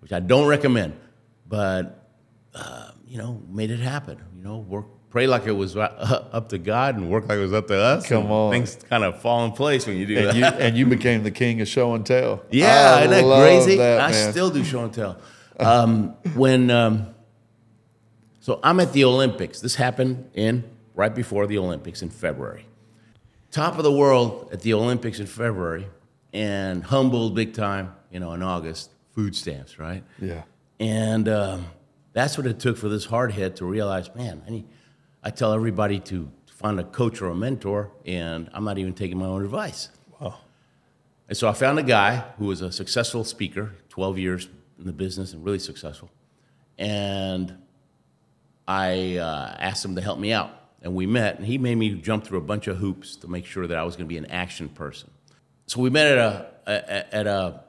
which 0.00 0.12
I 0.12 0.20
don't 0.20 0.46
recommend. 0.46 0.98
But, 1.46 2.08
uh, 2.54 2.90
you 3.06 3.18
know, 3.18 3.42
made 3.48 3.70
it 3.70 3.80
happen. 3.80 4.18
You 4.36 4.42
know, 4.42 4.58
worked 4.58 4.98
pray 5.10 5.26
like 5.26 5.46
it 5.46 5.52
was 5.52 5.76
up 5.76 6.48
to 6.50 6.58
God 6.58 6.96
and 6.96 7.10
work 7.10 7.28
like 7.28 7.38
it 7.38 7.42
was 7.42 7.52
up 7.52 7.66
to 7.68 7.76
us. 7.76 8.06
Come 8.06 8.30
on. 8.30 8.52
Things 8.52 8.76
kind 8.88 9.04
of 9.04 9.20
fall 9.20 9.44
in 9.44 9.52
place 9.52 9.86
when 9.86 9.96
you 9.96 10.06
do 10.06 10.16
and 10.16 10.26
that. 10.26 10.36
You, 10.36 10.44
and 10.66 10.76
you 10.76 10.86
became 10.86 11.22
the 11.22 11.30
king 11.30 11.60
of 11.60 11.68
show 11.68 11.94
and 11.94 12.04
tell. 12.04 12.42
Yeah, 12.50 12.94
I 12.94 13.04
isn't 13.04 13.10
that 13.10 13.38
crazy? 13.40 13.76
That, 13.76 14.00
I 14.00 14.12
still 14.12 14.50
do 14.50 14.64
show 14.64 14.84
and 14.84 14.92
tell. 14.92 15.18
Um, 15.58 16.08
when, 16.34 16.70
um, 16.70 17.14
so 18.40 18.60
I'm 18.62 18.80
at 18.80 18.92
the 18.92 19.04
Olympics. 19.04 19.60
This 19.60 19.74
happened 19.74 20.30
in 20.34 20.64
right 20.94 21.14
before 21.14 21.46
the 21.46 21.58
Olympics 21.58 22.02
in 22.02 22.10
February. 22.10 22.66
Top 23.50 23.78
of 23.78 23.84
the 23.84 23.92
world 23.92 24.50
at 24.52 24.60
the 24.60 24.74
Olympics 24.74 25.20
in 25.20 25.26
February 25.26 25.86
and 26.32 26.84
humbled 26.84 27.34
big 27.34 27.54
time, 27.54 27.94
you 28.10 28.20
know, 28.20 28.32
in 28.32 28.42
August, 28.42 28.90
food 29.18 29.34
stamps, 29.34 29.80
right? 29.80 30.04
Yeah. 30.20 30.42
And 30.78 31.28
um, 31.28 31.66
that's 32.12 32.38
what 32.38 32.46
it 32.46 32.60
took 32.60 32.76
for 32.76 32.88
this 32.88 33.04
hard 33.04 33.32
hit 33.32 33.56
to 33.56 33.64
realize, 33.64 34.14
man, 34.14 34.42
I 34.46 34.50
need– 34.50 34.66
I 35.22 35.30
tell 35.30 35.52
everybody 35.52 35.98
to 36.00 36.30
find 36.46 36.78
a 36.78 36.84
coach 36.84 37.20
or 37.20 37.26
a 37.26 37.34
mentor, 37.34 37.90
and 38.06 38.48
I'm 38.52 38.64
not 38.64 38.78
even 38.78 38.94
taking 38.94 39.18
my 39.18 39.26
own 39.26 39.44
advice. 39.44 39.90
Wow. 40.20 40.36
And 41.28 41.36
so 41.36 41.48
I 41.48 41.52
found 41.52 41.78
a 41.78 41.82
guy 41.82 42.24
who 42.38 42.46
was 42.46 42.62
a 42.62 42.70
successful 42.70 43.24
speaker, 43.24 43.74
12 43.88 44.18
years 44.18 44.48
in 44.78 44.86
the 44.86 44.92
business 44.92 45.32
and 45.32 45.44
really 45.44 45.58
successful. 45.58 46.10
And 46.78 47.58
I 48.68 49.16
uh, 49.16 49.56
asked 49.58 49.84
him 49.84 49.96
to 49.96 50.00
help 50.00 50.18
me 50.18 50.32
out. 50.32 50.54
And 50.80 50.94
we 50.94 51.06
met, 51.06 51.38
and 51.38 51.44
he 51.44 51.58
made 51.58 51.74
me 51.74 51.90
jump 51.94 52.24
through 52.24 52.38
a 52.38 52.42
bunch 52.42 52.68
of 52.68 52.76
hoops 52.76 53.16
to 53.16 53.28
make 53.28 53.44
sure 53.44 53.66
that 53.66 53.76
I 53.76 53.82
was 53.82 53.96
going 53.96 54.06
to 54.06 54.08
be 54.08 54.18
an 54.18 54.26
action 54.26 54.68
person. 54.68 55.10
So 55.66 55.80
we 55.80 55.90
met 55.90 56.06
at 56.06 56.18
a, 56.18 56.46
a 56.66 57.14
at 57.14 57.26
a 57.26 57.64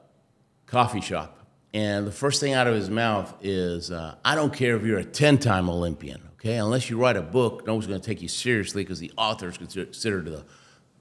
coffee 0.66 1.00
shop, 1.00 1.39
and 1.72 2.06
the 2.06 2.12
first 2.12 2.40
thing 2.40 2.52
out 2.52 2.66
of 2.66 2.74
his 2.74 2.90
mouth 2.90 3.32
is, 3.42 3.90
uh, 3.90 4.16
"I 4.24 4.34
don't 4.34 4.52
care 4.52 4.76
if 4.76 4.84
you're 4.84 4.98
a 4.98 5.04
10-time 5.04 5.68
Olympian. 5.68 6.20
Okay, 6.40 6.56
unless 6.56 6.88
you 6.88 6.96
write 6.96 7.16
a 7.16 7.22
book, 7.22 7.66
no 7.66 7.74
one's 7.74 7.86
going 7.86 8.00
to 8.00 8.06
take 8.06 8.22
you 8.22 8.28
seriously 8.28 8.82
because 8.82 8.98
the 8.98 9.12
author 9.18 9.50
is 9.50 9.58
considered 9.58 10.24
the, 10.24 10.42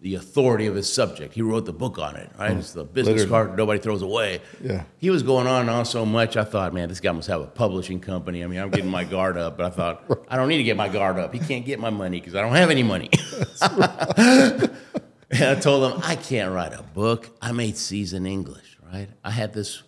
the 0.02 0.16
authority 0.16 0.66
of 0.66 0.76
his 0.76 0.92
subject. 0.92 1.34
He 1.34 1.42
wrote 1.42 1.66
the 1.66 1.72
book 1.72 1.98
on 1.98 2.18
it, 2.18 2.30
right? 2.38 2.52
It's 2.58 2.74
the 2.74 2.84
business 2.84 3.22
Literally. 3.22 3.30
card 3.48 3.58
nobody 3.58 3.80
throws 3.80 4.02
away. 4.02 4.42
Yeah. 4.62 4.84
He 4.98 5.10
was 5.10 5.24
going 5.24 5.48
on 5.48 5.62
and 5.62 5.70
on 5.70 5.86
so 5.86 6.06
much, 6.06 6.36
I 6.36 6.44
thought, 6.44 6.74
man, 6.74 6.90
this 6.90 7.00
guy 7.00 7.14
must 7.14 7.30
have 7.30 7.40
a 7.40 7.48
publishing 7.48 8.02
company. 8.02 8.44
I 8.44 8.48
mean, 8.48 8.60
I'm 8.60 8.70
getting 8.70 8.92
my 8.92 9.06
guard 9.06 9.38
up, 9.38 9.56
but 9.56 9.66
I 9.68 9.70
thought, 9.70 10.04
I 10.30 10.36
don't 10.36 10.50
need 10.50 10.58
to 10.58 10.64
get 10.64 10.76
my 10.76 10.90
guard 10.90 11.18
up. 11.18 11.34
He 11.34 11.40
can't 11.40 11.66
get 11.66 11.80
my 11.80 11.90
money 11.90 12.20
because 12.20 12.36
I 12.36 12.42
don't 12.42 12.56
have 12.56 12.70
any 12.70 12.84
money. 12.84 13.10
and 15.32 15.42
I 15.42 15.56
told 15.56 15.94
him, 15.94 16.02
I 16.04 16.18
can't 16.18 16.54
write 16.54 16.74
a 16.74 16.84
book. 16.84 17.30
I 17.42 17.54
made 17.54 17.78
in 17.92 18.26
English, 18.26 18.78
right? 18.92 19.08
I 19.24 19.32
had 19.32 19.54
this 19.54 19.84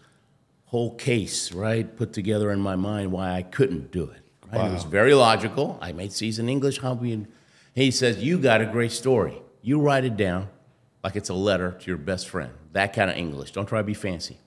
whole 0.72 0.96
case, 0.96 1.52
right, 1.52 1.98
put 1.98 2.14
together 2.14 2.50
in 2.50 2.60
my 2.62 2.78
mind 2.78 3.12
why 3.12 3.34
I 3.34 3.42
couldn't 3.44 3.92
do 3.92 4.04
it. 4.06 4.22
Right? 4.50 4.62
Wow. 4.62 4.70
It 4.70 4.74
was 4.74 4.86
very 4.86 5.14
logical. 5.14 5.78
I 5.82 5.92
made 5.92 6.14
C's 6.14 6.40
in 6.40 6.48
English. 6.48 6.80
How 6.80 6.94
we? 6.94 7.28
He 7.76 7.92
says, 7.92 8.24
"You 8.24 8.40
got 8.40 8.62
a 8.62 8.66
great 8.66 8.94
story. 8.94 9.42
You 9.62 9.82
write 9.82 10.06
it 10.06 10.16
down, 10.16 10.48
like 11.04 11.18
it's 11.18 11.28
a 11.30 11.34
letter 11.34 11.72
to 11.72 11.88
your 11.88 11.98
best 11.98 12.30
friend. 12.30 12.54
That 12.72 12.94
kind 12.94 13.12
of 13.12 13.18
English. 13.18 13.52
Don't 13.52 13.66
try 13.66 13.80
to 13.80 13.84
be 13.84 13.94
fancy. 13.94 14.38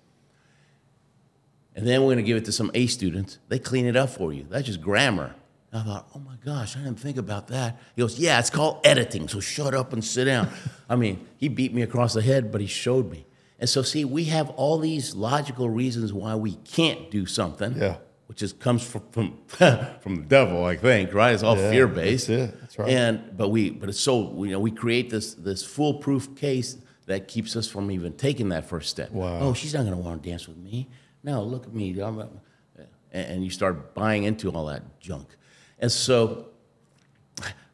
And 1.76 1.86
then 1.86 2.00
we're 2.00 2.14
going 2.14 2.16
to 2.18 2.22
give 2.22 2.38
it 2.38 2.46
to 2.46 2.52
some 2.52 2.70
A 2.72 2.86
students. 2.86 3.38
They 3.48 3.58
clean 3.58 3.84
it 3.84 3.96
up 3.96 4.08
for 4.08 4.32
you. 4.32 4.46
That's 4.48 4.66
just 4.66 4.80
grammar. 4.80 5.34
And 5.72 5.82
I 5.82 5.84
thought, 5.84 6.08
oh 6.14 6.20
my 6.20 6.36
gosh, 6.44 6.76
I 6.76 6.80
didn't 6.80 7.00
think 7.00 7.18
about 7.18 7.48
that. 7.48 7.80
He 7.96 8.00
goes, 8.00 8.18
yeah, 8.18 8.38
it's 8.38 8.48
called 8.48 8.80
editing, 8.84 9.28
so 9.28 9.40
shut 9.40 9.74
up 9.74 9.92
and 9.92 10.02
sit 10.04 10.24
down. 10.24 10.48
I 10.88 10.94
mean, 10.94 11.26
he 11.36 11.48
beat 11.48 11.74
me 11.74 11.82
across 11.82 12.14
the 12.14 12.22
head, 12.22 12.52
but 12.52 12.60
he 12.60 12.68
showed 12.68 13.10
me. 13.10 13.26
And 13.58 13.68
so, 13.68 13.82
see, 13.82 14.04
we 14.04 14.24
have 14.24 14.50
all 14.50 14.78
these 14.78 15.14
logical 15.14 15.70
reasons 15.70 16.12
why 16.12 16.34
we 16.34 16.54
can't 16.64 17.10
do 17.10 17.24
something. 17.26 17.76
Yeah. 17.76 17.96
Which 18.26 18.42
is 18.42 18.52
comes 18.54 18.82
from 18.84 19.02
from, 19.10 19.38
from 20.00 20.16
the 20.16 20.24
devil, 20.26 20.64
I 20.64 20.76
think, 20.76 21.12
right? 21.14 21.34
It's 21.34 21.42
all 21.42 21.56
Yeah, 21.58 21.70
fear 21.70 21.86
based. 21.86 22.28
that's 22.28 22.52
it. 22.52 22.60
That's 22.60 22.78
right. 22.78 22.88
And 22.90 23.36
but 23.36 23.50
we 23.50 23.70
but 23.70 23.88
it's 23.90 24.00
so 24.00 24.42
you 24.44 24.50
know 24.50 24.58
we 24.60 24.70
create 24.70 25.10
this 25.10 25.34
this 25.34 25.62
foolproof 25.62 26.34
case 26.34 26.78
that 27.06 27.28
keeps 27.28 27.54
us 27.54 27.68
from 27.68 27.90
even 27.90 28.14
taking 28.14 28.48
that 28.48 28.64
first 28.66 28.88
step. 28.88 29.10
Wow. 29.12 29.38
Oh, 29.40 29.52
she's 29.54 29.74
not 29.74 29.80
going 29.82 29.92
to 29.94 30.00
want 30.00 30.22
to 30.22 30.28
dance 30.30 30.48
with 30.48 30.56
me. 30.56 30.88
No, 31.22 31.42
look 31.42 31.66
at 31.66 31.74
me. 31.74 32.00
I'm 32.00 32.18
a- 32.18 32.28
and 33.12 33.26
and 33.32 33.44
you 33.44 33.50
start 33.50 33.94
buying 33.94 34.24
into 34.24 34.50
all 34.50 34.66
that 34.66 34.98
junk. 35.00 35.28
And 35.78 35.92
so 35.92 36.46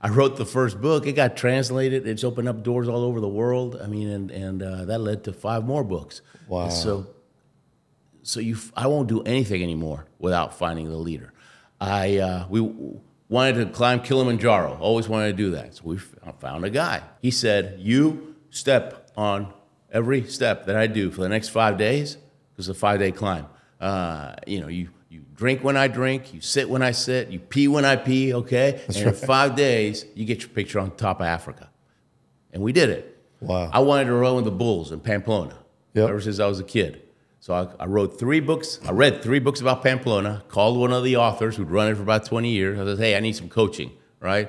I 0.03 0.09
wrote 0.09 0.37
the 0.37 0.47
first 0.47 0.81
book. 0.81 1.07
It 1.07 1.13
got 1.13 1.37
translated. 1.37 2.07
It's 2.07 2.25
opened 2.25 2.49
up 2.49 2.63
doors 2.63 2.89
all 2.89 3.05
over 3.05 3.21
the 3.21 3.29
world. 3.29 3.79
I 3.83 3.87
mean, 3.87 4.09
and 4.09 4.31
and 4.31 4.63
uh, 4.63 4.85
that 4.87 5.01
led 5.01 5.25
to 5.25 5.33
five 5.33 5.65
more 5.65 5.85
books. 5.85 6.23
Wow. 6.49 6.65
And 6.65 6.73
so, 6.73 7.07
so 8.23 8.41
you, 8.41 8.57
I 8.75 8.87
won't 8.87 9.09
do 9.09 9.23
anything 9.23 9.63
anymore 9.63 10.07
without 10.19 10.55
finding 10.55 10.89
the 10.89 10.97
leader. 10.97 11.35
I 11.81 12.17
uh, 12.17 12.47
we 12.49 12.61
wanted 13.29 13.55
to 13.57 13.67
climb 13.67 14.01
Kilimanjaro. 14.01 14.79
Always 14.81 15.07
wanted 15.07 15.37
to 15.37 15.37
do 15.37 15.51
that. 15.51 15.77
So 15.77 15.83
we 15.85 15.99
found 16.39 16.65
a 16.65 16.71
guy. 16.71 17.03
He 17.21 17.31
said, 17.31 17.77
"You 17.79 18.37
step 18.49 19.11
on 19.17 19.53
every 19.93 20.27
step 20.27 20.65
that 20.67 20.77
I 20.77 20.87
do 20.87 21.11
for 21.11 21.21
the 21.21 21.29
next 21.29 21.51
five 21.51 21.77
days, 21.77 22.17
because 22.53 22.69
it's 22.69 22.77
a 22.77 22.81
five-day 22.81 23.13
climb. 23.13 23.47
Uh, 23.79 24.35
you 24.47 24.61
know, 24.61 24.69
you." 24.69 24.89
You 25.11 25.25
drink 25.35 25.65
when 25.65 25.77
I 25.77 25.89
drink, 25.89 26.33
you 26.33 26.41
sit 26.41 26.71
when 26.71 26.83
I 26.83 26.93
sit, 26.93 27.31
you 27.31 27.41
pee 27.41 27.67
when 27.67 27.85
I 27.85 27.97
pee, 27.97 28.33
okay? 28.33 28.81
and 28.87 28.97
in 28.97 29.13
five 29.13 29.57
days, 29.57 30.07
you 30.15 30.25
get 30.25 30.41
your 30.41 30.51
picture 30.51 30.79
on 30.79 30.93
top 30.93 31.19
of 31.19 31.27
Africa. 31.27 31.69
And 32.53 32.63
we 32.63 32.73
did 32.73 32.91
it. 32.91 33.19
Wow. 33.41 33.71
I 33.73 33.81
wanted 33.81 34.05
to 34.05 34.15
run 34.15 34.37
with 34.37 34.45
the 34.45 34.53
Bulls 34.53 34.93
in 34.93 35.01
Pamplona 35.01 35.57
Yep. 35.95 36.09
ever 36.09 36.21
since 36.21 36.39
I 36.39 36.47
was 36.47 36.61
a 36.61 36.65
kid. 36.65 37.03
So 37.41 37.55
I, 37.55 37.83
I 37.83 37.87
wrote 37.87 38.21
three 38.21 38.39
books. 38.39 38.79
I 38.87 38.93
read 38.93 39.21
three 39.23 39.41
books 39.41 39.61
about 39.61 39.83
Pamplona, 39.83 40.45
called 40.49 40.79
one 40.79 40.93
of 40.93 41.03
the 41.03 41.17
authors 41.17 41.57
who'd 41.57 41.71
run 41.71 41.89
it 41.91 41.97
for 41.97 42.03
about 42.03 42.25
20 42.27 42.49
years. 42.49 42.79
I 42.79 42.85
said, 42.85 42.99
hey, 42.99 43.17
I 43.17 43.21
need 43.21 43.35
some 43.35 43.49
coaching, 43.49 43.91
right? 44.21 44.49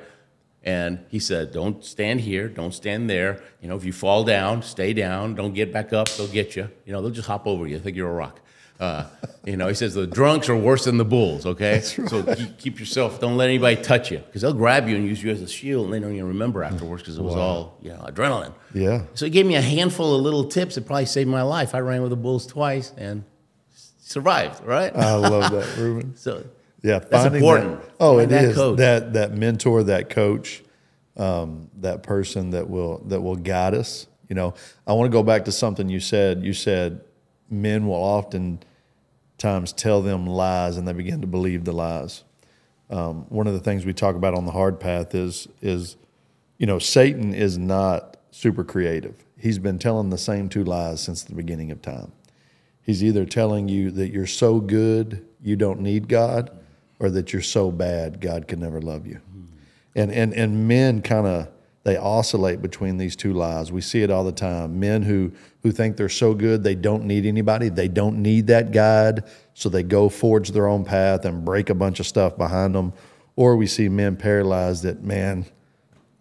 And 0.61 1.03
he 1.09 1.17
said, 1.17 1.51
don't 1.53 1.83
stand 1.83 2.21
here, 2.21 2.47
don't 2.47 2.73
stand 2.73 3.09
there. 3.09 3.41
You 3.61 3.67
know, 3.67 3.75
if 3.75 3.83
you 3.83 3.93
fall 3.93 4.23
down, 4.23 4.61
stay 4.61 4.93
down, 4.93 5.33
don't 5.33 5.53
get 5.53 5.73
back 5.73 5.91
up, 5.91 6.07
they'll 6.09 6.27
get 6.27 6.55
you. 6.55 6.69
You 6.85 6.93
know, 6.93 7.01
they'll 7.01 7.09
just 7.09 7.27
hop 7.27 7.47
over 7.47 7.65
you, 7.65 7.79
think 7.79 7.97
you're 7.97 8.11
a 8.11 8.13
rock. 8.13 8.41
Uh, 8.81 9.05
you 9.45 9.57
know, 9.57 9.67
he 9.67 9.75
says 9.75 9.93
the 9.93 10.07
drunks 10.07 10.49
are 10.49 10.55
worse 10.55 10.85
than 10.85 10.97
the 10.97 11.05
bulls, 11.05 11.45
okay? 11.45 11.81
So 11.81 12.23
keep, 12.35 12.57
keep 12.57 12.79
yourself, 12.79 13.19
don't 13.19 13.37
let 13.37 13.47
anybody 13.47 13.75
touch 13.75 14.09
you 14.11 14.17
because 14.17 14.41
they'll 14.41 14.53
grab 14.53 14.89
you 14.89 14.95
and 14.95 15.05
use 15.05 15.21
you 15.21 15.29
as 15.29 15.39
a 15.39 15.47
shield 15.47 15.85
and 15.85 15.93
they 15.93 15.99
don't 15.99 16.13
even 16.13 16.29
remember 16.29 16.63
afterwards 16.63 17.03
because 17.03 17.19
it 17.19 17.21
was 17.21 17.35
all, 17.35 17.77
you 17.83 17.91
know, 17.91 17.99
adrenaline. 17.99 18.53
Yeah. 18.73 19.03
So 19.13 19.25
he 19.25 19.31
gave 19.31 19.45
me 19.45 19.53
a 19.55 19.61
handful 19.61 20.15
of 20.15 20.21
little 20.23 20.45
tips 20.45 20.75
that 20.75 20.87
probably 20.87 21.05
saved 21.05 21.29
my 21.29 21.43
life. 21.43 21.75
I 21.75 21.79
ran 21.79 22.01
with 22.01 22.09
the 22.09 22.15
bulls 22.15 22.47
twice 22.47 22.91
and 22.97 23.23
survived, 23.99 24.65
right? 24.65 24.95
I 24.95 25.13
love 25.13 25.51
that, 25.51 25.77
Ruben. 25.77 26.15
so 26.17 26.43
Yeah, 26.81 26.99
That's 26.99 27.31
important. 27.33 27.83
That, 27.83 27.91
oh, 27.99 28.17
Find 28.17 28.31
it 28.31 28.33
that 28.33 28.43
is 28.45 28.55
coach. 28.55 28.77
that 28.79 29.13
that 29.13 29.33
mentor, 29.33 29.83
that 29.83 30.09
coach, 30.09 30.63
um, 31.17 31.69
that 31.81 32.01
person 32.01 32.49
that 32.51 32.67
will 32.67 32.97
that 33.09 33.21
will 33.21 33.35
guide 33.35 33.75
us. 33.75 34.07
You 34.27 34.35
know, 34.35 34.55
I 34.87 34.93
want 34.93 35.11
to 35.11 35.15
go 35.15 35.21
back 35.21 35.45
to 35.45 35.51
something 35.51 35.87
you 35.87 35.99
said. 35.99 36.43
You 36.43 36.53
said 36.53 37.01
men 37.49 37.85
will 37.85 37.95
often 38.01 38.63
times 39.41 39.73
tell 39.73 40.01
them 40.01 40.25
lies, 40.25 40.77
and 40.77 40.87
they 40.87 40.93
begin 40.93 41.21
to 41.21 41.27
believe 41.27 41.65
the 41.65 41.73
lies. 41.73 42.23
Um, 42.89 43.25
one 43.29 43.47
of 43.47 43.53
the 43.53 43.59
things 43.59 43.85
we 43.85 43.93
talk 43.93 44.15
about 44.15 44.33
on 44.33 44.45
the 44.45 44.51
hard 44.51 44.79
path 44.79 45.15
is 45.15 45.47
is 45.61 45.97
you 46.57 46.65
know 46.65 46.79
Satan 46.79 47.33
is 47.33 47.57
not 47.57 48.17
super 48.31 48.63
creative. 48.63 49.25
He's 49.37 49.59
been 49.59 49.79
telling 49.79 50.09
the 50.09 50.17
same 50.17 50.49
two 50.49 50.63
lies 50.63 51.01
since 51.01 51.23
the 51.23 51.35
beginning 51.35 51.71
of 51.71 51.81
time. 51.81 52.11
He's 52.81 53.03
either 53.03 53.25
telling 53.25 53.67
you 53.67 53.91
that 53.91 54.11
you're 54.11 54.27
so 54.27 54.59
good 54.59 55.25
you 55.41 55.55
don't 55.55 55.81
need 55.81 56.07
God, 56.07 56.51
or 56.99 57.09
that 57.09 57.33
you're 57.33 57.41
so 57.41 57.71
bad 57.71 58.21
God 58.21 58.47
can 58.47 58.59
never 58.59 58.81
love 58.81 59.07
you. 59.07 59.21
And 59.95 60.11
and 60.11 60.33
and 60.33 60.67
men 60.67 61.01
kind 61.01 61.27
of 61.27 61.47
they 61.83 61.97
oscillate 61.97 62.61
between 62.61 62.97
these 62.97 63.15
two 63.15 63.33
lies. 63.33 63.71
We 63.71 63.81
see 63.81 64.03
it 64.03 64.11
all 64.11 64.23
the 64.23 64.31
time. 64.31 64.79
Men 64.79 65.01
who 65.01 65.31
who 65.63 65.71
think 65.71 65.97
they're 65.97 66.09
so 66.09 66.33
good 66.33 66.63
they 66.63 66.75
don't 66.75 67.05
need 67.05 67.25
anybody, 67.25 67.69
they 67.69 67.87
don't 67.87 68.21
need 68.21 68.47
that 68.47 68.71
guide, 68.71 69.23
so 69.53 69.69
they 69.69 69.83
go 69.83 70.09
forge 70.09 70.49
their 70.49 70.67
own 70.67 70.85
path 70.85 71.25
and 71.25 71.43
break 71.45 71.69
a 71.69 71.75
bunch 71.75 71.99
of 71.99 72.07
stuff 72.07 72.37
behind 72.37 72.75
them. 72.75 72.93
Or 73.35 73.55
we 73.55 73.67
see 73.67 73.89
men 73.89 74.15
paralyzed 74.15 74.83
that 74.83 75.03
man, 75.03 75.45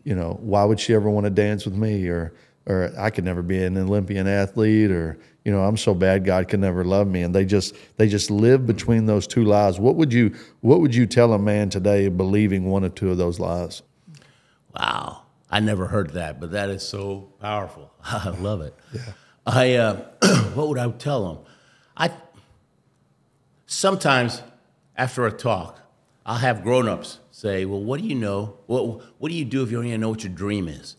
you 0.04 0.14
know, 0.14 0.38
why 0.40 0.64
would 0.64 0.80
she 0.80 0.94
ever 0.94 1.10
want 1.10 1.24
to 1.24 1.30
dance 1.30 1.64
with 1.64 1.74
me? 1.74 2.06
Or, 2.08 2.32
or 2.66 2.92
I 2.96 3.10
could 3.10 3.24
never 3.24 3.42
be 3.42 3.62
an 3.62 3.76
Olympian 3.76 4.26
athlete, 4.26 4.90
or 4.90 5.18
you 5.44 5.52
know, 5.52 5.62
I'm 5.62 5.76
so 5.76 5.94
bad 5.94 6.24
God 6.24 6.48
could 6.48 6.60
never 6.60 6.84
love 6.84 7.06
me. 7.06 7.22
And 7.22 7.34
they 7.34 7.44
just 7.44 7.74
they 7.96 8.08
just 8.08 8.30
live 8.30 8.66
between 8.66 9.06
those 9.06 9.26
two 9.26 9.44
lies. 9.44 9.78
What 9.78 9.96
would 9.96 10.12
you 10.12 10.34
what 10.60 10.80
would 10.80 10.94
you 10.94 11.06
tell 11.06 11.34
a 11.34 11.38
man 11.38 11.68
today 11.68 12.08
believing 12.08 12.64
one 12.70 12.84
or 12.84 12.88
two 12.88 13.10
of 13.10 13.18
those 13.18 13.38
lies? 13.38 13.82
Wow. 14.74 15.22
I 15.50 15.60
never 15.60 15.86
heard 15.86 16.10
that, 16.10 16.38
but 16.40 16.52
that 16.52 16.70
is 16.70 16.86
so 16.86 17.32
powerful. 17.40 17.90
I 18.04 18.30
love 18.30 18.60
it. 18.60 18.74
Yeah. 18.92 19.00
I 19.46 19.74
uh, 19.74 19.94
what 20.54 20.68
would 20.68 20.78
I 20.78 20.88
tell 20.90 21.34
them? 21.34 21.44
I 21.96 22.10
sometimes 23.66 24.42
after 24.96 25.26
a 25.26 25.32
talk, 25.32 25.80
I'll 26.26 26.36
have 26.38 26.62
grown-ups 26.62 27.18
say, 27.30 27.64
"Well, 27.64 27.82
what 27.82 28.00
do 28.00 28.06
you 28.06 28.14
know? 28.14 28.58
What 28.66 29.02
what 29.18 29.30
do 29.30 29.36
you 29.36 29.44
do 29.44 29.62
if 29.62 29.70
you 29.70 29.76
don't 29.78 29.86
even 29.86 30.00
know 30.00 30.10
what 30.10 30.22
your 30.22 30.32
dream 30.32 30.68
is?" 30.68 30.96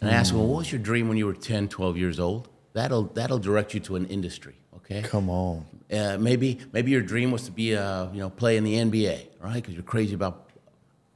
And 0.00 0.10
I 0.10 0.12
ask 0.14 0.32
them, 0.32 0.40
"Well, 0.40 0.48
what 0.48 0.58
was 0.58 0.72
your 0.72 0.80
dream 0.80 1.08
when 1.08 1.16
you 1.16 1.26
were 1.26 1.34
10, 1.34 1.68
12 1.68 1.96
years 1.96 2.20
old?" 2.20 2.48
That'll 2.72 3.04
that'll 3.04 3.38
direct 3.38 3.72
you 3.74 3.80
to 3.80 3.96
an 3.96 4.06
industry, 4.06 4.56
okay? 4.76 5.02
Come 5.02 5.30
on. 5.30 5.64
uh, 5.92 6.16
maybe 6.20 6.58
maybe 6.72 6.90
your 6.90 7.02
dream 7.02 7.30
was 7.30 7.44
to 7.44 7.52
be 7.52 7.72
a 7.72 8.10
you 8.12 8.18
know 8.18 8.28
play 8.30 8.56
in 8.56 8.64
the 8.64 8.74
NBA, 8.74 9.28
right? 9.40 9.54
Because 9.54 9.74
you're 9.74 9.84
crazy 9.84 10.14
about 10.14 10.50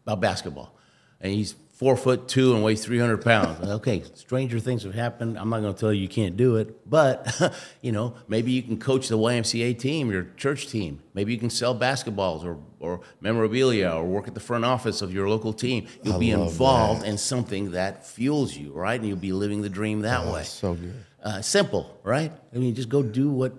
about 0.07 0.20
basketball, 0.20 0.72
and 1.20 1.33
he's 1.33 1.57
four 1.78 1.96
foot 1.96 2.26
two 2.26 2.54
and 2.54 2.64
weighs 2.64 2.84
300 2.84 3.18
pounds. 3.24 3.64
okay, 3.64 4.02
stranger 4.14 4.58
things 4.58 4.82
have 4.82 4.94
happened. 4.94 5.38
I'm 5.38 5.48
not 5.48 5.60
going 5.60 5.72
to 5.72 5.78
tell 5.78 5.92
you 5.92 6.02
you 6.02 6.08
can't 6.08 6.36
do 6.36 6.56
it, 6.56 6.66
but 6.90 7.54
you 7.82 7.92
know 7.92 8.14
maybe 8.26 8.50
you 8.50 8.62
can 8.62 8.78
coach 8.78 9.06
the 9.08 9.16
YMCA 9.16 9.78
team, 9.78 10.10
your 10.10 10.24
church 10.36 10.66
team. 10.68 11.00
Maybe 11.14 11.32
you 11.32 11.38
can 11.38 11.50
sell 11.50 11.74
basketballs 11.78 12.44
or 12.44 12.58
or 12.80 13.00
memorabilia 13.20 13.90
or 13.90 14.04
work 14.04 14.26
at 14.28 14.34
the 14.34 14.40
front 14.40 14.64
office 14.64 15.02
of 15.02 15.12
your 15.14 15.28
local 15.28 15.52
team. 15.52 15.86
You'll 16.02 16.18
be 16.18 16.34
love 16.34 16.48
involved 16.50 17.06
in 17.06 17.16
something 17.16 17.70
that 17.72 18.04
fuels 18.06 18.56
you, 18.56 18.72
right? 18.72 18.98
And 18.98 19.08
you'll 19.08 19.16
be 19.30 19.32
living 19.32 19.62
the 19.62 19.68
dream 19.70 20.02
that 20.02 20.26
way 20.26 20.42
So 20.44 20.74
good. 20.74 20.94
uh, 21.22 21.42
simple, 21.42 21.98
right? 22.02 22.32
I 22.54 22.58
mean, 22.58 22.74
just 22.74 22.88
go 22.88 23.02
do 23.04 23.30
what 23.30 23.52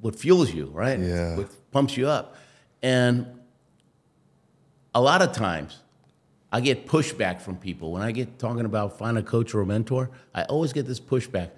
what 0.00 0.14
fuels 0.16 0.52
you, 0.54 0.66
right? 0.72 0.98
Yeah. 0.98 1.36
What 1.36 1.48
pumps 1.72 1.96
you 1.98 2.08
up. 2.08 2.36
And 2.82 3.26
a 4.94 5.00
lot 5.00 5.20
of 5.22 5.32
times, 5.32 5.80
I 6.50 6.60
get 6.60 6.86
pushback 6.86 7.40
from 7.40 7.56
people 7.56 7.92
when 7.92 8.02
I 8.02 8.12
get 8.12 8.38
talking 8.38 8.64
about 8.64 8.98
find 8.98 9.18
a 9.18 9.22
coach 9.22 9.54
or 9.54 9.60
a 9.60 9.66
mentor. 9.66 10.10
I 10.34 10.44
always 10.44 10.72
get 10.72 10.86
this 10.86 11.00
pushback. 11.00 11.50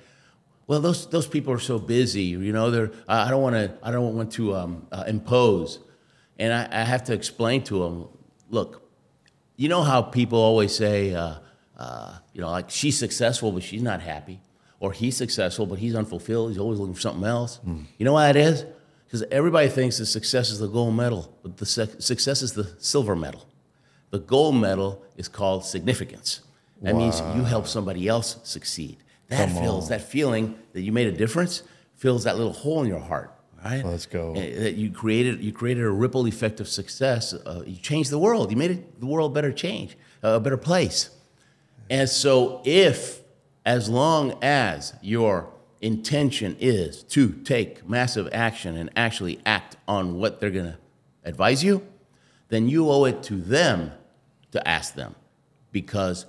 Well, 0.67 0.81
those 0.81 1.07
those 1.09 1.27
people 1.27 1.53
are 1.53 1.61
so 1.61 1.79
busy, 1.79 2.25
you 2.25 2.53
know. 2.53 2.71
They're 2.71 2.91
I 3.09 3.31
don't 3.31 3.43
want 3.43 3.55
to 3.55 3.75
I 3.83 3.91
don't 3.93 4.15
want 4.17 4.33
to 4.33 4.55
um, 4.55 4.87
uh, 4.91 5.05
impose, 5.07 5.79
and 6.39 6.53
I, 6.53 6.69
I 6.71 6.85
have 6.85 7.05
to 7.05 7.13
explain 7.13 7.63
to 7.65 7.79
them. 7.81 8.09
Look, 8.51 8.89
you 9.57 9.69
know 9.69 9.83
how 9.83 10.03
people 10.03 10.39
always 10.39 10.75
say, 10.75 11.15
uh, 11.15 11.35
uh, 11.77 12.19
you 12.33 12.41
know, 12.41 12.51
like 12.51 12.71
she's 12.71 12.99
successful 12.99 13.53
but 13.53 13.63
she's 13.63 13.83
not 13.83 14.01
happy, 14.01 14.41
or 14.81 14.93
he's 14.93 15.17
successful 15.17 15.67
but 15.67 15.79
he's 15.79 15.95
unfulfilled. 15.95 16.51
He's 16.51 16.59
always 16.59 16.81
looking 16.81 16.95
for 16.95 17.01
something 17.01 17.25
else. 17.25 17.61
You 17.99 18.05
know 18.05 18.13
why 18.13 18.33
that 18.33 18.37
is? 18.37 18.65
Because 19.07 19.25
everybody 19.31 19.69
thinks 19.69 19.99
that 19.99 20.07
success 20.07 20.51
is 20.51 20.59
the 20.61 20.69
gold 20.69 20.95
medal, 20.95 21.37
but 21.43 21.57
the 21.57 21.67
success 21.67 22.43
is 22.43 22.53
the 22.53 22.75
silver 22.79 23.15
medal. 23.17 23.45
The 24.11 24.19
gold 24.19 24.57
medal 24.57 25.03
is 25.17 25.29
called 25.29 25.65
significance. 25.65 26.41
That 26.83 26.97
means 26.97 27.21
you 27.37 27.45
help 27.45 27.67
somebody 27.67 28.09
else 28.09 28.39
succeed. 28.43 28.99
That 29.29 29.51
feels 29.51 29.89
that 29.91 30.03
feeling 30.03 30.59
that 30.73 30.81
you 30.81 30.93
made 30.93 31.07
a 31.07 31.13
difference 31.13 31.63
fills 31.95 32.25
that 32.25 32.37
little 32.37 32.53
hole 32.53 32.83
in 32.83 32.89
your 32.89 32.99
heart, 32.99 33.33
right? 33.65 33.85
Let's 33.85 34.07
go. 34.07 34.35
That 34.35 34.75
you 34.75 34.91
created 34.91 35.45
you 35.45 35.53
created 35.53 35.85
a 35.85 35.91
ripple 35.91 36.27
effect 36.27 36.59
of 36.59 36.67
success. 36.67 37.33
Uh, 37.35 37.63
you 37.67 37.77
changed 37.77 38.11
the 38.11 38.19
world. 38.19 38.51
You 38.51 38.57
made 38.57 38.71
it, 38.73 38.99
the 38.99 39.07
world 39.07 39.35
better 39.35 39.53
change, 39.53 39.97
uh, 40.25 40.31
a 40.31 40.41
better 40.41 40.57
place. 40.57 41.11
And 41.89 42.09
so, 42.09 42.63
if 42.65 43.21
as 43.65 43.89
long 43.89 44.39
as 44.43 44.95
your 45.03 45.53
intention 45.81 46.57
is 46.59 47.03
to 47.05 47.31
take 47.31 47.89
massive 47.89 48.29
action 48.33 48.77
and 48.77 48.91
actually 48.97 49.41
act 49.47 49.77
on 49.87 50.17
what 50.17 50.41
they're 50.41 50.51
going 50.51 50.73
to 50.73 50.79
advise 51.25 51.63
you, 51.63 51.87
then 52.49 52.69
you 52.69 52.91
owe 52.91 53.05
it 53.05 53.23
to 53.25 53.37
them 53.37 53.93
to 54.53 54.67
ask 54.69 54.95
them 54.95 55.15
because 55.73 56.27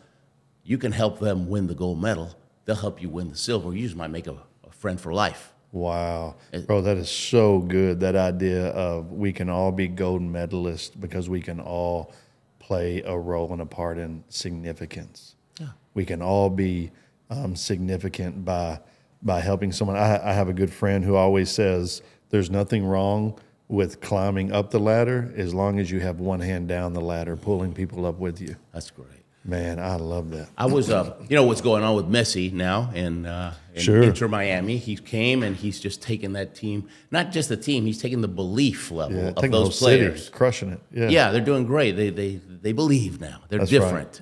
you 0.63 0.77
can 0.77 0.91
help 0.91 1.19
them 1.19 1.49
win 1.49 1.67
the 1.67 1.75
gold 1.75 2.01
medal, 2.01 2.35
they'll 2.65 2.75
help 2.75 3.01
you 3.01 3.09
win 3.09 3.29
the 3.29 3.37
silver. 3.37 3.73
You 3.75 3.83
just 3.83 3.95
might 3.95 4.11
make 4.11 4.27
a, 4.27 4.37
a 4.63 4.71
friend 4.71 4.99
for 4.99 5.13
life. 5.13 5.53
Wow. 5.71 6.35
Bro, 6.67 6.81
that 6.81 6.97
is 6.97 7.09
so 7.09 7.59
good. 7.59 8.01
That 8.01 8.15
idea 8.15 8.67
of 8.67 9.11
we 9.11 9.31
can 9.31 9.49
all 9.49 9.71
be 9.71 9.87
gold 9.87 10.21
medalists 10.21 10.99
because 10.99 11.29
we 11.29 11.41
can 11.41 11.59
all 11.59 12.13
play 12.59 13.01
a 13.03 13.17
role 13.17 13.51
and 13.53 13.61
a 13.61 13.65
part 13.65 13.97
in 13.97 14.23
significance. 14.27 15.35
Yeah. 15.59 15.69
We 15.93 16.05
can 16.05 16.21
all 16.21 16.49
be 16.49 16.91
um, 17.29 17.55
significant 17.55 18.43
by 18.43 18.79
by 19.23 19.39
helping 19.39 19.71
someone. 19.71 19.97
I, 19.97 20.31
I 20.31 20.33
have 20.33 20.49
a 20.49 20.53
good 20.53 20.73
friend 20.73 21.05
who 21.05 21.15
always 21.15 21.49
says 21.49 22.01
there's 22.29 22.49
nothing 22.49 22.83
wrong 22.85 23.39
with 23.71 24.01
climbing 24.01 24.51
up 24.51 24.69
the 24.69 24.79
ladder 24.79 25.33
as 25.37 25.53
long 25.53 25.79
as 25.79 25.89
you 25.89 25.99
have 26.01 26.19
one 26.19 26.41
hand 26.41 26.67
down 26.67 26.93
the 26.93 27.01
ladder, 27.01 27.35
pulling 27.37 27.73
people 27.73 28.05
up 28.05 28.19
with 28.19 28.41
you. 28.41 28.55
That's 28.73 28.91
great. 28.91 29.07
Man, 29.43 29.79
I 29.79 29.95
love 29.95 30.29
that. 30.31 30.49
I 30.55 30.67
was, 30.67 30.91
uh, 30.91 31.15
you 31.27 31.35
know, 31.35 31.45
what's 31.45 31.61
going 31.61 31.81
on 31.83 31.95
with 31.95 32.05
Messi 32.07 32.51
now 32.53 32.91
in, 32.93 33.25
uh, 33.25 33.55
in 33.73 33.81
Sure. 33.81 34.03
Inter 34.03 34.27
Miami. 34.27 34.77
He 34.77 34.95
came 34.97 35.41
and 35.41 35.55
he's 35.55 35.79
just 35.79 35.99
taking 36.01 36.33
that 36.33 36.53
team, 36.53 36.87
not 37.09 37.31
just 37.31 37.49
the 37.49 37.57
team, 37.57 37.85
he's 37.87 37.97
taking 37.99 38.21
the 38.21 38.27
belief 38.27 38.91
level 38.91 39.17
Yeah, 39.17 39.29
of 39.29 39.35
taking 39.35 39.51
the 39.51 39.57
whole 39.57 39.65
those 39.67 39.79
city, 39.79 39.97
players. 40.05 40.29
crushing 40.29 40.69
it. 40.73 40.79
Yeah. 40.93 41.09
Yeah, 41.09 41.31
they're 41.31 41.41
doing 41.41 41.65
great. 41.65 41.95
They 41.95 42.11
they 42.11 42.35
they 42.61 42.71
believe 42.73 43.19
now. 43.19 43.39
They're 43.49 43.57
That's 43.59 43.71
right. 43.71 43.79
different. 43.81 44.21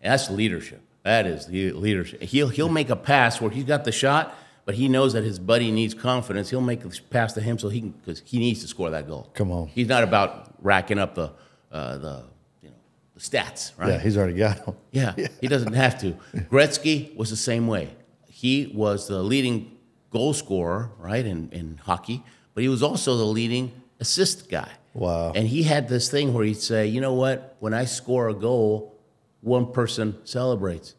And 0.00 0.12
that's 0.12 0.30
leadership. 0.30 0.80
That 1.02 1.26
is 1.26 1.46
the 1.46 1.72
leadership. 1.72 2.22
He'll 2.22 2.48
he'll 2.48 2.68
make 2.68 2.90
a 2.90 2.94
pass 2.96 3.40
where 3.40 3.50
he's 3.50 3.64
got 3.64 3.82
the 3.84 3.90
shot, 3.90 4.32
but 4.64 4.74
he 4.74 4.88
knows 4.88 5.12
that 5.12 5.24
his 5.24 5.38
buddy 5.38 5.70
needs 5.70 5.94
confidence. 5.94 6.50
He'll 6.50 6.60
make 6.60 6.80
the 6.80 7.00
pass 7.10 7.32
to 7.34 7.40
him 7.40 7.58
so 7.58 7.68
he 7.68 7.80
can 7.80 7.90
because 7.90 8.22
he 8.24 8.38
needs 8.38 8.60
to 8.62 8.68
score 8.68 8.90
that 8.90 9.08
goal. 9.08 9.30
Come 9.34 9.50
on. 9.50 9.68
He's 9.68 9.88
not 9.88 10.02
about 10.02 10.54
racking 10.62 10.98
up 10.98 11.14
the 11.14 11.32
uh, 11.70 11.98
the 11.98 12.24
you 12.60 12.68
know 12.68 12.76
the 13.14 13.20
stats, 13.20 13.72
right? 13.76 13.90
Yeah, 13.90 13.98
he's 13.98 14.16
already 14.16 14.34
got 14.34 14.64
them. 14.64 14.76
Yeah, 14.92 15.14
he 15.40 15.48
doesn't 15.48 15.72
have 15.72 15.98
to. 16.00 16.12
Gretzky 16.50 17.16
was 17.16 17.30
the 17.30 17.36
same 17.36 17.66
way. 17.66 17.96
He 18.28 18.70
was 18.74 19.08
the 19.08 19.22
leading 19.22 19.78
goal 20.10 20.34
scorer, 20.34 20.90
right, 20.98 21.24
in, 21.24 21.48
in 21.50 21.80
hockey, 21.82 22.22
but 22.54 22.62
he 22.62 22.68
was 22.68 22.82
also 22.82 23.16
the 23.16 23.24
leading 23.24 23.72
assist 23.98 24.50
guy. 24.50 24.70
Wow. 24.94 25.32
And 25.34 25.48
he 25.48 25.62
had 25.62 25.88
this 25.88 26.10
thing 26.10 26.34
where 26.34 26.44
he'd 26.44 26.60
say, 26.60 26.86
you 26.86 27.00
know 27.00 27.14
what, 27.14 27.56
when 27.60 27.72
I 27.72 27.86
score 27.86 28.28
a 28.28 28.34
goal, 28.34 29.00
one 29.40 29.72
person 29.72 30.18
celebrates. 30.24 30.94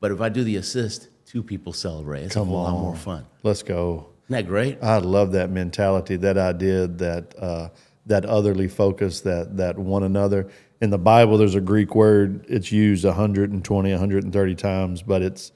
But 0.00 0.12
if 0.12 0.20
I 0.20 0.30
do 0.30 0.42
the 0.44 0.56
assist, 0.56 1.08
two 1.34 1.42
people 1.42 1.72
celebrate. 1.72 2.22
It's 2.22 2.34
Come 2.34 2.48
a 2.48 2.52
whole 2.52 2.62
lot 2.62 2.72
more 2.80 2.94
fun. 2.94 3.26
Let's 3.42 3.64
go. 3.64 4.06
Isn't 4.26 4.36
that 4.36 4.46
great? 4.46 4.78
I 4.80 4.98
love 4.98 5.32
that 5.32 5.50
mentality, 5.50 6.14
that 6.16 6.38
idea 6.38 6.86
that 6.86 7.34
uh, 7.38 7.68
that 8.06 8.24
otherly 8.24 8.68
focus, 8.68 9.20
that 9.22 9.56
that 9.56 9.76
one 9.76 10.04
another. 10.04 10.48
In 10.80 10.90
the 10.90 10.98
Bible, 10.98 11.36
there's 11.36 11.56
a 11.56 11.60
Greek 11.60 11.94
word. 11.94 12.44
It's 12.48 12.70
used 12.70 13.04
120, 13.04 13.90
130 13.90 14.54
times, 14.54 15.02
but 15.02 15.22
it's 15.22 15.50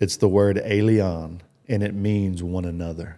it's 0.00 0.18
the 0.18 0.28
word 0.28 0.58
"alion," 0.58 1.40
and 1.66 1.82
it 1.82 1.94
means 1.94 2.42
one 2.42 2.66
another. 2.66 3.16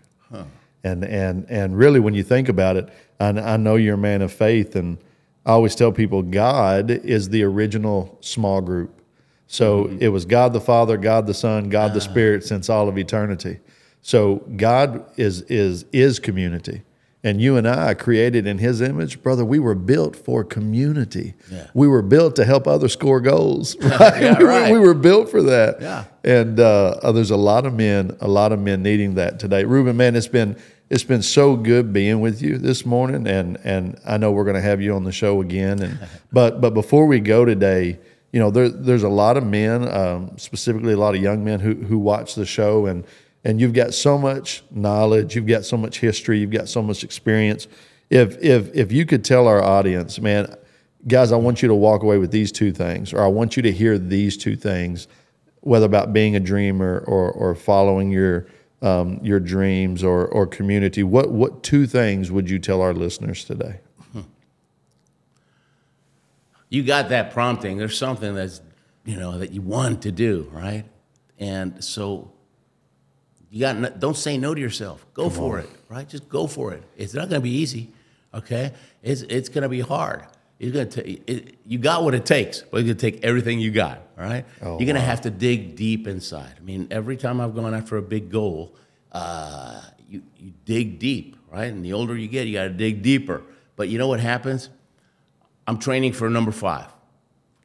And 0.85 1.05
and 1.05 1.47
and 1.49 1.77
really, 1.77 1.99
when 1.99 2.15
you 2.15 2.23
think 2.23 2.49
about 2.49 2.77
it, 2.77 2.91
I, 3.19 3.29
I 3.29 3.57
know 3.57 3.75
you're 3.75 3.95
a 3.95 3.99
man 3.99 4.23
of 4.23 4.33
faith, 4.33 4.77
and 4.77 4.99
I 5.45 5.53
always 5.53 5.75
tell 5.75 5.91
people 5.91 6.23
God 6.23 6.91
is 6.91 7.31
the 7.31 7.43
original 7.43 8.19
small 8.21 8.61
group. 8.61 9.01
So 9.47 9.89
it 10.01 10.09
was 10.09 10.25
God 10.25 10.53
the 10.53 10.61
Father, 10.61 10.97
God 10.97 11.27
the 11.27 11.35
Son, 11.35 11.69
God 11.69 11.95
the 11.95 12.01
Spirit 12.01 12.45
since 12.45 12.69
all 12.71 12.89
of 12.89 12.99
eternity. 12.99 13.59
So 14.03 14.37
God 14.57 15.05
is 15.17 15.43
is 15.43 15.85
is 15.93 16.19
community. 16.19 16.83
And 17.23 17.41
you 17.41 17.57
and 17.57 17.67
I 17.67 17.95
created 17.95 18.47
in 18.47 18.59
his 18.59 18.83
image, 18.83 19.23
brother, 19.23 19.47
we 19.47 19.59
were 19.59 19.75
built 19.75 20.15
for 20.15 20.45
community. 20.45 21.33
Yeah. 21.51 21.69
We 21.73 21.89
were 21.89 22.03
built 22.03 22.37
to 22.37 22.45
help 22.45 22.67
others 22.67 22.93
score 22.93 23.19
goals. 23.19 23.77
Right? 23.81 24.23
Yeah, 24.23 24.35
we, 24.39 24.45
were- 24.45 24.51
right. 24.51 24.73
we 24.73 24.79
were 24.79 24.93
built 24.93 25.31
for 25.31 25.41
that. 25.45 25.81
Yeah. 25.81 26.05
And 26.23 26.61
uh, 26.61 27.13
there's 27.13 27.31
a 27.31 27.37
lot 27.39 27.65
of 27.65 27.73
men, 27.73 28.15
a 28.21 28.29
lot 28.29 28.53
of 28.53 28.59
men 28.61 28.83
needing 28.83 29.15
that 29.15 29.39
today. 29.41 29.65
Ruben, 29.65 29.97
man, 29.97 30.17
it's 30.17 30.29
been 30.29 30.57
it's 30.91 31.03
been 31.05 31.23
so 31.23 31.57
good 31.57 31.95
being 31.95 32.21
with 32.21 32.43
you 32.43 32.59
this 32.59 32.85
morning, 32.85 33.27
and 33.27 33.57
and 33.65 33.99
I 34.05 34.19
know 34.19 34.31
we're 34.33 34.45
going 34.45 34.57
to 34.57 34.61
have 34.63 34.83
you 34.83 34.95
on 34.95 35.05
the 35.05 35.13
show 35.13 35.41
again. 35.41 35.83
And 35.83 35.99
but 36.33 36.61
but 36.61 36.75
before 36.75 37.07
we 37.07 37.21
go 37.21 37.47
today, 37.47 37.99
you 38.35 38.41
know, 38.41 38.51
there 38.51 38.69
there's 38.69 39.05
a 39.05 39.09
lot 39.09 39.37
of 39.37 39.47
men, 39.47 39.87
um, 39.95 40.37
specifically 40.39 40.93
a 40.93 40.97
lot 40.97 41.15
of 41.15 41.23
young 41.23 41.45
men 41.45 41.61
who 41.61 41.75
who 41.75 42.01
watch 42.01 42.35
the 42.35 42.45
show, 42.45 42.87
and 42.87 43.05
and 43.45 43.61
you've 43.61 43.75
got 43.75 43.95
so 43.95 44.19
much 44.19 44.65
knowledge, 44.73 45.37
you've 45.37 45.47
got 45.47 45.65
so 45.65 45.77
much 45.77 46.01
history, 46.01 46.41
you've 46.41 46.51
got 46.51 46.69
so 46.69 46.83
much 46.83 47.05
experience. 47.05 47.69
If 48.11 48.37
if 48.43 48.75
if 48.75 48.91
you 48.91 49.07
could 49.07 49.25
tell 49.25 49.47
our 49.47 49.63
audience, 49.63 50.19
man, 50.19 50.53
guys, 51.07 51.31
I 51.31 51.37
want 51.37 51.63
you 51.63 51.69
to 51.69 51.77
walk 51.77 52.03
away 52.03 52.19
with 52.19 52.33
these 52.33 52.51
two 52.51 52.73
things, 52.73 53.13
or 53.13 53.23
I 53.23 53.29
want 53.29 53.57
you 53.57 53.63
to 53.63 53.71
hear 53.71 53.99
these 54.01 54.37
two 54.37 54.57
things, 54.57 55.07
whether 55.61 55.87
about 55.87 56.13
being 56.13 56.35
a 56.35 56.41
dreamer 56.41 57.05
or 57.07 57.31
or 57.31 57.55
following 57.55 58.11
your 58.11 58.49
um, 58.83 59.21
your 59.23 59.39
dreams 59.39 60.03
or 60.03 60.27
or 60.27 60.45
community. 60.45 61.05
What 61.05 61.31
what 61.31 61.63
two 61.63 61.87
things 61.87 62.33
would 62.33 62.51
you 62.51 62.59
tell 62.59 62.83
our 62.83 62.95
listeners 62.95 63.45
today? 63.45 63.79
You 66.75 66.83
got 66.83 67.09
that 67.11 67.33
prompting. 67.33 67.79
There's 67.79 67.97
something 67.97 68.35
that's, 68.35 68.61
you 69.05 69.17
know, 69.17 69.39
that 69.39 69.53
you 69.53 69.63
want 69.63 70.03
to 70.03 70.13
do, 70.13 70.49
right? 70.53 70.85
And 71.39 71.83
so 71.83 72.33
you 73.51 73.61
got 73.61 73.77
no, 73.77 73.89
don't 73.91 74.17
say 74.17 74.37
no 74.37 74.55
to 74.55 74.61
yourself. 74.61 75.07
Go 75.15 75.31
for 75.31 75.59
it, 75.59 75.71
right? 75.89 76.09
Just 76.09 76.29
go 76.29 76.47
for 76.47 76.73
it. 76.73 76.83
It's 76.97 77.15
not 77.15 77.29
going 77.29 77.41
to 77.41 77.45
be 77.45 77.57
easy, 77.57 77.93
okay? 78.33 78.73
It's 79.03 79.23
it's 79.23 79.49
going 79.49 79.63
to 79.63 79.69
be 79.69 79.81
hard. 79.81 80.25
It's 80.59 80.73
going 80.73 80.89
to 80.89 81.03
take. 81.03 81.23
It, 81.29 81.59
you 81.65 81.79
got 81.79 82.05
what 82.05 82.15
it 82.15 82.27
takes, 82.27 82.63
but 82.63 82.79
you're 82.79 82.95
going 82.95 82.97
to 82.97 83.11
take 83.11 83.25
everything 83.25 83.61
you 83.61 83.71
got. 83.71 84.01
All 84.19 84.25
right. 84.25 84.45
Oh, 84.63 84.79
You're 84.79 84.87
going 84.87 84.95
to 84.95 85.01
have 85.01 85.21
to 85.23 85.31
dig 85.31 85.77
deep 85.77 86.07
inside. 86.07 86.55
I 86.57 86.61
mean, 86.61 86.89
every 86.91 87.17
time 87.17 87.41
I've 87.41 87.55
gone 87.55 87.75
after 87.75 87.97
a 87.97 88.03
big 88.03 88.31
goal, 88.31 88.75
uh, 89.13 89.81
you 90.09 90.23
you 90.37 90.53
dig 90.65 90.99
deep, 90.99 91.37
right? 91.53 91.73
And 91.73 91.85
the 91.85 91.93
older 91.93 92.17
you 92.17 92.29
get, 92.29 92.47
you 92.47 92.55
got 92.55 92.65
to 92.65 92.71
dig 92.71 93.03
deeper. 93.03 93.43
But 93.77 93.89
you 93.89 93.99
know 93.99 94.09
what 94.09 94.21
happens? 94.21 94.71
I'm 95.67 95.79
training 95.79 96.13
for 96.13 96.29
number 96.31 96.53
five, 96.53 96.87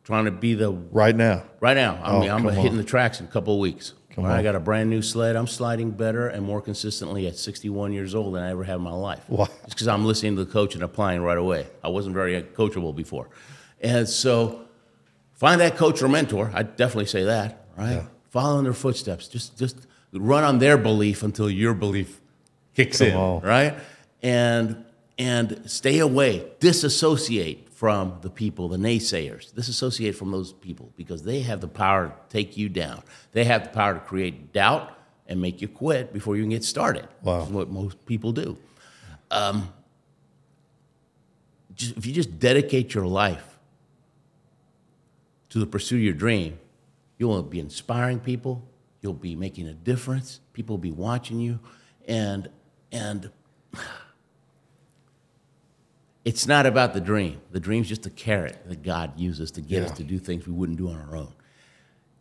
trying 0.03 0.25
to 0.25 0.31
be 0.31 0.53
the 0.53 0.71
Right 0.71 1.15
now, 1.15 1.43
Right 1.59 1.75
now, 1.75 1.99
I 2.03 2.11
Oh, 2.11 2.21
I'm 2.29 2.43
hitting 2.45 2.71
on. 2.71 2.77
the 2.77 2.83
tracks 2.83 3.19
in 3.19 3.25
a 3.25 3.29
couple 3.29 3.53
of 3.53 3.59
weeks. 3.59 3.93
I 4.21 4.43
got 4.43 4.53
a 4.53 4.59
brand 4.59 4.89
new 4.89 5.01
sled. 5.01 5.37
I'm 5.37 5.47
sliding 5.47 5.91
better 5.91 6.27
and 6.27 6.43
more 6.43 6.61
consistently 6.61 7.25
at 7.27 7.37
61 7.37 7.93
years 7.93 8.13
old 8.13 8.35
than 8.35 8.43
I 8.43 8.49
ever 8.51 8.65
have 8.65 8.75
in 8.79 8.83
my 8.83 8.91
life. 8.91 9.23
Wow. 9.29 9.45
Just 9.45 9.69
because 9.69 9.87
I'm 9.87 10.03
listening 10.03 10.35
to 10.35 10.43
the 10.43 10.51
coach 10.51 10.73
and 10.75 10.83
applying 10.83 11.21
right 11.21 11.37
away. 11.37 11.67
I 11.81 11.87
wasn't 11.87 12.15
very 12.15 12.35
uh, 12.35 12.41
coachable 12.41 12.93
before. 12.93 13.29
And 13.79 14.09
so 14.09 14.65
find 15.35 15.61
that 15.61 15.77
coach 15.77 16.01
or 16.01 16.09
mentor. 16.09 16.51
I 16.53 16.63
definitely 16.63 17.05
say 17.05 17.23
that, 17.23 17.65
right? 17.77 17.91
Yeah. 17.93 18.05
Follow 18.29 18.57
in 18.57 18.65
their 18.65 18.73
footsteps. 18.73 19.29
Just 19.29 19.57
just 19.57 19.87
run 20.11 20.43
on 20.43 20.59
their 20.59 20.77
belief 20.77 21.23
until 21.23 21.49
your 21.49 21.73
belief 21.73 22.19
kicks 22.75 22.97
Come 22.97 23.07
in, 23.07 23.15
on. 23.15 23.41
right? 23.41 23.75
And 24.21 24.83
and 25.17 25.61
stay 25.71 25.99
away, 25.99 26.45
disassociate 26.59 27.68
from 27.79 28.17
the 28.19 28.29
people, 28.29 28.67
the 28.67 28.75
naysayers. 28.75 29.55
Disassociate 29.55 30.13
from 30.13 30.31
those 30.31 30.51
people 30.51 30.91
because 30.97 31.23
they 31.23 31.39
have 31.39 31.61
the 31.61 31.67
power 31.69 32.09
to 32.09 32.13
take 32.27 32.57
you 32.57 32.67
down. 32.67 33.01
They 33.31 33.45
have 33.45 33.63
the 33.63 33.69
power 33.69 33.93
to 33.93 34.01
create 34.01 34.51
doubt 34.51 34.97
and 35.27 35.39
make 35.39 35.61
you 35.61 35.69
quit 35.69 36.11
before 36.11 36.35
you 36.35 36.43
can 36.43 36.49
get 36.49 36.65
started. 36.65 37.07
Wow. 37.23 37.45
What 37.45 37.69
most 37.69 38.05
people 38.05 38.33
do. 38.33 38.57
Um, 39.31 39.71
just, 41.73 41.95
if 41.95 42.05
you 42.05 42.11
just 42.11 42.37
dedicate 42.37 42.93
your 42.93 43.05
life 43.05 43.57
to 45.47 45.57
the 45.57 45.65
pursuit 45.65 45.99
of 45.99 46.03
your 46.03 46.13
dream, 46.15 46.59
you'll 47.17 47.41
be 47.43 47.61
inspiring 47.61 48.19
people. 48.19 48.61
You'll 48.99 49.13
be 49.13 49.37
making 49.37 49.69
a 49.69 49.73
difference. 49.73 50.41
People 50.51 50.75
will 50.75 50.81
be 50.81 50.91
watching 50.91 51.39
you, 51.39 51.61
and 52.05 52.49
and 52.91 53.31
it's 56.29 56.45
not 56.45 56.67
about 56.67 56.93
the 56.93 57.01
dream. 57.01 57.41
The 57.51 57.59
dream's 57.59 57.89
just 57.89 58.05
a 58.05 58.09
carrot 58.11 58.55
that 58.67 58.83
God 58.83 59.19
uses 59.19 59.49
to 59.51 59.61
get 59.61 59.81
Yeah. 59.81 59.89
us 59.89 59.97
to 59.97 60.03
do 60.03 60.19
things 60.19 60.45
we 60.45 60.53
wouldn't 60.53 60.77
do 60.77 60.87
on 60.89 60.95
our 61.09 61.15
own. 61.15 61.33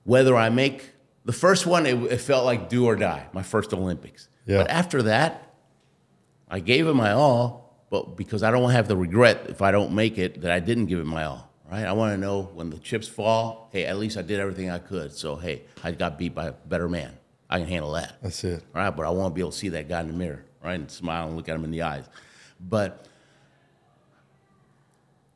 Whether 0.04 0.34
I 0.34 0.48
make 0.48 0.92
the 1.26 1.32
first 1.34 1.66
one, 1.66 1.84
it, 1.84 1.94
it 2.10 2.20
felt 2.20 2.46
like 2.46 2.70
do 2.70 2.86
or 2.86 2.96
die. 2.96 3.26
My 3.34 3.42
first 3.42 3.74
Olympics. 3.74 4.28
Yeah. 4.46 4.58
But 4.62 4.70
after 4.70 5.02
that, 5.02 5.52
I 6.48 6.60
gave 6.60 6.86
it 6.86 6.94
my 6.94 7.12
all, 7.12 7.76
but 7.90 8.16
because 8.16 8.42
I 8.42 8.50
don't 8.50 8.62
want 8.62 8.72
to 8.72 8.76
have 8.76 8.88
the 8.88 8.96
regret 8.96 9.44
if 9.50 9.60
I 9.60 9.70
don't 9.72 9.92
make 9.92 10.16
it 10.16 10.40
that 10.40 10.50
I 10.50 10.60
didn't 10.60 10.86
give 10.86 11.00
it 11.00 11.04
my 11.06 11.24
all, 11.24 11.52
right? 11.70 11.84
I 11.84 11.92
want 11.92 12.14
to 12.14 12.18
know 12.18 12.48
when 12.54 12.70
the 12.70 12.78
chips 12.78 13.08
fall, 13.08 13.68
hey, 13.72 13.84
at 13.84 13.98
least 13.98 14.16
I 14.16 14.22
did 14.22 14.40
everything 14.40 14.70
I 14.70 14.78
could. 14.78 15.12
So, 15.12 15.36
hey, 15.36 15.64
I 15.84 15.92
got 15.92 16.16
beat 16.16 16.34
by 16.34 16.46
a 16.46 16.52
better 16.52 16.88
man. 16.88 17.12
I 17.50 17.58
can 17.58 17.68
handle 17.68 17.92
that, 17.92 18.16
that's 18.22 18.42
it. 18.44 18.62
right? 18.74 18.88
But 18.88 19.04
I 19.04 19.10
want 19.10 19.32
to 19.32 19.34
be 19.34 19.42
able 19.42 19.50
to 19.52 19.56
see 19.58 19.68
that 19.70 19.86
guy 19.86 20.00
in 20.00 20.06
the 20.08 20.14
mirror, 20.14 20.44
right? 20.64 20.74
And 20.80 20.90
smile 20.90 21.26
and 21.26 21.36
look 21.36 21.48
at 21.50 21.54
him 21.56 21.64
in 21.64 21.70
the 21.70 21.82
eyes. 21.82 22.04
But 22.58 23.04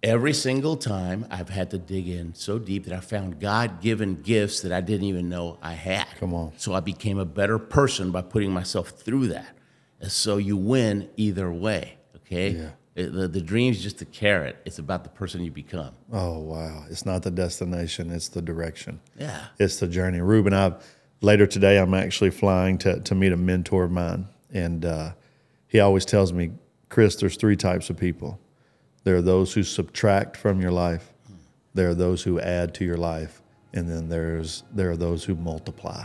every 0.02 0.32
single 0.32 0.76
time 0.76 1.26
I've 1.30 1.48
had 1.48 1.70
to 1.70 1.78
dig 1.78 2.08
in 2.08 2.34
so 2.34 2.58
deep 2.58 2.84
that 2.86 2.94
I 2.94 3.00
found 3.00 3.40
God 3.40 3.80
given 3.80 4.16
gifts 4.22 4.60
that 4.62 4.72
I 4.72 4.80
didn't 4.80 5.06
even 5.06 5.28
know 5.28 5.58
I 5.62 5.72
had. 5.72 6.06
Come 6.18 6.34
on. 6.34 6.52
So 6.56 6.74
I 6.74 6.80
became 6.80 7.18
a 7.18 7.24
better 7.24 7.58
person 7.58 8.10
by 8.10 8.22
putting 8.22 8.50
myself 8.52 8.88
through 8.90 9.28
that. 9.28 9.56
And 10.00 10.10
so 10.10 10.36
you 10.36 10.56
win 10.56 11.08
either 11.16 11.50
way, 11.52 11.98
okay? 12.16 12.50
Yeah. 12.50 12.70
It- 12.94 13.12
the, 13.12 13.26
the 13.28 13.40
dream's 13.40 13.80
just 13.82 14.02
a 14.02 14.04
carrot. 14.04 14.56
It's 14.66 14.78
about 14.78 15.04
the 15.04 15.10
person 15.10 15.42
you 15.42 15.50
become. 15.50 15.94
Oh 16.12 16.40
wow! 16.40 16.84
It's 16.90 17.06
not 17.06 17.22
the 17.22 17.30
destination; 17.30 18.10
it's 18.10 18.28
the 18.28 18.42
direction. 18.42 19.00
Yeah. 19.18 19.46
It's 19.58 19.80
the 19.80 19.88
journey. 19.88 20.20
Ruben, 20.20 20.52
I've 20.52 20.74
later 21.22 21.46
today, 21.46 21.78
I'm 21.78 21.94
actually 21.94 22.28
flying 22.30 22.76
to, 22.78 23.00
to 23.00 23.14
meet 23.14 23.32
a 23.32 23.36
mentor 23.38 23.84
of 23.84 23.92
mine. 23.92 24.26
And 24.52 24.84
uh, 24.84 25.12
he 25.68 25.80
always 25.80 26.04
tells 26.04 26.34
me, 26.34 26.50
Chris, 26.90 27.16
there's 27.16 27.36
three 27.38 27.56
types 27.56 27.88
of 27.88 27.96
people 27.96 28.38
there 29.04 29.16
are 29.16 29.22
those 29.22 29.52
who 29.52 29.62
subtract 29.62 30.36
from 30.36 30.60
your 30.60 30.72
life, 30.72 31.12
there 31.74 31.88
are 31.88 31.94
those 31.94 32.22
who 32.22 32.40
add 32.40 32.74
to 32.74 32.84
your 32.84 32.96
life, 32.96 33.42
and 33.72 33.88
then 33.88 34.08
there's 34.08 34.64
there 34.72 34.90
are 34.90 34.96
those 34.96 35.24
who 35.24 35.34
multiply. 35.34 36.04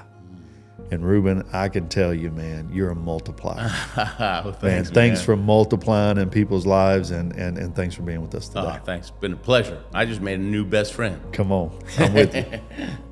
And 0.89 1.03
Ruben, 1.03 1.43
I 1.51 1.67
can 1.67 1.89
tell 1.89 2.13
you, 2.13 2.31
man, 2.31 2.69
you're 2.71 2.91
a 2.91 2.95
multiplier. 2.95 3.69
well, 3.97 4.53
thanks, 4.53 4.61
man, 4.61 4.85
thanks 4.85 5.19
man. 5.19 5.25
for 5.25 5.35
multiplying 5.35 6.17
in 6.17 6.29
people's 6.29 6.65
lives 6.65 7.11
and, 7.11 7.33
and, 7.33 7.57
and 7.57 7.75
thanks 7.75 7.93
for 7.93 8.03
being 8.03 8.21
with 8.21 8.33
us 8.35 8.49
oh, 8.55 8.61
today. 8.61 8.77
Oh, 8.79 8.85
thanks. 8.85 9.11
Been 9.11 9.33
a 9.33 9.37
pleasure. 9.37 9.83
I 9.93 10.05
just 10.05 10.21
made 10.21 10.39
a 10.39 10.43
new 10.43 10.63
best 10.63 10.93
friend. 10.93 11.19
Come 11.33 11.51
on. 11.51 11.77
I'm 11.97 12.13
with 12.13 12.35
you. 12.35 12.45